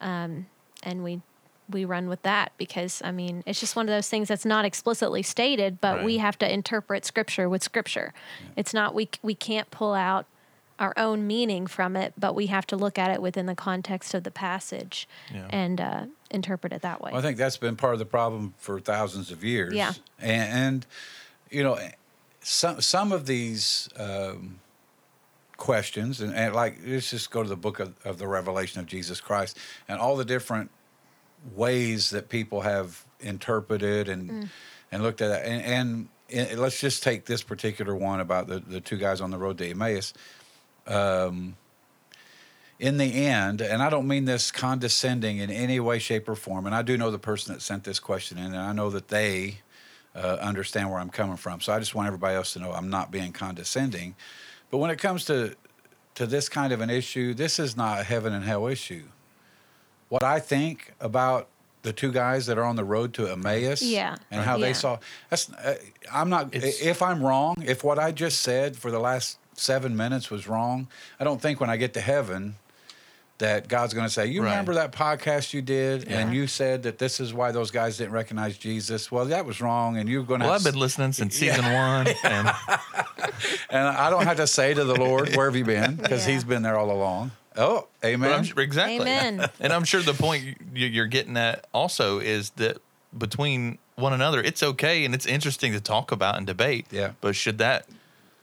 um, 0.01 0.47
and 0.83 1.03
we 1.03 1.21
we 1.69 1.85
run 1.85 2.09
with 2.09 2.21
that 2.23 2.51
because 2.57 3.01
I 3.03 3.11
mean 3.11 3.43
it's 3.45 3.59
just 3.59 3.75
one 3.75 3.87
of 3.87 3.93
those 3.93 4.09
things 4.09 4.27
that's 4.27 4.45
not 4.45 4.65
explicitly 4.65 5.23
stated, 5.23 5.81
but 5.81 5.97
right. 5.97 6.05
we 6.05 6.17
have 6.17 6.37
to 6.39 6.51
interpret 6.51 7.05
scripture 7.05 7.49
with 7.49 7.63
scripture. 7.63 8.13
Yeah. 8.41 8.49
It's 8.57 8.73
not 8.73 8.93
we 8.93 9.09
we 9.21 9.35
can't 9.35 9.69
pull 9.71 9.93
out 9.93 10.25
our 10.79 10.93
own 10.97 11.25
meaning 11.25 11.67
from 11.67 11.95
it, 11.95 12.13
but 12.17 12.35
we 12.35 12.47
have 12.47 12.67
to 12.67 12.75
look 12.75 12.99
at 12.99 13.11
it 13.11 13.21
within 13.21 13.47
the 13.47 13.55
context 13.55 14.13
of 14.13 14.23
the 14.23 14.31
passage 14.31 15.07
yeah. 15.33 15.47
and 15.49 15.81
uh, 15.81 16.05
interpret 16.29 16.71
it 16.71 16.83
that 16.83 17.01
way. 17.01 17.11
Well, 17.11 17.19
I 17.19 17.23
think 17.23 17.37
that's 17.37 17.57
been 17.57 17.75
part 17.75 17.93
of 17.93 17.99
the 17.99 18.05
problem 18.05 18.53
for 18.57 18.79
thousands 18.79 19.31
of 19.31 19.43
years. 19.43 19.73
Yeah, 19.73 19.93
and, 20.19 20.53
and 20.53 20.85
you 21.49 21.63
know, 21.63 21.79
some 22.41 22.81
some 22.81 23.11
of 23.11 23.25
these. 23.25 23.89
Um, 23.97 24.59
questions 25.57 26.21
and, 26.21 26.35
and, 26.35 26.53
like 26.53 26.77
let's 26.85 27.09
just 27.09 27.31
go 27.31 27.41
to 27.41 27.49
the 27.49 27.55
book 27.55 27.79
of, 27.79 27.95
of 28.05 28.19
the 28.19 28.27
revelation 28.27 28.79
of 28.79 28.85
jesus 28.85 29.19
christ 29.19 29.57
and 29.87 29.99
all 29.99 30.15
the 30.15 30.23
different 30.23 30.69
ways 31.53 32.09
that 32.11 32.29
people 32.29 32.61
have 32.61 33.03
interpreted 33.19 34.09
and 34.09 34.29
mm. 34.29 34.49
and 34.91 35.03
looked 35.03 35.21
at 35.21 35.31
it 35.31 35.47
and, 35.47 36.09
and, 36.29 36.59
let's 36.59 36.81
just 36.81 37.03
take 37.03 37.25
this 37.25 37.41
particular 37.41 37.95
one 37.95 38.19
about 38.19 38.47
the, 38.47 38.59
the 38.59 38.81
two 38.81 38.97
guys 38.97 39.21
on 39.21 39.31
the 39.31 39.37
road 39.37 39.57
to 39.57 39.69
emmaus 39.69 40.13
um, 40.87 41.55
in 42.79 42.97
the 42.97 43.25
end, 43.25 43.61
and 43.61 43.81
I 43.81 43.89
don't 43.89 44.07
mean 44.07 44.25
this 44.25 44.51
condescending 44.51 45.37
in 45.37 45.49
any 45.49 45.79
way, 45.79 45.97
shape, 45.97 46.29
or 46.29 46.35
form, 46.35 46.65
and 46.67 46.75
I 46.75 46.83
do 46.83 46.95
know 46.95 47.09
the 47.09 47.17
person 47.17 47.53
that 47.53 47.61
sent 47.61 47.83
this 47.83 47.99
question 47.99 48.37
in, 48.37 48.45
and 48.45 48.57
I 48.57 48.71
know 48.71 48.91
that 48.91 49.07
they 49.07 49.59
uh, 50.15 50.37
understand 50.39 50.89
where 50.89 50.99
I'm 50.99 51.09
coming 51.09 51.37
from. 51.37 51.59
So 51.59 51.73
I 51.73 51.79
just 51.79 51.95
want 51.95 52.07
everybody 52.07 52.35
else 52.35 52.53
to 52.53 52.59
know 52.59 52.71
I'm 52.71 52.89
not 52.89 53.11
being 53.11 53.31
condescending. 53.31 54.15
But 54.69 54.77
when 54.77 54.91
it 54.91 54.97
comes 54.97 55.25
to 55.25 55.55
to 56.15 56.25
this 56.25 56.49
kind 56.49 56.73
of 56.73 56.81
an 56.81 56.89
issue, 56.89 57.35
this 57.35 57.59
is 57.59 57.77
not 57.77 57.99
a 57.99 58.03
heaven 58.03 58.33
and 58.33 58.43
hell 58.43 58.67
issue. 58.67 59.03
What 60.09 60.23
I 60.23 60.39
think 60.39 60.93
about 60.99 61.47
the 61.83 61.93
two 61.93 62.11
guys 62.11 62.45
that 62.47 62.57
are 62.57 62.63
on 62.63 62.75
the 62.75 62.83
road 62.83 63.13
to 63.15 63.27
Emmaus, 63.27 63.81
yeah, 63.81 64.15
and 64.31 64.41
how 64.43 64.57
yeah. 64.57 64.65
they 64.65 64.73
saw. 64.73 64.99
That's 65.29 65.51
uh, 65.51 65.77
I'm 66.11 66.29
not. 66.29 66.53
It's, 66.53 66.81
if 66.81 67.01
I'm 67.01 67.23
wrong, 67.23 67.63
if 67.65 67.83
what 67.83 67.99
I 67.99 68.11
just 68.11 68.41
said 68.41 68.75
for 68.75 68.91
the 68.91 68.99
last 68.99 69.37
seven 69.53 69.95
minutes 69.95 70.29
was 70.29 70.47
wrong. 70.47 70.87
I 71.19 71.23
don't 71.23 71.41
think 71.41 71.59
when 71.59 71.69
I 71.69 71.77
get 71.77 71.93
to 71.95 72.01
heaven 72.01 72.55
that 73.39 73.67
God's 73.67 73.93
going 73.93 74.05
to 74.05 74.13
say, 74.13 74.27
"You 74.27 74.41
right. 74.41 74.49
remember 74.49 74.75
that 74.75 74.91
podcast 74.91 75.53
you 75.53 75.61
did, 75.61 76.09
yeah. 76.09 76.19
and 76.19 76.33
you 76.33 76.47
said 76.47 76.83
that 76.83 76.97
this 76.97 77.19
is 77.19 77.33
why 77.33 77.51
those 77.51 77.71
guys 77.71 77.97
didn't 77.97 78.13
recognize 78.13 78.57
Jesus." 78.57 79.11
Well, 79.11 79.25
that 79.25 79.45
was 79.45 79.61
wrong, 79.61 79.97
and 79.97 80.09
you're 80.09 80.23
going 80.23 80.39
to. 80.39 80.47
Well, 80.47 80.55
I've 80.55 80.63
been 80.63 80.79
listening 80.79 81.13
since 81.13 81.35
season 81.35 81.65
one, 81.65 82.07
and 82.23 82.51
and 83.69 83.87
I 83.87 84.09
don't 84.09 84.25
have 84.25 84.37
to 84.37 84.47
say 84.47 84.73
to 84.73 84.83
the 84.83 84.95
Lord, 84.95 85.35
"Where 85.35 85.45
have 85.45 85.55
you 85.55 85.65
been?" 85.65 85.95
Because 85.95 86.25
yeah. 86.27 86.33
He's 86.33 86.43
been 86.43 86.63
there 86.63 86.77
all 86.77 86.91
along. 86.91 87.31
Oh, 87.57 87.87
amen. 88.05 88.43
Sure, 88.43 88.61
exactly. 88.61 89.01
Amen. 89.01 89.45
and 89.59 89.73
I'm 89.73 89.83
sure 89.83 90.01
the 90.01 90.13
point 90.13 90.57
you're 90.73 91.07
getting 91.07 91.37
at 91.37 91.65
also 91.73 92.19
is 92.19 92.51
that 92.51 92.77
between 93.17 93.79
one 93.95 94.13
another, 94.13 94.41
it's 94.41 94.61
okay 94.61 95.05
and 95.05 95.15
it's 95.15 95.25
interesting 95.25 95.73
to 95.73 95.81
talk 95.81 96.11
about 96.11 96.37
and 96.37 96.45
debate. 96.45 96.85
Yeah. 96.91 97.13
But 97.19 97.35
should 97.35 97.57
that 97.57 97.87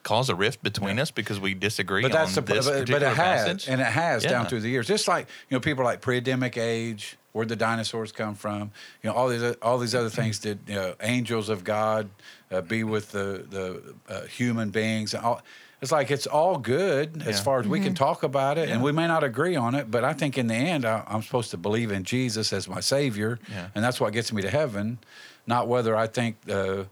cause 0.03 0.29
a 0.29 0.35
rift 0.35 0.62
between 0.62 0.96
yeah. 0.96 1.03
us 1.03 1.11
because 1.11 1.40
we 1.40 1.55
disagree 1.55 2.03
but 2.03 2.12
that's 2.12 2.37
on 2.37 2.44
the, 2.44 2.55
this 2.55 2.66
but, 2.66 2.72
particular 2.72 3.00
but 3.00 3.12
it 3.12 3.16
has, 3.16 3.44
passage. 3.44 3.68
and 3.68 3.81
it 3.81 3.87
has 3.87 4.22
yeah. 4.22 4.31
down 4.31 4.46
through 4.46 4.61
the 4.61 4.68
years. 4.68 4.87
Just 4.87 5.09
like 5.09 5.27
you 5.48 5.57
know, 5.57 5.61
people 5.61 5.85
like 5.85 6.00
pre-Adamic 6.00 6.59
age, 6.59 7.16
where 7.35 7.44
the 7.44 7.57
dinosaurs 7.57 8.12
come 8.12 8.35
from. 8.35 8.70
You 9.03 9.11
know, 9.11 9.16
all 9.16 9.29
these 9.29 9.42
all 9.61 9.79
these 9.79 9.94
other 9.94 10.09
things. 10.09 10.38
Did 10.38 10.61
you 10.66 10.77
know, 10.77 10.94
angels 11.03 11.48
of 11.48 11.64
God 11.64 12.09
uh, 12.50 12.62
be 12.62 12.85
with 12.85 13.11
the 13.11 13.44
the 13.48 13.94
uh, 14.09 14.22
human 14.22 14.70
beings? 14.70 15.14
All, 15.14 15.42
it's 15.83 15.93
like 15.93 16.11
it's 16.11 16.27
all 16.27 16.59
good 16.59 17.23
as 17.27 17.41
far 17.41 17.59
as 17.59 17.65
mm-hmm. 17.65 17.73
we 17.73 17.81
can 17.81 17.89
mm-hmm. 17.89 18.05
talk 18.05 18.23
about 18.23 18.59
it, 18.59 18.69
and 18.69 18.83
we 18.83 18.93
may 18.93 19.07
not 19.07 19.25
agree 19.25 19.57
on 19.57 19.75
it, 19.75 19.91
but 19.91 20.05
I 20.05 20.13
think 20.13 20.39
in 20.39 20.47
the 20.47 20.55
end, 20.55 20.85
I, 20.85 21.05
am 21.09 21.23
supposed 21.23 21.51
to 21.51 21.57
believe 21.57 21.91
in 21.93 22.05
Jesus 22.05 22.53
as 22.53 22.69
my 22.69 22.81
Savior, 22.81 23.39
and 23.75 23.85
that's 23.85 24.01
what 24.01 24.13
gets 24.13 24.33
me 24.33 24.43
to 24.43 24.51
heaven, 24.51 24.99
not 25.47 25.69
whether 25.69 25.97
I 25.97 26.07
think 26.07 26.37
uh, 26.49 26.85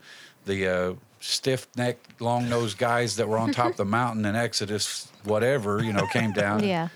the 0.45 0.69
uh, 0.69 0.95
stiff 1.21 1.69
necked, 1.77 2.21
long 2.21 2.49
nosed 2.49 2.79
guys 2.79 3.17
that 3.17 3.29
were 3.29 3.39
on 3.39 3.53
top 3.53 3.71
of 3.71 3.77
the 3.77 3.85
mountain 4.01 4.25
in 4.25 4.37
Exodus, 4.37 5.11
whatever, 5.25 5.83
you 5.83 5.93
know, 5.93 6.07
came 6.07 6.33
down. 6.33 6.63
Yeah. 6.65 6.89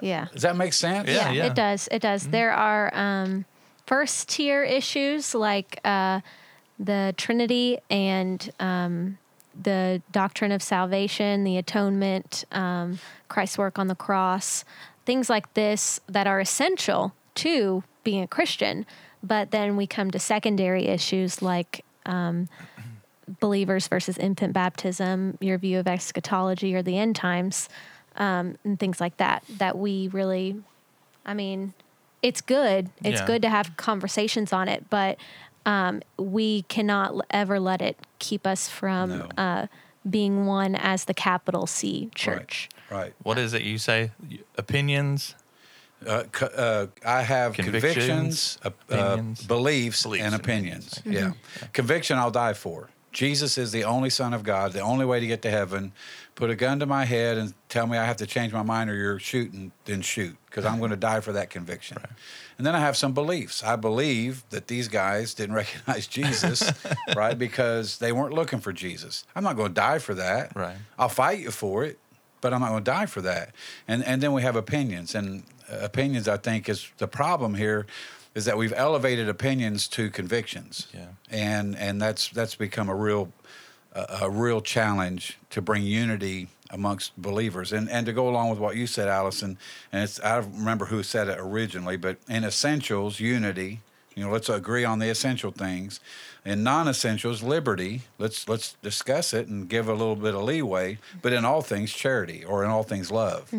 Yeah. 0.00 0.26
Does 0.32 0.42
that 0.42 0.56
make 0.56 0.72
sense? 0.72 1.08
Yeah, 1.08 1.30
yeah. 1.30 1.46
it 1.46 1.54
does. 1.54 1.88
It 1.90 2.02
does. 2.02 2.22
Mm-hmm. 2.22 2.32
There 2.32 2.52
are 2.52 2.94
um, 2.94 3.44
first 3.86 4.28
tier 4.28 4.62
issues 4.62 5.34
like 5.34 5.80
uh, 5.84 6.20
the 6.78 7.14
Trinity 7.16 7.78
and 7.90 8.50
um, 8.58 9.18
the 9.60 10.02
doctrine 10.10 10.52
of 10.52 10.62
salvation, 10.62 11.44
the 11.44 11.56
atonement, 11.56 12.44
um, 12.52 12.98
Christ's 13.28 13.58
work 13.58 13.78
on 13.78 13.88
the 13.88 13.94
cross, 13.94 14.64
things 15.04 15.30
like 15.30 15.52
this 15.54 16.00
that 16.08 16.26
are 16.26 16.40
essential 16.40 17.14
to 17.36 17.84
being 18.02 18.22
a 18.22 18.28
Christian. 18.28 18.86
But 19.22 19.50
then 19.50 19.76
we 19.76 19.86
come 19.86 20.10
to 20.10 20.18
secondary 20.18 20.86
issues 20.86 21.40
like 21.40 21.84
um, 22.06 22.48
believers 23.40 23.88
versus 23.88 24.18
infant 24.18 24.52
baptism, 24.52 25.38
your 25.40 25.58
view 25.58 25.78
of 25.78 25.86
eschatology 25.86 26.74
or 26.74 26.82
the 26.82 26.98
end 26.98 27.16
times, 27.16 27.68
um, 28.16 28.56
and 28.64 28.78
things 28.78 29.00
like 29.00 29.16
that. 29.16 29.44
That 29.58 29.78
we 29.78 30.08
really, 30.08 30.62
I 31.24 31.34
mean, 31.34 31.72
it's 32.22 32.40
good. 32.40 32.90
It's 33.02 33.20
yeah. 33.20 33.26
good 33.26 33.42
to 33.42 33.50
have 33.50 33.76
conversations 33.76 34.52
on 34.52 34.68
it, 34.68 34.88
but 34.90 35.18
um, 35.66 36.02
we 36.18 36.62
cannot 36.62 37.24
ever 37.30 37.58
let 37.60 37.80
it 37.82 37.96
keep 38.18 38.46
us 38.46 38.68
from 38.68 39.10
no. 39.10 39.28
uh, 39.38 39.66
being 40.08 40.46
one 40.46 40.74
as 40.74 41.04
the 41.06 41.14
capital 41.14 41.66
C 41.66 42.10
church. 42.14 42.68
Right. 42.90 42.98
right. 43.00 43.14
What 43.22 43.38
is 43.38 43.54
it 43.54 43.62
you 43.62 43.78
say? 43.78 44.10
Opinions 44.58 45.34
Uh, 46.06 46.24
co- 46.32 46.46
uh, 46.46 46.86
I 47.06 47.22
have 47.22 47.54
convictions, 47.54 48.58
Convictions, 48.58 48.58
uh, 48.62 48.68
uh, 48.68 48.72
opinions. 49.14 49.46
beliefs, 49.46 50.02
Beliefs 50.02 50.24
and 50.24 50.34
and 50.34 50.42
opinions. 50.42 50.98
opinions. 50.98 51.36
Yeah. 51.62 51.68
Conviction, 51.72 52.18
I'll 52.18 52.30
die 52.30 52.52
for. 52.52 52.90
Jesus 53.14 53.56
is 53.56 53.70
the 53.70 53.84
only 53.84 54.10
Son 54.10 54.34
of 54.34 54.42
God, 54.42 54.72
the 54.72 54.80
only 54.80 55.06
way 55.06 55.20
to 55.20 55.26
get 55.26 55.40
to 55.42 55.50
heaven. 55.50 55.92
Put 56.34 56.50
a 56.50 56.56
gun 56.56 56.80
to 56.80 56.86
my 56.86 57.04
head 57.04 57.38
and 57.38 57.54
tell 57.68 57.86
me 57.86 57.96
I 57.96 58.04
have 58.04 58.16
to 58.18 58.26
change 58.26 58.52
my 58.52 58.64
mind 58.64 58.90
or 58.90 58.94
you're 58.94 59.20
shooting, 59.20 59.70
then 59.84 60.02
shoot, 60.02 60.36
because 60.46 60.64
I'm 60.64 60.80
going 60.80 60.90
to 60.90 60.96
die 60.96 61.20
for 61.20 61.32
that 61.32 61.48
conviction. 61.48 61.96
And 62.58 62.66
then 62.66 62.74
I 62.74 62.80
have 62.80 62.96
some 62.96 63.12
beliefs. 63.14 63.62
I 63.62 63.76
believe 63.76 64.42
that 64.50 64.66
these 64.66 64.88
guys 64.88 65.32
didn't 65.32 65.54
recognize 65.62 66.08
Jesus, 66.08 66.70
right? 67.16 67.38
Because 67.38 67.98
they 67.98 68.10
weren't 68.10 68.34
looking 68.34 68.58
for 68.58 68.72
Jesus. 68.72 69.24
I'm 69.36 69.44
not 69.44 69.54
going 69.56 69.68
to 69.68 69.74
die 69.74 70.00
for 70.00 70.14
that. 70.14 70.54
Right. 70.56 70.76
I'll 70.98 71.08
fight 71.08 71.38
you 71.38 71.52
for 71.52 71.84
it, 71.84 72.00
but 72.40 72.52
I'm 72.52 72.60
not 72.60 72.70
going 72.70 72.84
to 72.84 72.90
die 72.90 73.06
for 73.06 73.20
that. 73.22 73.54
And 73.86 74.04
and 74.04 74.20
then 74.20 74.32
we 74.32 74.42
have 74.42 74.56
opinions, 74.56 75.14
and 75.14 75.44
uh, 75.70 75.78
opinions 75.82 76.26
I 76.26 76.36
think 76.36 76.68
is 76.68 76.90
the 76.98 77.06
problem 77.06 77.54
here 77.54 77.86
is 78.34 78.44
that 78.44 78.58
we've 78.58 78.72
elevated 78.74 79.28
opinions 79.28 79.86
to 79.88 80.10
convictions. 80.10 80.88
Yeah. 80.92 81.06
And 81.30 81.76
and 81.76 82.00
that's 82.00 82.28
that's 82.28 82.54
become 82.54 82.88
a 82.88 82.94
real 82.94 83.32
a, 83.92 84.18
a 84.22 84.30
real 84.30 84.60
challenge 84.60 85.38
to 85.50 85.62
bring 85.62 85.82
unity 85.82 86.48
amongst 86.70 87.16
believers. 87.16 87.72
And 87.72 87.88
and 87.88 88.06
to 88.06 88.12
go 88.12 88.28
along 88.28 88.50
with 88.50 88.58
what 88.58 88.76
you 88.76 88.86
said, 88.86 89.08
Allison, 89.08 89.58
and 89.92 90.02
it's 90.02 90.20
I 90.20 90.40
don't 90.40 90.58
remember 90.58 90.86
who 90.86 91.02
said 91.02 91.28
it 91.28 91.38
originally, 91.38 91.96
but 91.96 92.18
in 92.28 92.44
essentials, 92.44 93.20
unity. 93.20 93.80
You 94.14 94.24
know, 94.24 94.30
let's 94.30 94.48
agree 94.48 94.84
on 94.84 94.98
the 94.98 95.08
essential 95.08 95.50
things. 95.50 96.00
And 96.46 96.62
non-essentials, 96.62 97.42
liberty. 97.42 98.02
Let's 98.18 98.46
let's 98.48 98.76
discuss 98.82 99.32
it 99.32 99.48
and 99.48 99.66
give 99.66 99.88
a 99.88 99.92
little 99.94 100.14
bit 100.14 100.34
of 100.34 100.42
leeway. 100.42 100.98
But 101.22 101.32
in 101.32 101.44
all 101.46 101.62
things, 101.62 101.90
charity, 101.90 102.44
or 102.44 102.64
in 102.64 102.70
all 102.70 102.82
things, 102.82 103.10
love. 103.10 103.50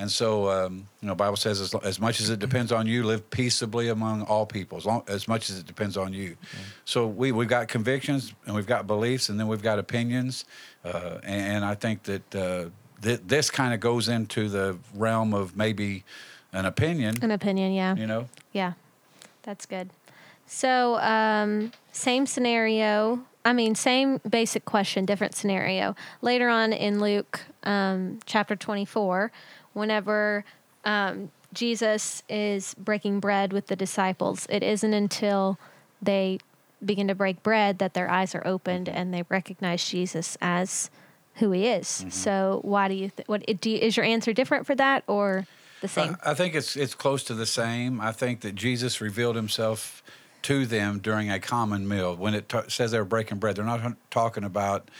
And 0.00 0.10
so, 0.10 0.50
um, 0.50 0.88
you 1.00 1.06
know, 1.06 1.14
Bible 1.14 1.36
says 1.36 1.60
as, 1.60 1.72
as 1.84 2.00
much 2.00 2.20
as 2.20 2.30
it 2.30 2.40
depends 2.40 2.72
on 2.72 2.88
you, 2.88 3.04
live 3.04 3.30
peaceably 3.30 3.88
among 3.88 4.22
all 4.22 4.46
people. 4.46 4.78
As, 4.78 4.84
long, 4.84 5.04
as 5.06 5.28
much 5.28 5.48
as 5.48 5.60
it 5.60 5.66
depends 5.66 5.96
on 5.96 6.12
you. 6.12 6.36
So 6.84 7.06
we 7.06 7.30
we've 7.30 7.48
got 7.48 7.68
convictions 7.68 8.34
and 8.46 8.56
we've 8.56 8.66
got 8.66 8.88
beliefs, 8.88 9.28
and 9.28 9.38
then 9.38 9.46
we've 9.46 9.62
got 9.62 9.78
opinions. 9.78 10.44
Uh, 10.84 11.18
and, 11.22 11.56
and 11.56 11.64
I 11.64 11.76
think 11.76 12.02
that 12.02 12.34
uh, 12.34 12.64
th- 13.00 13.20
this 13.24 13.48
kind 13.48 13.72
of 13.72 13.78
goes 13.78 14.08
into 14.08 14.48
the 14.48 14.76
realm 14.92 15.34
of 15.34 15.56
maybe 15.56 16.02
an 16.52 16.66
opinion. 16.66 17.16
An 17.22 17.30
opinion, 17.30 17.72
yeah. 17.72 17.94
You 17.94 18.06
know, 18.06 18.28
Yeah, 18.52 18.72
that's 19.44 19.66
good. 19.66 19.90
So, 20.46 20.98
um, 20.98 21.72
same 21.92 22.26
scenario. 22.26 23.24
I 23.44 23.52
mean, 23.52 23.74
same 23.74 24.20
basic 24.28 24.64
question, 24.64 25.04
different 25.04 25.34
scenario. 25.34 25.94
Later 26.22 26.48
on 26.48 26.72
in 26.72 27.00
Luke 27.00 27.40
um, 27.62 28.18
chapter 28.26 28.56
24, 28.56 29.30
whenever 29.72 30.44
um, 30.84 31.30
Jesus 31.52 32.22
is 32.28 32.74
breaking 32.74 33.20
bread 33.20 33.52
with 33.52 33.68
the 33.68 33.76
disciples, 33.76 34.46
it 34.50 34.62
isn't 34.62 34.92
until 34.92 35.58
they 36.02 36.38
begin 36.84 37.08
to 37.08 37.14
break 37.14 37.42
bread 37.42 37.78
that 37.78 37.94
their 37.94 38.10
eyes 38.10 38.34
are 38.34 38.46
opened 38.46 38.88
and 38.88 39.14
they 39.14 39.24
recognize 39.28 39.88
Jesus 39.88 40.36
as 40.42 40.90
who 41.36 41.50
he 41.50 41.66
is. 41.66 42.04
So, 42.10 42.60
why 42.62 42.88
do 42.88 42.94
you, 42.94 43.10
th- 43.10 43.26
what, 43.28 43.44
do 43.60 43.70
you, 43.70 43.78
is 43.78 43.96
your 43.96 44.04
answer 44.04 44.32
different 44.32 44.66
for 44.66 44.74
that 44.74 45.02
or 45.06 45.46
the 45.84 45.88
same? 45.88 46.16
I, 46.24 46.32
I 46.32 46.34
think 46.34 46.54
it's 46.54 46.76
it's 46.76 46.94
close 46.94 47.22
to 47.24 47.34
the 47.34 47.46
same. 47.46 48.00
I 48.00 48.12
think 48.12 48.40
that 48.40 48.54
Jesus 48.54 49.00
revealed 49.00 49.36
himself 49.36 50.02
to 50.42 50.66
them 50.66 50.98
during 50.98 51.30
a 51.30 51.38
common 51.40 51.88
meal. 51.88 52.14
When 52.16 52.34
it 52.34 52.48
ta 52.48 52.64
says 52.68 52.90
they 52.90 52.98
were 52.98 53.04
breaking 53.04 53.38
bread, 53.38 53.56
they're 53.56 53.64
not 53.64 53.96
talking 54.10 54.44
about 54.44 54.90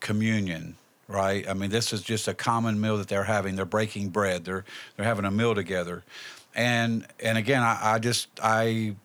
communion, 0.00 0.76
right? 1.08 1.48
I 1.48 1.54
mean, 1.54 1.70
this 1.70 1.92
is 1.92 2.02
just 2.02 2.28
a 2.28 2.34
common 2.34 2.80
meal 2.80 2.96
that 2.98 3.08
they're 3.08 3.24
having. 3.24 3.56
They're 3.56 3.64
breaking 3.64 4.10
bread. 4.10 4.44
They're 4.44 4.64
they're 4.96 5.06
having 5.06 5.24
a 5.24 5.30
meal 5.30 5.54
together, 5.54 6.04
and 6.54 7.06
and 7.20 7.38
again, 7.38 7.62
I, 7.62 7.94
I 7.94 7.98
just 7.98 8.28
I 8.42 8.96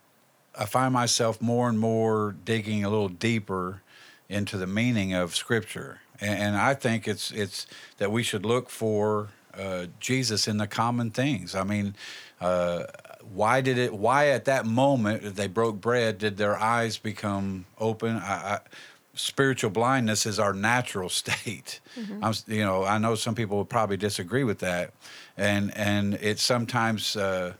I 0.58 0.66
find 0.66 0.92
myself 0.92 1.40
more 1.40 1.68
and 1.68 1.78
more 1.78 2.34
digging 2.44 2.84
a 2.84 2.90
little 2.90 3.08
deeper 3.08 3.82
into 4.28 4.56
the 4.56 4.66
meaning 4.66 5.14
of 5.14 5.36
Scripture, 5.36 6.00
and, 6.20 6.38
and 6.38 6.56
I 6.56 6.74
think 6.74 7.06
it's 7.06 7.30
it's 7.30 7.66
that 7.98 8.10
we 8.10 8.22
should 8.22 8.44
look 8.44 8.70
for 8.70 9.28
uh, 9.58 9.86
Jesus 10.00 10.48
in 10.48 10.58
the 10.58 10.66
common 10.66 11.10
things. 11.10 11.54
I 11.54 11.64
mean, 11.64 11.94
uh, 12.40 12.84
why 13.32 13.60
did 13.60 13.78
it? 13.78 13.92
Why 13.92 14.28
at 14.28 14.44
that 14.46 14.66
moment 14.66 15.22
that 15.22 15.36
they 15.36 15.46
broke 15.46 15.80
bread 15.80 16.18
did 16.18 16.36
their 16.36 16.56
eyes 16.56 16.98
become 16.98 17.66
open? 17.78 18.16
I, 18.16 18.54
I, 18.54 18.60
spiritual 19.14 19.70
blindness 19.70 20.26
is 20.26 20.38
our 20.38 20.52
natural 20.52 21.08
state. 21.22 21.80
I'm, 22.22 22.34
you 22.46 22.64
know, 22.64 22.84
I 22.84 22.98
know 22.98 23.14
some 23.14 23.34
people 23.34 23.58
would 23.58 23.68
probably 23.68 23.96
disagree 23.96 24.44
with 24.44 24.60
that, 24.60 24.92
and 25.36 25.76
and 25.76 26.14
it 26.14 26.38
sometimes. 26.38 27.16
Uh, 27.16 27.54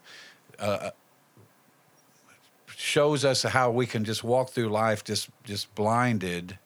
shows 2.79 3.25
us 3.25 3.43
how 3.43 3.71
we 3.71 3.87
can 3.87 4.05
just 4.05 4.23
walk 4.23 4.51
through 4.51 4.69
life 4.69 5.03
just 5.03 5.29
just 5.45 5.75
blinded 5.75 6.59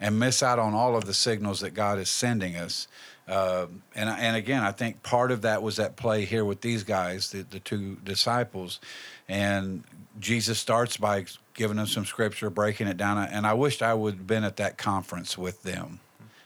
and 0.00 0.18
miss 0.18 0.42
out 0.42 0.58
on 0.58 0.74
all 0.74 0.96
of 0.96 1.04
the 1.04 1.14
signals 1.14 1.60
that 1.60 1.70
God 1.70 1.98
is 1.98 2.08
sending 2.08 2.56
us. 2.56 2.88
Um 3.28 3.82
and 3.94 4.08
and 4.08 4.36
again, 4.36 4.62
I 4.62 4.72
think 4.72 5.02
part 5.02 5.30
of 5.30 5.42
that 5.42 5.62
was 5.62 5.78
at 5.78 5.96
play 5.96 6.24
here 6.24 6.44
with 6.44 6.60
these 6.60 6.82
guys, 6.82 7.30
the, 7.30 7.42
the 7.42 7.60
two 7.60 7.96
disciples, 8.04 8.80
and 9.28 9.84
Jesus 10.18 10.58
starts 10.58 10.96
by 10.96 11.26
giving 11.54 11.76
them 11.76 11.86
some 11.86 12.04
scripture, 12.04 12.50
breaking 12.50 12.86
it 12.86 12.96
down. 12.96 13.18
And 13.18 13.46
I 13.46 13.54
wished 13.54 13.82
I 13.82 13.94
would 13.94 14.14
have 14.14 14.26
been 14.26 14.44
at 14.44 14.56
that 14.56 14.78
conference 14.78 15.36
with 15.36 15.62
them. 15.62 16.00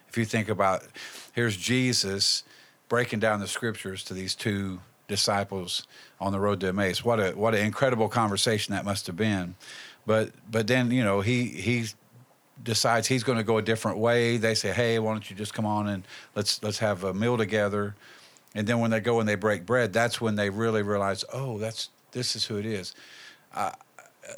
If 0.09 0.19
you 0.19 0.25
think 0.25 0.49
about, 0.49 0.83
here's 1.33 1.57
Jesus 1.57 2.45
breaking 2.89 3.21
down 3.21 3.41
the 3.41 3.49
scriptures 3.49 4.05
to 4.05 4.15
these 4.15 4.35
two 4.35 4.81
disciples 5.09 5.87
on 6.21 6.33
the 6.33 6.41
road 6.41 6.61
to 6.61 6.69
Emmaus. 6.69 7.05
What 7.05 7.21
a 7.21 7.33
what 7.33 7.55
an 7.55 7.65
incredible 7.65 8.09
conversation 8.09 8.75
that 8.75 8.85
must 8.85 9.07
have 9.07 9.17
been. 9.17 9.55
But 10.07 10.33
but 10.51 10.67
then 10.67 10.91
you 10.91 11.05
know 11.05 11.21
he 11.21 11.45
he 11.45 11.87
decides 12.63 13.07
he's 13.09 13.25
going 13.25 13.39
to 13.39 13.45
go 13.45 13.59
a 13.59 13.63
different 13.63 13.99
way. 13.99 14.37
They 14.37 14.55
say, 14.55 14.73
hey, 14.73 14.99
why 14.99 15.13
don't 15.13 15.29
you 15.29 15.37
just 15.37 15.55
come 15.55 15.67
on 15.67 15.89
and 15.89 16.05
let's 16.35 16.63
let's 16.63 16.79
have 16.79 17.05
a 17.05 17.15
meal 17.15 17.37
together. 17.37 17.95
And 18.55 18.67
then 18.67 18.81
when 18.81 18.91
they 18.91 19.01
go 19.01 19.21
and 19.21 19.29
they 19.29 19.35
break 19.35 19.65
bread, 19.65 19.93
that's 19.93 20.21
when 20.21 20.37
they 20.37 20.51
really 20.51 20.83
realize, 20.83 21.25
oh, 21.33 21.59
that's 21.59 21.91
this 22.13 22.37
is 22.37 22.45
who 22.45 22.59
it 22.59 22.67
is. 22.67 22.95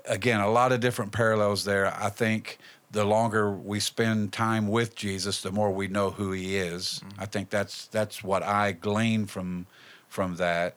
again, 0.06 0.40
a 0.40 0.50
lot 0.50 0.72
of 0.72 0.80
different 0.80 1.12
parallels 1.12 1.64
there. 1.64 1.92
I 1.94 2.08
think 2.08 2.58
the 2.90 3.04
longer 3.04 3.50
we 3.50 3.80
spend 3.80 4.32
time 4.32 4.68
with 4.68 4.94
Jesus, 4.94 5.42
the 5.42 5.50
more 5.50 5.70
we 5.70 5.88
know 5.88 6.10
who 6.10 6.32
He 6.32 6.56
is. 6.56 7.02
I 7.18 7.26
think 7.26 7.50
that's 7.50 7.87
that's 7.88 8.22
what 8.22 8.42
I 8.42 8.72
glean 8.72 9.26
from 9.26 9.66
from 10.08 10.37
that. 10.37 10.76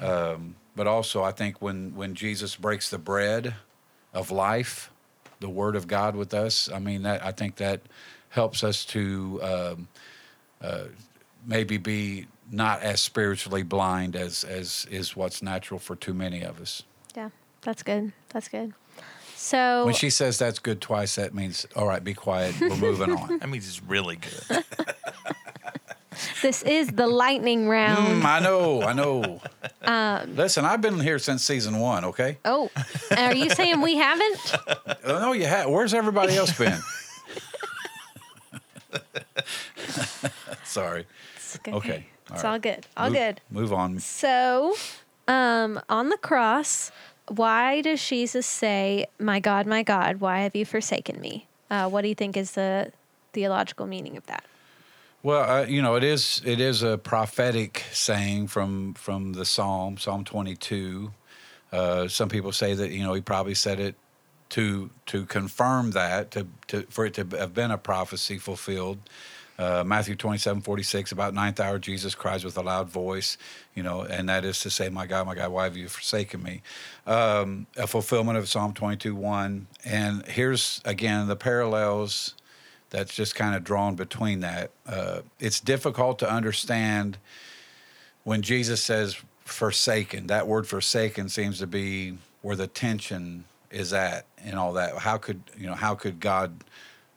Um, 0.00 0.56
but 0.74 0.86
also, 0.86 1.22
I 1.22 1.32
think 1.32 1.60
when 1.60 1.94
when 1.94 2.14
Jesus 2.14 2.56
breaks 2.56 2.90
the 2.90 2.98
bread 2.98 3.54
of 4.14 4.30
life, 4.30 4.90
the 5.40 5.48
Word 5.48 5.76
of 5.76 5.86
God 5.86 6.16
with 6.16 6.34
us, 6.34 6.68
I 6.72 6.78
mean 6.78 7.02
that 7.02 7.24
I 7.24 7.32
think 7.32 7.56
that 7.56 7.80
helps 8.30 8.62
us 8.62 8.84
to 8.86 9.40
um, 9.42 9.88
uh, 10.60 10.84
maybe 11.46 11.76
be 11.78 12.26
not 12.50 12.82
as 12.82 13.00
spiritually 13.00 13.62
blind 13.62 14.16
as 14.16 14.44
as 14.44 14.86
is 14.90 15.16
what's 15.16 15.42
natural 15.42 15.78
for 15.80 15.96
too 15.96 16.14
many 16.14 16.42
of 16.42 16.60
us. 16.60 16.82
Yeah, 17.16 17.30
that's 17.62 17.82
good. 17.82 18.12
That's 18.30 18.48
good. 18.48 18.72
So 19.34 19.84
When 19.84 19.94
she 19.94 20.10
says 20.10 20.36
that's 20.38 20.58
good 20.58 20.80
twice, 20.80 21.14
that 21.14 21.32
means 21.32 21.66
all 21.76 21.86
right, 21.86 22.02
be 22.02 22.14
quiet. 22.14 22.60
We're 22.60 22.76
moving 22.76 23.12
on. 23.12 23.38
That 23.38 23.48
means 23.48 23.68
it's 23.68 23.82
really 23.82 24.16
good. 24.16 24.64
this 26.42 26.62
is 26.62 26.88
the 26.88 27.06
lightning 27.06 27.68
round. 27.68 28.22
Mm, 28.22 28.24
I 28.24 28.40
know, 28.40 28.82
I 28.82 28.92
know. 28.92 29.40
Um, 29.82 30.36
Listen, 30.36 30.66
I've 30.66 30.82
been 30.82 31.00
here 31.00 31.18
since 31.18 31.42
season 31.42 31.78
one. 31.78 32.04
Okay. 32.04 32.36
Oh, 32.44 32.70
are 33.16 33.34
you 33.34 33.48
saying 33.48 33.80
we 33.80 33.96
haven't? 33.96 34.54
Oh, 35.04 35.18
no, 35.18 35.32
you 35.32 35.46
have. 35.46 35.70
Where's 35.70 35.94
everybody 35.94 36.36
else 36.36 36.56
been? 36.58 36.78
Sorry. 40.64 41.06
It's 41.36 41.56
okay. 41.58 41.72
Okay, 41.72 42.06
It's 42.30 42.44
all 42.44 42.48
all 42.48 42.52
right. 42.54 42.62
good. 42.62 42.86
All 42.98 43.08
Move- 43.10 43.18
good. 43.18 43.40
Move 43.50 43.72
on. 43.72 43.98
So, 44.00 44.74
um, 45.26 45.80
on 45.88 46.10
the 46.10 46.18
cross, 46.18 46.92
why 47.28 47.80
does 47.80 48.06
Jesus 48.06 48.46
say, 48.46 49.06
"My 49.18 49.40
God, 49.40 49.66
my 49.66 49.82
God, 49.82 50.20
why 50.20 50.40
have 50.40 50.54
you 50.54 50.66
forsaken 50.66 51.18
me"? 51.20 51.46
Uh, 51.70 51.88
what 51.88 52.02
do 52.02 52.08
you 52.08 52.14
think 52.14 52.36
is 52.36 52.52
the 52.52 52.92
theological 53.32 53.86
meaning 53.86 54.16
of 54.18 54.26
that? 54.26 54.44
Well, 55.22 55.50
uh, 55.50 55.66
you 55.66 55.82
know, 55.82 55.96
it 55.96 56.04
is 56.04 56.40
it 56.44 56.60
is 56.60 56.82
a 56.82 56.96
prophetic 56.96 57.82
saying 57.90 58.48
from 58.48 58.94
from 58.94 59.32
the 59.32 59.44
Psalm, 59.44 59.98
Psalm 59.98 60.24
22. 60.24 61.12
Uh, 61.72 62.06
some 62.08 62.28
people 62.28 62.52
say 62.52 62.74
that 62.74 62.90
you 62.90 63.02
know 63.02 63.14
he 63.14 63.20
probably 63.20 63.54
said 63.54 63.80
it 63.80 63.96
to 64.50 64.90
to 65.06 65.26
confirm 65.26 65.90
that 65.90 66.30
to, 66.30 66.46
to 66.68 66.82
for 66.88 67.04
it 67.04 67.14
to 67.14 67.26
have 67.36 67.52
been 67.52 67.72
a 67.72 67.78
prophecy 67.78 68.38
fulfilled. 68.38 68.98
Uh, 69.58 69.82
Matthew 69.84 70.14
27, 70.14 70.62
46, 70.62 71.10
about 71.10 71.34
ninth 71.34 71.58
hour, 71.58 71.80
Jesus 71.80 72.14
cries 72.14 72.44
with 72.44 72.56
a 72.56 72.62
loud 72.62 72.88
voice, 72.88 73.36
you 73.74 73.82
know, 73.82 74.02
and 74.02 74.28
that 74.28 74.44
is 74.44 74.60
to 74.60 74.70
say, 74.70 74.88
My 74.88 75.04
God, 75.04 75.26
my 75.26 75.34
God, 75.34 75.50
why 75.50 75.64
have 75.64 75.76
you 75.76 75.88
forsaken 75.88 76.40
me? 76.44 76.62
Um, 77.08 77.66
a 77.76 77.88
fulfillment 77.88 78.38
of 78.38 78.48
Psalm 78.48 78.72
22, 78.72 79.16
1. 79.16 79.66
And 79.84 80.24
here's, 80.28 80.80
again, 80.84 81.26
the 81.26 81.34
parallels 81.34 82.34
that's 82.90 83.14
just 83.14 83.34
kind 83.34 83.54
of 83.54 83.64
drawn 83.64 83.94
between 83.94 84.40
that. 84.40 84.70
Uh, 84.86 85.20
it's 85.38 85.60
difficult 85.60 86.18
to 86.20 86.30
understand 86.30 87.18
when 88.24 88.42
Jesus 88.42 88.82
says, 88.82 89.16
forsaken. 89.48 90.26
That 90.28 90.46
word 90.46 90.66
forsaken 90.66 91.28
seems 91.28 91.58
to 91.58 91.66
be 91.66 92.18
where 92.42 92.56
the 92.56 92.66
tension 92.66 93.44
is 93.70 93.92
at 93.92 94.26
and 94.38 94.58
all 94.58 94.74
that. 94.74 94.96
How 94.98 95.18
could 95.18 95.42
you 95.56 95.66
know? 95.66 95.74
How 95.74 95.94
could 95.94 96.20
God 96.20 96.64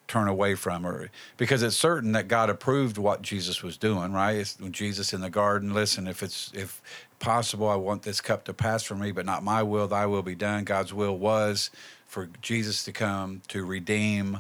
turn 0.08 0.28
away 0.28 0.56
from 0.56 0.84
her? 0.84 1.10
Because 1.38 1.64
it's 1.64 1.76
certain 1.76 2.14
that 2.14 2.28
God 2.28 2.50
approved 2.50 2.98
what 2.98 3.22
Jesus 3.22 3.62
was 3.62 3.78
doing. 3.78 4.12
Right? 4.14 4.38
It's 4.38 4.60
when 4.60 4.72
Jesus 4.72 5.14
in 5.14 5.22
the 5.22 5.30
garden. 5.30 5.74
Listen, 5.74 6.08
if 6.08 6.24
it's 6.24 6.52
if 6.54 6.82
possible, 7.20 7.70
I 7.70 7.76
want 7.76 8.04
this 8.04 8.22
cup 8.22 8.46
to 8.46 8.54
pass 8.54 8.84
from 8.84 9.00
me, 9.00 9.12
but 9.12 9.26
not 9.26 9.44
my 9.44 9.62
will. 9.62 9.88
Thy 9.88 10.06
will 10.06 10.24
be 10.24 10.36
done. 10.36 10.64
God's 10.64 10.94
will 10.94 11.18
was 11.18 11.70
for 12.08 12.30
Jesus 12.42 12.84
to 12.86 12.92
come 12.92 13.42
to 13.50 13.64
redeem 13.64 14.40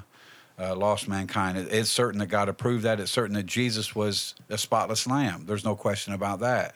uh, 0.61 0.75
lost 0.75 1.07
mankind. 1.07 1.57
It, 1.57 1.67
it's 1.71 1.89
certain 1.89 2.19
that 2.19 2.27
God 2.27 2.49
approved 2.49 2.83
that. 2.83 2.99
It's 2.99 3.11
certain 3.11 3.33
that 3.35 3.45
Jesus 3.45 3.95
was 3.95 4.35
a 4.49 4.57
spotless 4.57 5.07
lamb. 5.07 5.45
There's 5.45 5.65
no 5.65 5.75
question 5.75 6.13
about 6.13 6.39
that. 6.41 6.75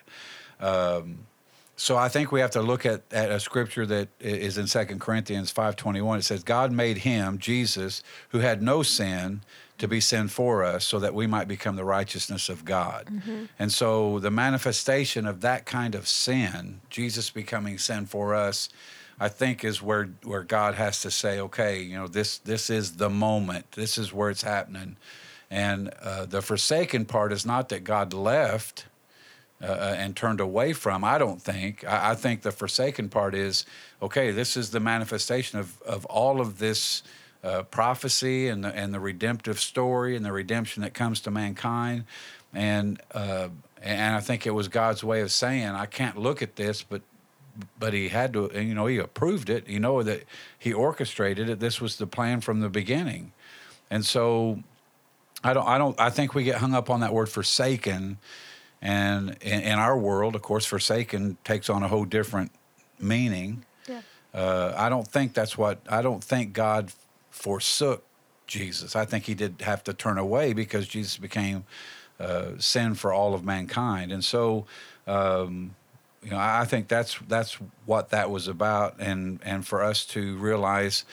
Um, 0.60 1.19
so 1.78 1.98
I 1.98 2.08
think 2.08 2.32
we 2.32 2.39
have 2.39 2.52
to 2.52 2.62
look 2.62 2.86
at, 2.86 3.02
at 3.12 3.32
a 3.32 3.39
scripture 3.39 3.86
that 3.86 4.08
is 4.19 4.58
in 4.58 4.65
2 4.65 4.98
Corinthians 4.98 5.54
5.21. 5.54 6.19
It 6.19 6.24
says, 6.24 6.43
God 6.43 6.71
made 6.71 7.00
him, 7.00 7.38
Jesus, 7.38 8.02
who 8.30 8.39
had 8.39 8.62
no 8.62 8.82
sin, 8.82 9.41
to 9.78 9.88
be 9.88 10.00
sin 10.00 10.28
for 10.28 10.63
us 10.63 10.86
so 10.86 11.00
that 11.00 11.13
we 11.13 11.28
might 11.28 11.48
become 11.48 11.76
the 11.76 11.84
righteousness 11.84 12.50
of 12.50 12.63
God. 12.63 13.08
Mm-hmm. 13.12 13.45
And 13.60 13.71
so 13.71 14.19
the 14.19 14.32
manifestation 14.32 15.26
of 15.26 15.41
that 15.41 15.65
kind 15.65 15.95
of 15.95 16.08
sin, 16.08 16.82
Jesus 16.89 17.30
becoming 17.30 17.78
sin 17.78 18.06
for 18.06 18.34
us, 18.34 18.69
I 19.19 19.30
think 19.30 19.63
is 19.63 19.82
where 19.82 20.10
where 20.23 20.43
God 20.43 20.75
has 20.75 21.01
to 21.01 21.12
say, 21.12 21.39
okay, 21.39 21.82
you 21.82 21.95
know, 21.95 22.08
this 22.08 22.38
this 22.39 22.69
is 22.69 22.97
the 22.97 23.10
moment. 23.10 23.71
This 23.73 23.97
is 23.97 24.12
where 24.12 24.30
it's 24.30 24.43
happening. 24.43 24.97
And 25.49 25.89
uh, 26.01 26.25
the 26.25 26.41
forsaken 26.41 27.06
part 27.06 27.32
is 27.32 27.45
not 27.45 27.69
that 27.69 27.84
God 27.84 28.13
left 28.13 28.88
uh, 29.62 29.67
uh, 29.67 29.95
and 29.97 30.15
turned 30.15 30.41
away 30.41 30.73
from. 30.73 31.04
I 31.04 31.17
don't 31.17 31.41
think. 31.41 31.86
I, 31.86 32.12
I, 32.12 32.15
think 32.15 32.41
the 32.41 32.51
forsaken 32.51 33.08
part 33.10 33.34
is 33.34 33.65
okay. 34.01 34.32
This 34.32 34.58
is 34.58 34.71
the 34.71 34.82
manifestation 34.82 35.60
of 35.60 35.82
of 35.84 36.06
all 36.06 36.41
of 36.41 36.60
this. 36.60 37.04
Uh, 37.43 37.62
prophecy 37.62 38.47
and 38.47 38.63
the, 38.63 38.75
and 38.75 38.91
the 38.91 38.99
redemptive 38.99 39.60
story 39.60 40.15
and 40.15 40.25
the 40.25 40.32
redemption 40.32 40.82
that 40.82 40.95
comes 40.95 41.19
to 41.19 41.30
mankind, 41.30 42.04
and 42.56 42.99
uh, 43.12 43.49
and 43.84 44.15
I 44.15 44.19
think 44.19 44.47
it 44.47 44.49
was 44.49 44.67
God's 44.67 45.04
way 45.04 45.21
of 45.21 45.32
saying 45.32 45.67
I 45.67 45.86
can't 45.86 46.17
look 46.17 46.41
at 46.41 46.56
this, 46.56 46.82
but 46.82 47.04
but 47.80 47.94
he 47.94 48.10
had 48.10 48.34
to, 48.34 48.52
you 48.54 48.74
know, 48.74 48.86
he 48.86 48.98
approved 48.98 49.50
it. 49.50 49.68
You 49.68 49.80
know 49.80 50.04
that 50.04 50.24
he 50.58 50.74
orchestrated 50.74 51.50
it. 51.50 51.60
This 51.60 51.80
was 51.80 51.98
the 51.98 52.08
plan 52.08 52.41
from 52.41 52.60
the 52.60 52.70
beginning, 52.70 53.32
and 53.89 54.06
so 54.06 54.60
I 55.44 55.54
don't, 55.54 55.68
I 55.68 55.78
don't, 55.78 56.00
I 56.00 56.10
think 56.10 56.34
we 56.34 56.44
get 56.44 56.58
hung 56.58 56.74
up 56.74 56.89
on 56.89 57.02
that 57.02 57.13
word 57.13 57.30
forsaken, 57.30 58.18
and 58.82 59.38
in, 59.41 59.62
in 59.62 59.80
our 59.80 59.98
world, 59.98 60.36
of 60.36 60.41
course, 60.41 60.65
forsaken 60.65 61.38
takes 61.44 61.70
on 61.70 61.84
a 61.84 61.88
whole 61.88 62.06
different 62.06 62.52
meaning. 63.00 63.65
Yeah. 63.88 64.02
Uh, 64.34 64.74
I 64.76 64.89
don't 64.89 65.08
think 65.08 65.34
that's 65.34 65.58
what 65.58 65.80
I 65.89 66.02
don't 66.02 66.24
think 66.24 66.54
God 66.54 66.91
forsook 67.30 68.04
Jesus. 68.48 68.96
I 68.96 69.06
think 69.06 69.26
he 69.26 69.34
did 69.34 69.62
have 69.62 69.84
to 69.86 69.94
turn 69.94 70.18
away 70.18 70.54
because 70.54 70.88
Jesus 70.88 71.18
became 71.18 71.65
uh, 72.20 72.52
sin 72.58 72.96
for 72.96 73.13
all 73.13 73.34
of 73.34 73.44
mankind, 73.44 74.12
and 74.12 74.24
so. 74.24 74.65
Um, 75.08 75.76
you 76.26 76.32
know, 76.32 76.40
I 76.40 76.66
think 76.66 76.88
that's 76.88 77.20
that's 77.28 77.54
what 77.86 78.10
that 78.10 78.32
was 78.32 78.48
about, 78.48 78.96
and 78.98 79.40
and 79.44 79.66
for 79.66 79.84
us 79.84 80.06
to 80.08 80.36
realize, 80.38 81.06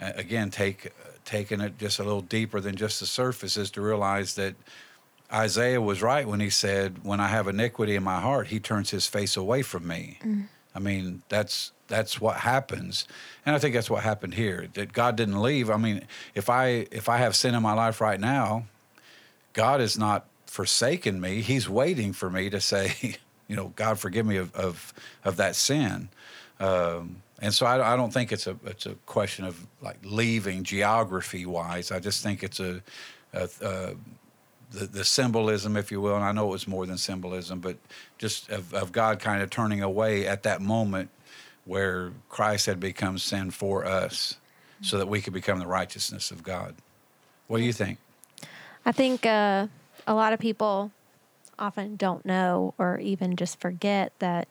again, 0.00 0.50
take 0.50 0.92
taking 1.24 1.60
it 1.60 1.76
just 1.76 1.98
a 1.98 2.04
little 2.04 2.20
deeper 2.20 2.60
than 2.60 2.76
just 2.76 3.00
the 3.00 3.06
surface, 3.06 3.56
is 3.56 3.72
to 3.72 3.80
realize 3.80 4.36
that 4.36 4.54
Isaiah 5.32 5.80
was 5.80 6.02
right 6.02 6.26
when 6.26 6.38
he 6.38 6.50
said, 6.50 7.02
"When 7.02 7.18
I 7.18 7.26
have 7.26 7.48
iniquity 7.48 7.96
in 7.96 8.04
my 8.04 8.20
heart, 8.20 8.46
He 8.46 8.60
turns 8.60 8.90
His 8.90 9.08
face 9.08 9.36
away 9.36 9.62
from 9.62 9.88
me." 9.88 10.18
Mm. 10.22 10.46
I 10.72 10.78
mean, 10.78 11.22
that's 11.28 11.72
that's 11.88 12.20
what 12.20 12.36
happens, 12.36 13.08
and 13.44 13.56
I 13.56 13.58
think 13.58 13.74
that's 13.74 13.90
what 13.90 14.04
happened 14.04 14.34
here. 14.34 14.68
That 14.74 14.92
God 14.92 15.16
didn't 15.16 15.42
leave. 15.42 15.68
I 15.68 15.78
mean, 15.78 16.06
if 16.36 16.48
I 16.48 16.86
if 16.92 17.08
I 17.08 17.16
have 17.16 17.34
sin 17.34 17.56
in 17.56 17.62
my 17.62 17.74
life 17.74 18.00
right 18.00 18.20
now, 18.20 18.66
God 19.52 19.80
is 19.80 19.98
not 19.98 20.28
forsaken 20.46 21.20
me. 21.20 21.40
He's 21.40 21.68
waiting 21.68 22.12
for 22.12 22.30
me 22.30 22.50
to 22.50 22.60
say. 22.60 23.16
you 23.50 23.56
know, 23.56 23.72
God 23.74 23.98
forgive 23.98 24.24
me 24.24 24.36
of 24.36 24.54
of, 24.54 24.94
of 25.24 25.36
that 25.38 25.56
sin. 25.56 26.08
Um, 26.60 27.16
and 27.42 27.52
so 27.52 27.66
I, 27.66 27.94
I, 27.94 27.96
don't 27.96 28.12
think 28.12 28.30
it's 28.30 28.46
a 28.46 28.56
it's 28.64 28.86
a 28.86 28.94
question 29.06 29.44
of 29.44 29.66
like 29.82 29.98
leaving 30.04 30.62
geography 30.62 31.46
wise. 31.46 31.90
I 31.90 31.98
just 31.98 32.22
think 32.22 32.44
it's 32.44 32.60
a, 32.60 32.80
a, 33.32 33.48
a 33.60 33.94
the, 34.70 34.86
the 34.86 35.04
symbolism, 35.04 35.76
if 35.76 35.90
you 35.90 36.00
will, 36.00 36.14
and 36.14 36.24
I 36.24 36.30
know 36.30 36.46
it 36.46 36.52
was 36.52 36.68
more 36.68 36.86
than 36.86 36.96
symbolism, 36.96 37.58
but 37.58 37.76
just 38.18 38.50
of, 38.50 38.72
of 38.72 38.92
God 38.92 39.18
kind 39.18 39.42
of 39.42 39.50
turning 39.50 39.82
away 39.82 40.28
at 40.28 40.44
that 40.44 40.60
moment 40.60 41.10
where 41.64 42.12
Christ 42.28 42.66
had 42.66 42.78
become 42.78 43.18
sin 43.18 43.50
for 43.50 43.84
us 43.84 44.36
so 44.80 44.96
that 44.96 45.08
we 45.08 45.20
could 45.20 45.32
become 45.32 45.58
the 45.58 45.66
righteousness 45.66 46.30
of 46.30 46.44
God. 46.44 46.76
What 47.48 47.58
do 47.58 47.64
you 47.64 47.72
think? 47.72 47.98
I 48.86 48.92
think 48.92 49.26
uh, 49.26 49.66
a 50.06 50.14
lot 50.14 50.32
of 50.32 50.38
people 50.38 50.92
often 51.60 51.96
don't 51.96 52.24
know 52.24 52.74
or 52.78 52.98
even 52.98 53.36
just 53.36 53.60
forget 53.60 54.12
that 54.18 54.48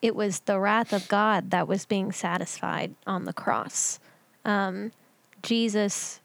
it 0.00 0.14
was 0.14 0.40
the 0.40 0.60
wrath 0.60 0.92
of 0.92 1.08
God 1.08 1.50
that 1.50 1.66
was 1.66 1.86
being 1.86 2.12
satisfied 2.12 2.94
on 3.06 3.24
the 3.24 3.32
cross. 3.32 3.98
Um, 4.44 4.92
Jesus 5.42 6.20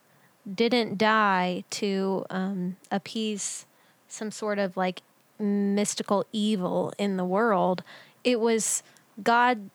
didn't 0.53 0.97
die 0.97 1.63
to 1.69 2.25
um, 2.29 2.77
appease 2.91 3.65
some 4.07 4.31
sort 4.31 4.59
of 4.59 4.75
like 4.75 5.01
mystical 5.39 6.25
evil 6.31 6.93
in 6.97 7.17
the 7.17 7.25
world. 7.25 7.83
It 8.23 8.39
was 8.39 8.83
God, 9.23 9.69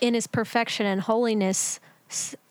in 0.00 0.14
his 0.14 0.26
perfection 0.26 0.86
and 0.86 1.00
holiness, 1.00 1.80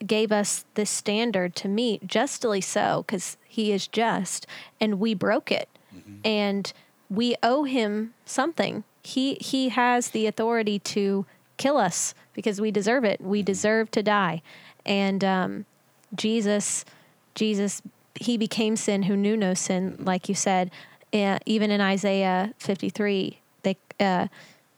gave 0.06 0.32
us 0.32 0.66
this 0.74 0.90
standard 0.90 1.56
to 1.56 1.68
meet, 1.68 2.08
justly 2.08 2.62
so, 2.62 3.04
because 3.06 3.38
he 3.48 3.72
is 3.72 3.88
just, 3.88 4.48
and 4.82 5.00
we 5.00 5.14
broke 5.14 5.52
it. 5.52 5.70
Mm-hmm. 5.96 6.16
And 6.26 6.74
we 7.10 7.36
owe 7.44 7.64
him 7.64 8.14
something. 8.26 8.84
He 9.04 9.36
he 9.36 9.70
has 9.70 10.10
the 10.10 10.28
authority 10.28 10.80
to 10.80 11.26
kill 11.58 11.78
us 11.78 12.14
because 12.34 12.60
we 12.60 12.72
deserve 12.72 13.04
it. 13.04 13.22
We 13.22 13.44
deserve 13.44 13.92
to 13.92 14.04
die. 14.04 14.42
And 14.86 15.24
um, 15.24 15.66
Jesus, 16.14 16.86
Jesus, 17.34 17.82
he 18.16 18.38
became 18.38 18.76
sin 18.76 19.04
who 19.04 19.16
knew 19.16 19.38
no 19.38 19.54
sin, 19.54 19.96
like 20.00 20.30
you 20.30 20.36
said. 20.36 20.72
Uh, 21.14 21.40
even 21.46 21.72
in 21.72 21.82
Isaiah 21.82 22.54
53, 22.58 23.40
they 23.64 23.78
uh, 24.00 24.28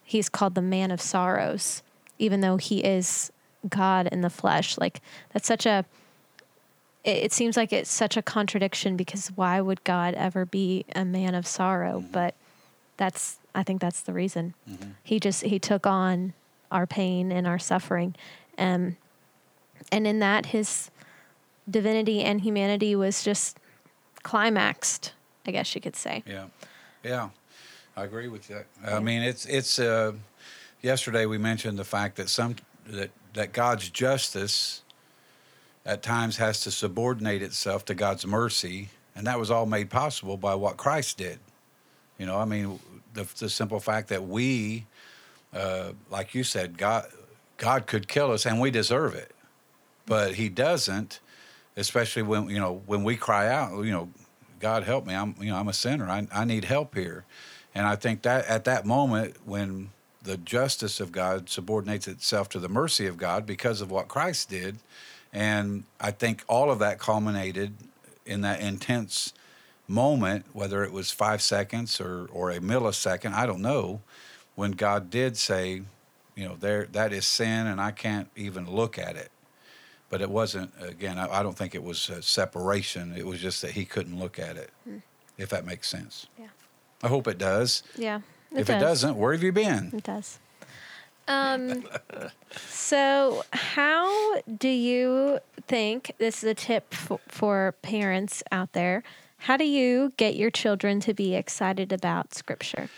he's 0.04 0.30
called 0.30 0.56
the 0.56 0.62
man 0.62 0.92
of 0.92 1.02
sorrows, 1.02 1.82
even 2.20 2.42
though 2.42 2.58
he 2.58 2.84
is 2.84 3.32
God 3.68 4.08
in 4.08 4.22
the 4.22 4.30
flesh. 4.30 4.78
Like 4.78 5.02
that's 5.34 5.48
such 5.48 5.66
a 5.66 5.86
it, 7.08 7.32
seems 7.32 7.56
like 7.56 7.72
it's 7.72 7.92
such 7.92 8.18
a 8.18 8.22
contradiction 8.22 8.98
because 8.98 9.30
why 9.30 9.62
would 9.62 9.84
God 9.84 10.14
ever 10.16 10.46
be 10.46 10.86
a 10.96 11.06
man 11.06 11.36
of 11.36 11.48
sorrow? 11.48 12.00
Mm-hmm. 12.00 12.12
But 12.12 12.36
that's 12.98 13.38
I 13.56 13.64
think 13.64 13.82
that's 13.82 14.02
the 14.02 14.14
reason. 14.14 14.54
Mm-hmm. 14.70 14.92
He 15.04 15.20
just 15.20 15.44
he 15.44 15.60
took 15.60 15.88
on 15.88 16.34
our 16.72 16.86
pain 16.86 17.32
and 17.32 17.48
our 17.48 17.60
suffering, 17.60 18.16
um, 18.58 18.98
and 19.92 20.06
in 20.06 20.20
that 20.20 20.48
his 20.48 20.92
divinity 21.70 22.24
and 22.24 22.42
humanity 22.42 22.96
was 22.96 23.24
just 23.24 23.58
climaxed. 24.24 25.14
I 25.46 25.52
guess 25.52 25.74
you 25.74 25.82
could 25.82 25.96
say. 25.96 26.24
Yeah, 26.28 26.48
yeah, 27.04 27.30
I 27.96 28.04
agree 28.04 28.28
with 28.28 28.48
that. 28.50 28.66
I 28.86 29.00
mean, 29.00 29.22
it's 29.22 29.46
it's. 29.46 29.80
Uh, 29.80 30.14
yesterday 30.82 31.26
we 31.26 31.38
mentioned 31.38 31.78
the 31.78 31.86
fact 31.86 32.18
that 32.18 32.30
some 32.30 32.56
that 32.86 33.12
that 33.34 33.54
God's 33.54 33.90
justice 33.90 34.84
at 35.88 36.04
times 36.04 36.36
has 36.36 36.60
to 36.62 36.70
subordinate 36.70 37.42
itself 37.42 37.86
to 37.86 37.96
God's 37.96 38.28
mercy, 38.28 38.90
and 39.16 39.26
that 39.26 39.40
was 39.40 39.50
all 39.50 39.66
made 39.66 39.90
possible 39.90 40.36
by 40.36 40.54
what 40.54 40.76
Christ 40.76 41.18
did. 41.18 41.40
You 42.20 42.26
know, 42.26 42.38
I 42.38 42.44
mean, 42.44 42.80
the, 43.14 43.26
the 43.40 43.50
simple 43.50 43.80
fact 43.80 44.10
that 44.10 44.28
we, 44.28 44.86
uh, 45.54 45.94
like 46.12 46.36
you 46.36 46.44
said, 46.44 46.78
God, 46.78 47.06
God 47.56 47.88
could 47.88 48.10
kill 48.10 48.32
us, 48.32 48.46
and 48.46 48.60
we 48.60 48.70
deserve 48.70 49.16
it, 49.16 49.32
but 50.06 50.36
He 50.36 50.50
doesn't. 50.50 51.22
Especially 51.78 52.24
when 52.24 52.50
you 52.50 52.60
know 52.60 52.82
when 52.88 53.04
we 53.04 53.16
cry 53.16 53.48
out, 53.50 53.84
you 53.84 53.92
know, 53.92 54.10
God 54.60 54.84
help 54.84 55.06
me. 55.06 55.14
I'm 55.14 55.36
you 55.40 55.52
know 55.52 55.58
I'm 55.58 55.68
a 55.68 55.74
sinner. 55.74 56.10
I 56.10 56.28
I 56.34 56.44
need 56.44 56.66
help 56.66 56.96
here, 56.96 57.24
and 57.76 57.86
I 57.86 57.96
think 57.96 58.24
that 58.24 58.48
at 58.48 58.66
that 58.66 58.84
moment 58.84 59.36
when 59.46 59.92
the 60.24 60.38
justice 60.38 61.00
of 61.00 61.12
God 61.12 61.50
subordinates 61.50 62.08
itself 62.08 62.50
to 62.50 62.60
the 62.60 62.68
mercy 62.68 63.06
of 63.06 63.16
God 63.16 63.46
because 63.46 63.80
of 63.80 63.92
what 63.92 64.08
Christ 64.08 64.50
did, 64.50 64.80
and 65.34 65.84
I 66.00 66.12
think 66.12 66.44
all 66.48 66.72
of 66.72 66.80
that 66.80 67.00
culminated 67.00 67.74
in 68.26 68.42
that 68.42 68.62
intense 68.62 69.34
moment, 69.88 70.46
whether 70.54 70.84
it 70.84 70.92
was 70.92 71.12
five 71.12 71.42
seconds 71.42 72.02
or, 72.02 72.28
or 72.32 72.52
a 72.52 72.60
millisecond, 72.60 73.34
I 73.34 73.46
don't 73.46 73.62
know, 73.62 74.02
when 74.56 74.72
God 74.72 75.10
did 75.10 75.38
say, 75.38 75.84
you 76.36 76.46
know, 76.46 76.56
there 76.60 76.88
that 76.92 77.14
is 77.14 77.26
sin 77.26 77.68
and 77.68 77.80
I 77.80 77.92
can't 77.92 78.30
even 78.36 78.70
look 78.70 78.98
at 79.00 79.16
it. 79.16 79.32
But 80.10 80.22
it 80.22 80.30
wasn't, 80.30 80.72
again, 80.80 81.18
I, 81.18 81.40
I 81.40 81.44
don't 81.44 81.58
think 81.58 81.76
it 81.76 81.84
was 81.84 82.10
separation. 82.22 83.14
It 83.18 83.26
was 83.26 83.42
just 83.42 83.62
that 83.62 83.72
he 83.72 83.84
couldn't 83.84 84.18
look 84.18 84.40
at 84.40 84.56
it, 84.56 84.72
hmm. 84.86 84.98
if 85.38 85.50
that 85.50 85.66
makes 85.66 85.90
sense. 85.90 86.28
Yeah. 86.40 86.48
I 87.04 87.10
hope 87.10 87.28
it 87.28 87.38
does. 87.38 87.84
Yeah. 87.98 88.22
It 88.52 88.60
if 88.60 88.68
does. 88.68 88.76
it 88.78 88.80
doesn't, 88.80 89.18
where 89.18 89.34
have 89.34 89.44
you 89.44 89.52
been? 89.52 89.92
It 89.94 90.04
does. 90.04 90.40
Um, 91.28 91.84
so, 92.56 93.44
how 93.52 94.40
do 94.42 94.70
you 94.70 95.40
think 95.68 96.14
this 96.18 96.44
is 96.44 96.50
a 96.50 96.54
tip 96.54 96.94
for, 96.94 97.20
for 97.28 97.76
parents 97.82 98.44
out 98.52 98.74
there? 98.74 99.04
How 99.40 99.58
do 99.58 99.66
you 99.66 100.14
get 100.18 100.36
your 100.36 100.50
children 100.50 101.00
to 101.02 101.14
be 101.14 101.36
excited 101.36 101.92
about 101.92 102.34
Scripture? 102.34 102.90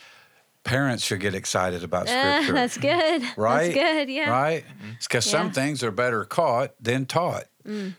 Parents 0.64 1.04
should 1.04 1.20
get 1.22 1.34
excited 1.34 1.84
about 1.84 2.08
Ah, 2.10 2.42
scripture. 2.44 2.54
that's 2.54 2.78
good. 2.78 3.24
right? 3.38 3.74
That's 3.74 3.74
good. 3.74 4.10
Yeah. 4.10 4.30
Right? 4.30 4.64
It's 4.98 5.08
because 5.08 5.26
some 5.26 5.48
Yeah. 5.48 5.52
Mm. 5.52 5.56
things 5.56 5.84
are 5.84 5.92
better 5.92 6.26
caught 6.26 6.72
than 6.82 7.06
taught. 7.06 7.46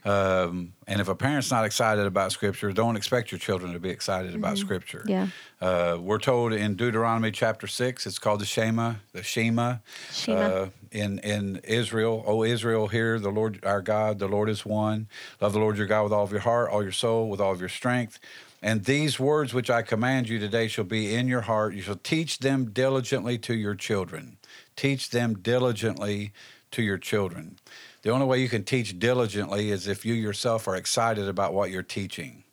Um, 0.05 0.73
and 0.87 1.01
if 1.01 1.09
a 1.09 1.15
parent's 1.15 1.51
not 1.51 1.65
excited 1.65 2.07
about 2.07 2.33
Scripture, 2.33 2.73
don't 2.73 2.97
expect 2.97 3.31
your 3.31 3.39
children 3.39 3.73
to 3.73 3.79
be 3.79 3.91
excited 3.91 4.35
about 4.35 4.59
Scripture. 4.59 5.05
Mm-hmm. 5.07 5.11
Yeah. 5.11 5.29
Uh, 5.61 5.99
we're 6.01 6.19
told 6.19 6.53
in 6.53 6.75
Deuteronomy 6.75 7.31
chapter 7.31 7.67
six, 7.67 8.07
it's 8.07 8.19
called 8.19 8.41
the 8.41 8.47
Shema, 8.47 8.95
the 9.13 9.23
Shema. 9.23 9.77
Shema. 10.11 10.41
Uh, 10.41 10.69
in 10.91 11.21
in 11.21 11.61
Israel, 11.63 12.25
O 12.27 12.43
Israel, 12.43 12.89
hear 12.89 13.21
the 13.21 13.31
Lord 13.31 13.65
our 13.65 13.81
God, 13.81 14.19
the 14.19 14.27
Lord 14.27 14.49
is 14.49 14.67
one. 14.67 15.07
Love 15.41 15.53
the 15.53 15.61
Lord 15.61 15.79
your 15.79 15.87
God 15.87 16.03
with 16.05 16.13
all 16.13 16.25
of 16.25 16.33
your 16.33 16.41
heart, 16.41 16.71
all 16.71 16.83
your 16.83 16.91
soul, 16.91 17.29
with 17.29 17.41
all 17.41 17.53
of 17.53 17.61
your 17.61 17.69
strength. 17.69 18.19
And 18.63 18.85
these 18.85 19.21
words 19.21 19.55
which 19.55 19.71
I 19.71 19.83
command 19.83 20.29
you 20.29 20.39
today 20.39 20.69
shall 20.69 20.85
be 20.85 21.15
in 21.15 21.29
your 21.29 21.43
heart. 21.43 21.75
You 21.75 21.83
shall 21.83 21.97
teach 21.97 22.41
them 22.41 22.73
diligently 22.73 23.39
to 23.39 23.55
your 23.55 23.75
children. 23.75 24.37
Teach 24.75 25.11
them 25.11 25.39
diligently 25.39 26.33
to 26.73 26.83
your 26.83 26.99
children. 26.99 27.60
The 28.03 28.11
only 28.11 28.27
way 28.27 28.41
you 28.41 28.49
can 28.49 28.65
teach 28.65 28.99
diligently 28.99 29.71
is 29.71 29.87
if 29.87 30.05
you 30.05 30.15
yourself 30.15 30.67
are 30.67 30.77
excited 30.77 31.29
about 31.29 31.53
what 31.53 31.71
you're 31.71 31.83
teaching. 31.83 32.45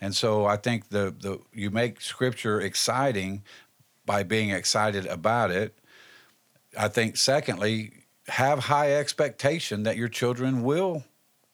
And 0.00 0.14
so 0.14 0.46
I 0.46 0.56
think 0.56 0.88
the, 0.88 1.14
the 1.18 1.40
you 1.52 1.70
make 1.70 2.00
scripture 2.00 2.60
exciting 2.60 3.42
by 4.04 4.22
being 4.22 4.50
excited 4.50 5.06
about 5.06 5.50
it. 5.50 5.78
I 6.78 6.88
think 6.88 7.16
secondly, 7.16 7.92
have 8.28 8.60
high 8.60 8.94
expectation 8.94 9.82
that 9.82 9.96
your 9.96 10.08
children 10.08 10.62
will 10.62 11.04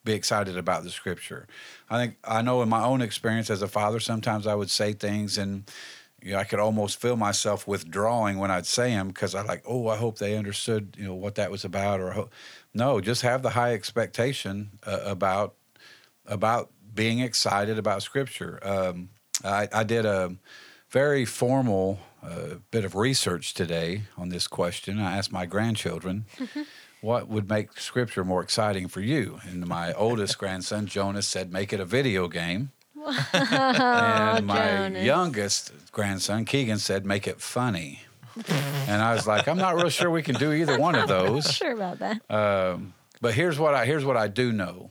be 0.04 0.12
excited 0.12 0.56
about 0.56 0.84
the 0.84 0.90
scripture. 0.90 1.46
I 1.90 1.98
think 1.98 2.16
I 2.24 2.40
know 2.42 2.62
in 2.62 2.68
my 2.68 2.82
own 2.82 3.02
experience 3.02 3.50
as 3.50 3.62
a 3.62 3.68
father, 3.68 4.00
sometimes 4.00 4.46
I 4.46 4.54
would 4.54 4.70
say 4.70 4.92
things 4.92 5.36
and 5.36 5.70
you 6.22 6.32
know, 6.32 6.38
I 6.38 6.44
could 6.44 6.58
almost 6.58 7.00
feel 7.00 7.16
myself 7.16 7.66
withdrawing 7.66 8.38
when 8.38 8.50
I'd 8.50 8.66
say 8.66 8.90
them 8.90 9.08
because 9.08 9.34
I 9.34 9.42
like, 9.42 9.62
oh, 9.66 9.88
I 9.88 9.96
hope 9.96 10.18
they 10.18 10.36
understood, 10.36 10.96
you 10.98 11.06
know, 11.06 11.14
what 11.14 11.36
that 11.36 11.50
was 11.50 11.64
about. 11.64 12.00
Or 12.00 12.28
no, 12.74 13.00
just 13.00 13.22
have 13.22 13.42
the 13.42 13.50
high 13.50 13.74
expectation 13.74 14.70
uh, 14.84 15.00
about 15.04 15.54
about 16.26 16.70
being 16.94 17.20
excited 17.20 17.78
about 17.78 18.02
Scripture. 18.02 18.58
Um, 18.62 19.10
I, 19.44 19.68
I 19.72 19.84
did 19.84 20.04
a 20.04 20.36
very 20.90 21.24
formal 21.24 22.00
uh, 22.22 22.56
bit 22.70 22.84
of 22.84 22.94
research 22.94 23.54
today 23.54 24.02
on 24.16 24.28
this 24.28 24.46
question. 24.46 24.98
I 24.98 25.16
asked 25.16 25.32
my 25.32 25.46
grandchildren. 25.46 26.26
What 27.00 27.28
would 27.28 27.48
make 27.48 27.78
scripture 27.78 28.24
more 28.24 28.42
exciting 28.42 28.88
for 28.88 29.00
you? 29.00 29.38
And 29.44 29.66
my 29.66 29.92
oldest 29.92 30.36
grandson, 30.36 30.86
Jonas, 30.86 31.28
said, 31.28 31.52
Make 31.52 31.72
it 31.72 31.78
a 31.78 31.84
video 31.84 32.26
game. 32.26 32.72
and 33.32 34.46
my 34.46 34.56
Jonas. 34.56 35.04
youngest 35.04 35.72
grandson, 35.92 36.44
Keegan, 36.44 36.78
said, 36.78 37.04
Make 37.06 37.26
it 37.26 37.40
funny. 37.40 38.02
and 38.48 39.02
I 39.02 39.14
was 39.14 39.26
like, 39.26 39.48
I'm 39.48 39.58
not 39.58 39.74
real 39.76 39.88
sure 39.88 40.10
we 40.10 40.22
can 40.22 40.36
do 40.36 40.52
either 40.52 40.78
one 40.78 40.94
of 40.94 41.08
those. 41.08 41.46
I'm 41.46 41.52
Sure 41.52 41.72
about 41.72 41.98
that. 41.98 42.30
Um, 42.30 42.94
but 43.20 43.34
here's 43.34 43.58
what 43.58 43.74
I 43.74 43.84
here's 43.84 44.04
what 44.04 44.16
I 44.16 44.28
do 44.28 44.52
know 44.52 44.90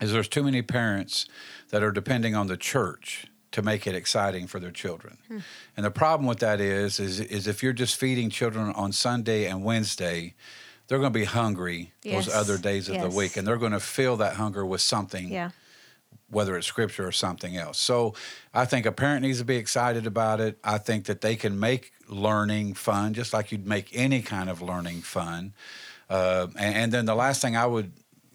is 0.00 0.12
there's 0.12 0.28
too 0.28 0.42
many 0.44 0.62
parents 0.62 1.26
that 1.70 1.82
are 1.82 1.90
depending 1.90 2.34
on 2.36 2.46
the 2.46 2.56
church 2.56 3.26
to 3.52 3.62
make 3.62 3.86
it 3.86 3.94
exciting 3.94 4.46
for 4.46 4.60
their 4.60 4.70
children. 4.70 5.18
And 5.76 5.84
the 5.84 5.90
problem 5.90 6.26
with 6.28 6.38
that 6.40 6.60
is 6.60 7.00
is 7.00 7.18
is 7.20 7.46
if 7.48 7.62
you're 7.62 7.72
just 7.72 7.96
feeding 7.96 8.30
children 8.30 8.70
on 8.74 8.92
Sunday 8.92 9.46
and 9.46 9.64
Wednesday, 9.64 10.34
they're 10.86 10.98
going 10.98 11.12
to 11.12 11.18
be 11.18 11.24
hungry 11.24 11.92
Yes. 12.04 12.26
those 12.26 12.34
other 12.34 12.58
days 12.58 12.88
of 12.88 13.00
the 13.00 13.08
week 13.08 13.36
and 13.36 13.46
they're 13.46 13.56
going 13.56 13.72
to 13.72 13.80
fill 13.80 14.16
that 14.18 14.34
hunger 14.34 14.64
with 14.64 14.80
something 14.80 15.28
yeah. 15.28 15.50
Whether 16.34 16.56
it's 16.56 16.66
scripture 16.66 17.06
or 17.06 17.12
something 17.12 17.56
else. 17.56 17.78
So 17.78 18.14
I 18.52 18.64
think 18.64 18.86
a 18.86 18.92
parent 18.92 19.22
needs 19.22 19.38
to 19.38 19.44
be 19.44 19.56
excited 19.56 20.06
about 20.06 20.40
it. 20.40 20.58
I 20.64 20.78
think 20.78 21.06
that 21.06 21.20
they 21.20 21.36
can 21.36 21.58
make 21.58 21.92
learning 22.08 22.74
fun, 22.74 23.14
just 23.14 23.32
like 23.32 23.52
you'd 23.52 23.66
make 23.66 23.88
any 23.92 24.20
kind 24.20 24.50
of 24.50 24.60
learning 24.60 25.02
fun. 25.02 25.54
Uh, 26.10 26.48
and, 26.58 26.74
and 26.76 26.92
then 26.92 27.06
the 27.06 27.14
last 27.14 27.40
thing 27.40 27.56
I 27.56 27.66
would, 27.66 27.92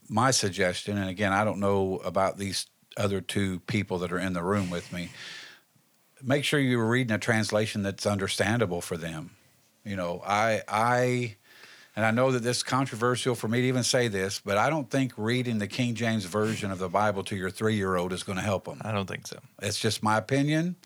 my 0.08 0.32
suggestion, 0.32 0.98
and 0.98 1.10
again, 1.10 1.34
I 1.34 1.44
don't 1.44 1.60
know 1.60 1.98
about 2.04 2.38
these 2.38 2.66
other 2.98 3.22
two 3.22 3.60
people 3.62 4.00
that 4.00 4.12
are 4.12 4.20
in 4.20 4.34
the 4.34 4.44
room 4.44 4.70
with 4.70 4.92
me, 4.92 5.10
make 6.24 6.44
sure 6.44 6.60
you're 6.60 6.86
reading 6.86 7.14
a 7.14 7.20
translation 7.20 7.84
that's 7.84 8.06
understandable 8.06 8.82
for 8.82 8.98
them. 8.98 9.32
You 9.86 9.96
know, 9.96 10.22
I, 10.26 10.62
I, 10.68 11.36
and 12.00 12.06
I 12.06 12.12
know 12.12 12.32
that 12.32 12.44
this 12.44 12.58
is 12.58 12.64
controversial 12.64 13.36
for 13.36 13.50
me 13.50 13.60
to 13.60 13.68
even 13.68 13.84
say 13.84 14.08
this, 14.08 14.40
but 14.40 14.58
I 14.58 14.70
don't 14.70 14.90
think 14.90 15.12
reading 15.18 15.60
the 15.60 15.68
King 15.68 15.96
James 15.96 16.24
Version 16.24 16.72
of 16.72 16.80
the 16.80 16.88
Bible 16.88 17.26
to 17.26 17.36
your 17.36 17.50
three 17.50 17.76
year 17.76 17.98
old 17.98 18.14
is 18.14 18.24
going 18.24 18.38
to 18.38 18.42
help 18.42 18.64
them. 18.64 18.80
I 18.86 18.94
don't 18.94 19.06
think 19.06 19.28
so. 19.28 19.38
It's 19.62 19.78
just 19.78 20.02
my 20.02 20.16
opinion, 20.18 20.78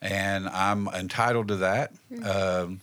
and 0.00 0.48
I'm 0.48 0.86
entitled 0.86 1.48
to 1.48 1.56
that. 1.56 1.90
Um, 2.12 2.80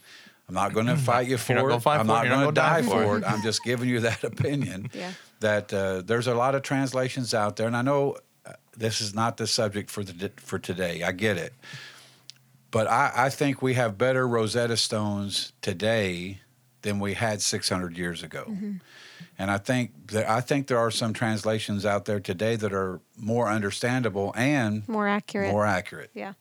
I'm 0.49 0.55
not 0.55 0.73
going 0.73 0.87
to 0.87 0.97
fight 0.97 1.29
you 1.29 1.37
for 1.37 1.53
not 1.53 1.61
gonna 1.61 1.75
it. 1.77 1.79
fight 1.79 1.99
I'm 2.01 2.05
for 2.07 2.11
not 2.11 2.27
going 2.27 2.47
to 2.47 2.51
die 2.51 2.81
die 2.81 2.81
for 2.81 3.01
for 3.01 3.15
it. 3.15 3.19
it. 3.19 3.31
I'm 3.31 3.41
just 3.43 3.63
giving 3.63 3.87
you 3.87 3.99
that 4.01 4.25
opinion. 4.25 4.89
Yeah. 4.99 5.13
That 5.39 5.73
uh, 5.73 6.01
there's 6.01 6.27
a 6.27 6.35
lot 6.35 6.55
of 6.55 6.63
translations 6.63 7.33
out 7.33 7.55
there, 7.55 7.67
and 7.67 7.77
I 7.77 7.81
know 7.81 8.17
uh, 8.45 8.51
this 8.75 8.99
is 8.99 9.15
not 9.15 9.37
the 9.37 9.47
subject 9.47 9.89
for 9.89 10.03
the 10.03 10.33
for 10.35 10.59
today. 10.59 11.01
I 11.01 11.13
get 11.13 11.37
it, 11.37 11.53
but 12.71 12.87
I, 12.87 13.13
I 13.15 13.29
think 13.29 13.61
we 13.61 13.75
have 13.75 13.97
better 13.97 14.27
Rosetta 14.27 14.75
Stones 14.75 15.53
today 15.61 16.41
than 16.81 16.99
we 16.99 17.13
had 17.13 17.41
600 17.41 17.97
years 17.97 18.23
ago. 18.23 18.45
Mm-hmm. 18.49 18.73
And 19.37 19.51
I 19.51 19.57
think 19.57 20.11
that 20.11 20.29
I 20.29 20.41
think 20.41 20.67
there 20.67 20.77
are 20.79 20.91
some 20.91 21.13
translations 21.13 21.85
out 21.85 22.05
there 22.05 22.19
today 22.19 22.55
that 22.57 22.73
are 22.73 22.99
more 23.17 23.47
understandable 23.49 24.33
and 24.35 24.87
More 24.87 25.07
accurate. 25.07 25.51
more 25.51 25.65
accurate. 25.65 26.11
yeah. 26.13 26.33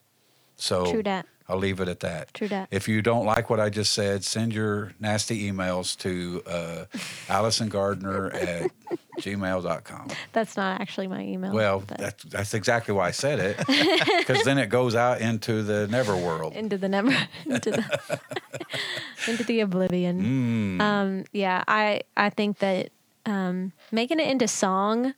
So 0.57 0.91
True 0.91 1.03
dat. 1.03 1.26
I'll 1.49 1.59
leave 1.59 1.80
it 1.80 1.88
at 1.88 2.01
that. 2.01 2.34
True 2.34 2.49
dat. 2.49 2.68
If 2.70 2.88
you 2.88 3.01
don't 3.01 3.24
like 3.24 3.49
what 3.49 3.59
I 3.59 3.70
just 3.70 3.94
said, 3.94 4.22
send 4.22 4.53
your 4.53 4.92
nasty 5.01 5.51
emails 5.51 5.96
to 5.99 6.42
uh, 6.46 6.84
Allison 7.28 7.70
Gardner 7.70 8.30
at 8.30 8.70
gmail.com. 9.20 10.09
That's 10.32 10.57
not 10.57 10.80
actually 10.80 11.09
my 11.09 11.22
email. 11.22 11.53
Well, 11.55 11.84
that's, 11.86 12.24
that's 12.24 12.55
exactly 12.55 12.92
why 12.92 13.09
I 13.09 13.11
said 13.12 13.38
it, 13.38 13.57
because 14.18 14.44
then 14.44 14.59
it 14.59 14.68
goes 14.68 14.94
out 14.94 15.22
into 15.22 15.62
the 15.62 15.86
never 15.88 16.14
world. 16.14 16.55
into 16.55 16.76
the 16.76 16.88
number 16.88 17.16
into 17.46 17.70
the 17.70 18.20
into 19.26 19.44
the 19.44 19.61
oblivion. 19.61 20.78
Mm. 20.78 20.80
Um, 20.82 21.24
yeah, 21.32 21.64
I 21.66 22.03
I 22.16 22.28
think 22.28 22.59
that 22.59 22.90
um, 23.24 23.72
making 23.90 24.20
it 24.20 24.28
into 24.28 24.49
song 24.49 25.14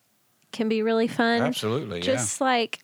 can 0.52 0.68
be 0.68 0.82
really 0.82 1.08
fun. 1.08 1.42
Absolutely, 1.42 1.98
yeah. 1.98 2.04
Just 2.04 2.40
like 2.40 2.80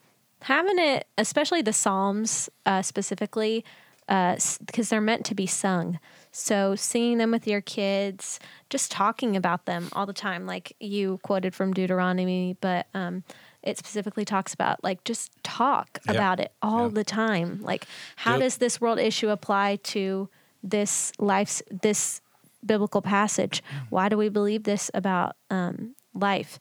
having 0.47 0.79
it, 0.79 1.07
especially 1.19 1.61
the 1.61 1.73
Psalms 1.73 2.49
uh, 2.67 2.81
specifically, 2.83 3.65
because 4.07 4.89
they're 4.89 5.01
meant 5.01 5.25
to 5.27 5.35
be 5.35 5.47
sung. 5.47 5.99
So 6.31 6.77
singing 6.77 7.19
them 7.19 7.33
with 7.33 7.47
your 7.49 7.61
kids, 7.61 8.39
just 8.71 8.93
talking 8.93 9.35
about 9.37 9.67
them 9.67 9.89
all 9.93 10.07
the 10.07 10.13
time, 10.13 10.47
like 10.47 10.73
you 10.79 11.19
quoted 11.25 11.53
from 11.55 11.73
Deuteronomy, 11.73 12.57
but 12.61 12.87
um, 12.95 13.25
it 13.65 13.77
specifically 13.77 14.25
talks 14.25 14.55
about 14.55 14.85
like 14.85 15.03
just 15.03 15.33
talk 15.43 15.99
Yeah. 16.07 16.13
about 16.13 16.39
it 16.39 16.53
all 16.63 16.85
Yeah. 16.89 16.95
the 16.95 17.05
time. 17.05 17.59
Like, 17.63 17.87
how 18.15 18.33
Yep. 18.35 18.41
does 18.43 18.57
this 18.59 18.81
world 18.81 19.01
issue 19.01 19.31
apply 19.31 19.77
to 19.95 20.29
this 20.63 21.13
life's 21.19 21.61
this 21.83 22.21
biblical 22.65 23.03
passage? 23.03 23.61
Why 23.91 24.09
do 24.09 24.17
we 24.17 24.29
believe 24.29 24.63
this 24.63 24.91
about 24.95 25.35
um, 25.51 25.97
life? 26.15 26.59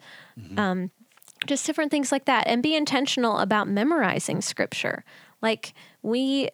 Um, 0.58 0.90
just 1.48 1.66
different 1.66 1.92
things 1.92 2.12
like 2.12 2.26
that, 2.26 2.48
and 2.48 2.62
be 2.64 2.76
intentional 2.76 3.40
about 3.40 3.68
memorizing 3.68 4.42
scripture. 4.42 5.04
Like 5.42 5.74
we 6.02 6.50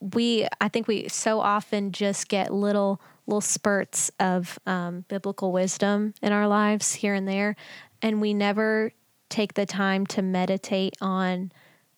we 0.00 0.46
I 0.60 0.68
think 0.68 0.86
we 0.86 1.08
so 1.08 1.40
often 1.40 1.92
just 1.92 2.28
get 2.28 2.52
little 2.52 3.00
little 3.26 3.40
spurts 3.40 4.10
of 4.20 4.58
um, 4.66 5.04
biblical 5.08 5.50
wisdom 5.50 6.14
in 6.22 6.32
our 6.32 6.46
lives 6.46 6.94
here 6.94 7.14
and 7.14 7.26
there, 7.26 7.56
and 8.02 8.20
we 8.20 8.34
never 8.34 8.92
take 9.28 9.54
the 9.54 9.66
time 9.66 10.06
to 10.06 10.22
meditate 10.22 10.94
on 11.00 11.50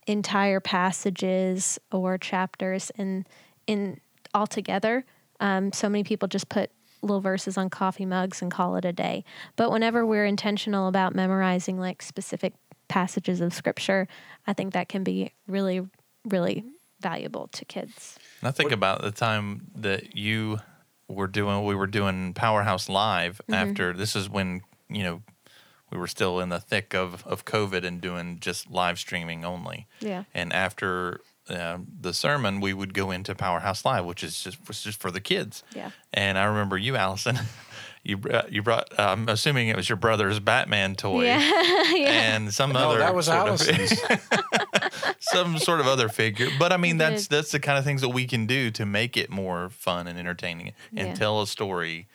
entire 0.06 0.60
passages 0.60 1.78
or 1.92 2.16
chapters 2.16 2.90
in 2.96 3.26
in 3.66 4.00
altogether. 4.32 5.04
Um, 5.40 5.72
so 5.72 5.88
many 5.88 6.04
people 6.04 6.28
just 6.28 6.48
put 6.48 6.70
little 7.07 7.20
verses 7.20 7.57
on 7.57 7.70
coffee 7.70 8.07
mugs 8.07 8.42
and 8.42 8.50
call 8.50 8.76
it 8.76 8.84
a 8.84 8.92
day. 8.92 9.24
But 9.57 9.70
whenever 9.70 10.04
we're 10.04 10.26
intentional 10.26 10.88
about 10.88 11.14
memorizing 11.14 11.78
like 11.78 12.02
specific 12.02 12.54
passages 12.88 13.40
of 13.40 13.54
scripture, 13.54 14.07
I 14.46 14.52
think 14.52 14.72
that 14.74 14.88
can 14.88 15.02
be 15.04 15.32
really, 15.46 15.86
really 16.24 16.64
valuable 17.00 17.48
to 17.48 17.64
kids. 17.64 18.18
And 18.40 18.48
I 18.48 18.50
think 18.52 18.72
about 18.72 19.02
the 19.02 19.11
time 19.11 19.68
that 19.76 20.16
you 20.16 20.59
were 21.09 21.26
doing, 21.26 21.64
we 21.64 21.74
were 21.74 21.86
doing 21.86 22.34
Powerhouse 22.34 22.88
Live 22.88 23.40
Mm-hmm. 23.48 23.54
after 23.54 23.92
this 23.92 24.16
is 24.16 24.28
when, 24.28 24.62
you 24.88 25.02
know, 25.02 25.22
we 25.90 25.98
were 25.98 26.09
still 26.09 26.40
in 26.40 26.48
the 26.48 26.59
thick 26.59 26.94
of, 26.94 27.24
of 27.26 27.44
COVID 27.44 27.84
and 27.84 28.00
doing 28.00 28.38
just 28.40 28.70
live 28.70 28.98
streaming 28.98 29.44
only. 29.44 29.86
Yeah. 30.00 30.24
And 30.34 30.52
after 30.52 31.20
uh, 31.49 31.78
the 32.01 32.12
sermon, 32.12 32.61
we 32.61 32.72
would 32.74 32.92
go 32.94 33.11
into 33.11 33.34
Powerhouse 33.34 33.84
Live, 33.84 34.05
which 34.05 34.22
is 34.24 34.42
just 34.42 34.59
was 34.68 34.82
just 34.82 35.01
for 35.01 35.11
the 35.11 35.20
kids. 35.20 35.62
Yeah. 35.74 35.90
And 36.12 36.36
I 36.38 36.44
remember 36.44 36.76
you, 36.78 36.97
Allison. 36.97 37.38
You 38.09 38.16
brought, 38.18 38.53
you 38.53 38.62
brought. 38.62 38.92
Uh, 38.97 39.03
I'm 39.03 39.28
assuming 39.28 39.66
it 39.66 39.74
was 39.74 39.88
your 39.88 39.97
brother's 39.97 40.38
Batman 40.38 40.94
toy. 40.94 41.24
Yeah. 41.24 41.40
yeah. 41.92 42.34
And 42.36 42.55
some 42.55 42.70
No, 42.70 42.90
other 42.90 42.99
that 43.01 43.16
was 43.16 43.26
sort 43.26 43.38
Allison's. 43.49 44.01
some 45.20 45.59
sort 45.59 45.80
of 45.80 45.88
other 45.88 46.09
figure. 46.09 46.47
But 46.57 46.72
I 46.72 46.76
mean, 46.76 46.99
that's 46.99 47.26
that's 47.26 47.51
the 47.51 47.59
kind 47.59 47.78
of 47.78 47.84
things 47.84 48.03
that 48.03 48.11
we 48.11 48.26
can 48.26 48.47
do 48.47 48.70
to 48.70 48.86
make 48.86 49.16
it 49.16 49.28
more 49.28 49.70
fun 49.70 50.07
and 50.07 50.16
entertaining, 50.18 50.72
and 50.97 51.09
Yeah. 51.09 51.14
tell 51.14 51.42
a 51.42 51.49
story 51.49 52.07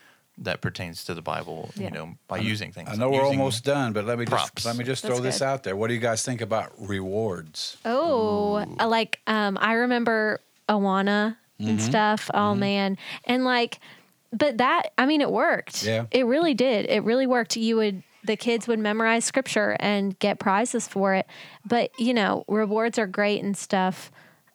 that 0.41 0.61
pertains 0.61 1.03
to 1.05 1.13
the 1.13 1.21
Bible. 1.21 1.71
Yeah. 1.75 1.85
You 1.85 1.91
know, 1.91 2.13
by 2.27 2.37
using 2.39 2.71
things. 2.71 2.89
I 2.91 2.95
know 2.95 3.09
we're 3.09 3.21
using- 3.23 3.39
almost 3.39 3.63
done, 3.63 3.93
but 3.93 4.05
let 4.05 4.17
me 4.19 4.25
props. 4.25 4.51
just 4.55 4.65
let 4.65 4.75
me 4.77 4.83
just 4.83 5.03
That's 5.03 5.15
throw 5.15 5.23
this 5.23 5.41
out 5.41 5.63
there. 5.63 5.75
What 5.75 5.87
do 5.87 5.93
you 5.93 5.99
guys 5.99 6.23
think 6.23 6.41
about 6.41 6.71
rewards? 6.79 7.77
Oh, 7.85 8.65
like 8.85 9.19
um, 9.27 9.57
I 9.61 9.73
remember 9.73 10.39
Awana 10.69 11.37
Mm-hmm. 11.59 11.69
and 11.69 11.81
stuff. 11.81 12.31
Oh 12.33 12.55
man, 12.55 12.97
and 13.25 13.43
like, 13.45 13.79
but 14.33 14.57
that 14.57 14.93
I 14.97 15.05
mean, 15.05 15.21
it 15.21 15.29
worked. 15.31 15.83
Yeah. 15.83 16.05
it 16.09 16.25
really 16.25 16.55
did. 16.55 16.87
It 16.89 17.03
really 17.03 17.27
worked. 17.27 17.55
You 17.55 17.75
would 17.75 18.01
the 18.23 18.35
kids 18.35 18.67
would 18.67 18.79
memorize 18.79 19.25
scripture 19.25 19.77
and 19.79 20.17
get 20.17 20.39
prizes 20.39 20.87
for 20.87 21.13
it. 21.13 21.27
But 21.63 21.91
you 21.99 22.15
know, 22.15 22.45
rewards 22.47 22.97
are 22.97 23.05
great 23.05 23.43
and 23.43 23.55
stuff, 23.55 24.11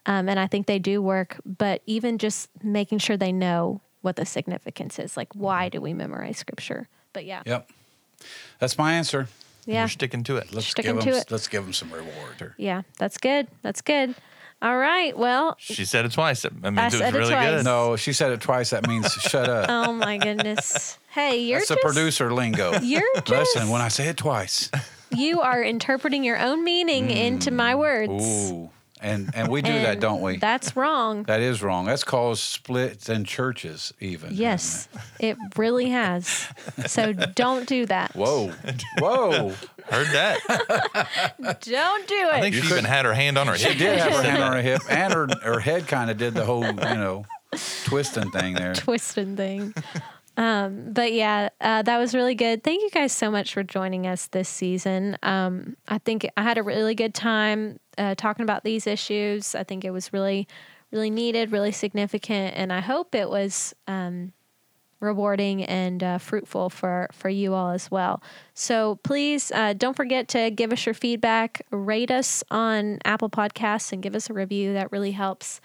um, 0.06 0.28
and 0.28 0.40
I 0.40 0.48
think 0.48 0.66
they 0.66 0.80
do 0.80 1.00
work. 1.00 1.36
But 1.46 1.82
even 1.86 2.18
just 2.18 2.48
making 2.60 2.98
sure 2.98 3.16
they 3.16 3.30
know 3.30 3.80
what 4.06 4.14
the 4.14 4.24
significance 4.24 5.00
is, 5.00 5.16
like 5.16 5.34
why 5.34 5.64
mm-hmm. 5.66 5.72
do 5.72 5.80
we 5.80 5.92
memorize 5.92 6.38
scripture? 6.38 6.88
But 7.12 7.24
yeah, 7.24 7.42
Yep, 7.44 7.68
that's 8.60 8.78
my 8.78 8.92
answer. 8.92 9.26
yeah. 9.66 9.80
You're 9.80 9.88
sticking 9.88 10.22
to 10.24 10.36
it. 10.36 10.54
Let's 10.54 10.68
Sticking 10.68 10.94
give 10.94 11.04
to 11.04 11.10
them. 11.10 11.20
it. 11.22 11.30
Let's 11.32 11.48
give 11.48 11.64
them 11.64 11.72
some 11.72 11.90
reward. 11.90 12.54
Yeah, 12.56 12.82
that's 12.98 13.18
good. 13.18 13.48
That's 13.62 13.82
good. 13.82 14.14
All 14.62 14.78
right. 14.78 15.18
Well, 15.18 15.56
She 15.58 15.84
said 15.84 16.04
it 16.06 16.12
twice. 16.12 16.46
I 16.46 16.50
mean, 16.50 16.78
I 16.78 16.86
it 16.86 16.92
was 16.92 16.98
said 17.00 17.14
it 17.14 17.18
really 17.18 17.32
twice. 17.32 17.50
good. 17.50 17.64
No, 17.64 17.96
she 17.96 18.12
said 18.12 18.30
it 18.30 18.40
twice. 18.40 18.70
That 18.70 18.86
means 18.86 19.12
shut 19.12 19.48
up. 19.50 19.66
oh 19.68 19.92
my 19.92 20.18
goodness. 20.18 20.98
Hey, 21.10 21.40
you're 21.42 21.58
That's 21.58 21.68
just 21.68 21.80
the 21.82 21.86
producer 21.88 22.32
lingo. 22.32 22.78
You're 22.80 23.02
just 23.16 23.28
Listen, 23.28 23.68
when 23.70 23.82
I 23.82 23.88
say 23.88 24.06
it 24.08 24.16
twice, 24.16 24.70
you 25.10 25.40
are 25.40 25.62
interpreting 25.62 26.22
your 26.24 26.38
own 26.38 26.62
meaning 26.62 27.08
mm. 27.08 27.16
into 27.16 27.50
my 27.50 27.74
words. 27.74 28.12
ooh, 28.52 28.70
and 29.00 29.30
and 29.34 29.48
we 29.48 29.62
do 29.62 29.72
that, 29.72 30.00
don't 30.00 30.20
we? 30.22 30.36
That's 30.38 30.76
wrong. 30.76 31.24
That 31.24 31.40
is 31.40 31.62
wrong. 31.62 31.86
That's 31.86 32.04
called 32.04 32.38
splits 32.38 33.08
in 33.08 33.24
churches, 33.24 33.92
even. 34.00 34.30
yes, 34.34 34.88
it? 35.18 35.36
it 35.38 35.58
really 35.58 35.90
has. 35.90 36.46
So 36.86 37.12
don't 37.12 37.66
do 37.68 37.86
that. 37.86 38.14
Whoa, 38.14 38.52
whoa! 38.98 39.52
Heard 39.90 40.08
that. 40.08 40.38
Don't 41.60 42.08
do 42.08 42.14
it. 42.14 42.32
I 42.32 42.38
it. 42.38 42.40
think 42.42 42.54
she 42.56 42.66
even 42.66 42.84
had 42.84 43.04
her 43.04 43.14
hand 43.14 43.38
on 43.38 43.46
her 43.46 43.56
She 43.56 43.68
hip. 43.68 43.78
did 43.78 43.98
have 43.98 44.12
her 44.12 44.22
hand 44.22 44.42
on 44.42 44.52
her 44.52 44.62
hip, 44.62 44.82
and 44.88 45.12
her 45.12 45.28
her 45.42 45.60
head 45.60 45.86
kind 45.86 46.10
of 46.10 46.16
did 46.16 46.34
the 46.34 46.44
whole, 46.44 46.64
you 46.64 46.72
know, 46.74 47.24
twisting 47.84 48.30
thing 48.30 48.54
there. 48.54 48.74
Twisting 48.86 49.36
thing. 49.36 49.74
Um, 50.38 50.92
but 50.92 51.12
yeah, 51.14 51.48
uh, 51.62 51.80
that 51.82 51.96
was 51.98 52.14
really 52.14 52.34
good. 52.34 52.62
Thank 52.62 52.82
you 52.82 52.90
guys 52.90 53.12
so 53.12 53.30
much 53.30 53.54
for 53.54 53.62
joining 53.62 54.06
us 54.06 54.26
this 54.26 54.48
season. 54.50 55.16
Um, 55.22 55.76
I 55.88 55.96
think 55.98 56.28
I 56.36 56.42
had 56.42 56.58
a 56.58 56.62
really 56.62 56.94
good 56.94 57.14
time 57.14 57.80
uh, 57.98 58.14
talking 58.14 58.42
about 58.42 58.64
these 58.64 58.86
issues. 58.86 59.54
I 59.54 59.64
think 59.64 59.84
it 59.84 59.90
was 59.90 60.12
really, 60.12 60.48
really 60.90 61.10
needed, 61.10 61.52
really 61.52 61.72
significant, 61.72 62.56
and 62.56 62.72
I 62.72 62.80
hope 62.80 63.14
it 63.14 63.28
was 63.28 63.74
um, 63.86 64.32
rewarding 65.00 65.64
and 65.64 66.02
uh, 66.02 66.18
fruitful 66.18 66.70
for 66.70 67.08
for 67.12 67.28
you 67.28 67.54
all 67.54 67.70
as 67.70 67.90
well. 67.90 68.22
So 68.54 68.96
please 69.02 69.52
uh, 69.52 69.74
don't 69.74 69.96
forget 69.96 70.28
to 70.28 70.50
give 70.50 70.72
us 70.72 70.86
your 70.86 70.94
feedback, 70.94 71.62
rate 71.70 72.10
us 72.10 72.42
on 72.50 72.98
Apple 73.04 73.30
Podcasts, 73.30 73.92
and 73.92 74.02
give 74.02 74.14
us 74.14 74.30
a 74.30 74.32
review. 74.32 74.72
That 74.72 74.92
really 74.92 75.12
helps. 75.12 75.60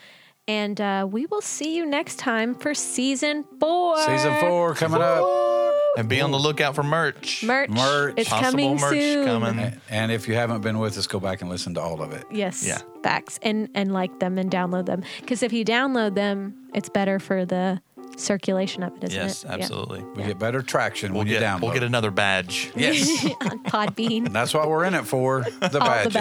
And 0.48 0.82
uh, 0.82 1.08
we 1.10 1.28
will 1.28 1.42
see 1.42 1.76
you 1.78 1.86
next 1.86 2.18
time 2.18 2.56
for 2.56 2.74
season 2.74 3.46
four. 3.60 3.98
Season 4.06 4.36
four 4.40 4.74
coming 4.74 5.02
up. 5.02 5.81
And 5.98 6.08
be 6.08 6.22
on 6.22 6.32
the 6.32 6.40
lookout 6.40 6.74
for 6.76 6.84
merch. 6.84 7.44
Merch. 7.44 7.70
Merch. 7.70 8.14
It's 8.18 8.30
Possible 8.30 8.52
coming 8.52 8.76
merch 8.78 8.94
soon. 9.00 9.26
coming. 9.26 9.74
And 9.90 10.12
if 10.12 10.28
you 10.28 10.36
haven't 10.36 10.62
been 10.62 10.80
with 10.80 10.98
us, 10.98 11.06
go 11.08 11.20
back 11.20 11.42
and 11.42 11.50
listen 11.50 11.74
to 11.74 11.82
all 11.82 12.02
of 12.02 12.12
it. 12.14 12.26
Yes. 12.32 12.66
Yeah. 12.66 12.80
Facts. 13.04 13.40
And 13.42 13.70
and 13.76 13.92
like 13.94 14.20
them 14.20 14.38
and 14.38 14.50
download 14.50 14.86
them. 14.86 15.04
Because 15.20 15.44
if 15.44 15.52
you 15.52 15.66
download 15.66 16.16
them, 16.16 16.56
it's 16.74 16.88
better 16.90 17.20
for 17.20 17.46
the 17.46 17.82
circulation 18.18 18.84
of 18.84 18.96
it, 18.98 19.06
isn't 19.06 19.20
Yes, 19.22 19.44
it? 19.44 19.48
Yeah. 19.48 19.54
absolutely. 19.56 20.02
We 20.16 20.24
get 20.24 20.38
better 20.38 20.62
traction 20.62 21.12
We'll 21.14 21.20
when 21.20 21.28
you 21.28 21.40
get 21.40 21.44
download. 21.44 21.62
we'll 21.62 21.74
get 21.74 21.84
another 21.84 22.12
badge. 22.12 22.72
yes, 22.76 23.26
On 23.42 23.64
Podbean. 23.64 24.32
that's 24.32 24.54
what 24.54 24.70
we're 24.70 24.84
in 24.86 24.94
it 24.94 25.06
for. 25.08 25.46
The 25.60 25.80
All 25.80 25.88
badges. 25.88 26.14
the 26.14 26.20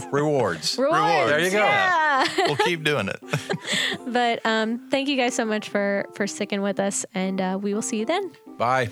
badges. 0.00 0.06
Rewards. 0.12 0.76
Rewards. 0.78 1.30
There 1.30 1.40
you 1.40 1.50
go. 1.50 1.58
Yeah. 1.58 2.26
we'll 2.46 2.56
keep 2.56 2.82
doing 2.84 3.08
it. 3.08 3.20
But 4.06 4.44
um, 4.44 4.88
thank 4.90 5.08
you 5.08 5.16
guys 5.16 5.34
so 5.34 5.44
much 5.44 5.68
for 5.68 6.06
for 6.14 6.26
sticking 6.26 6.62
with 6.62 6.80
us, 6.80 7.04
and 7.14 7.40
uh, 7.40 7.58
we 7.60 7.74
will 7.74 7.82
see 7.82 7.98
you 7.98 8.06
then. 8.06 8.30
Bye. 8.58 8.88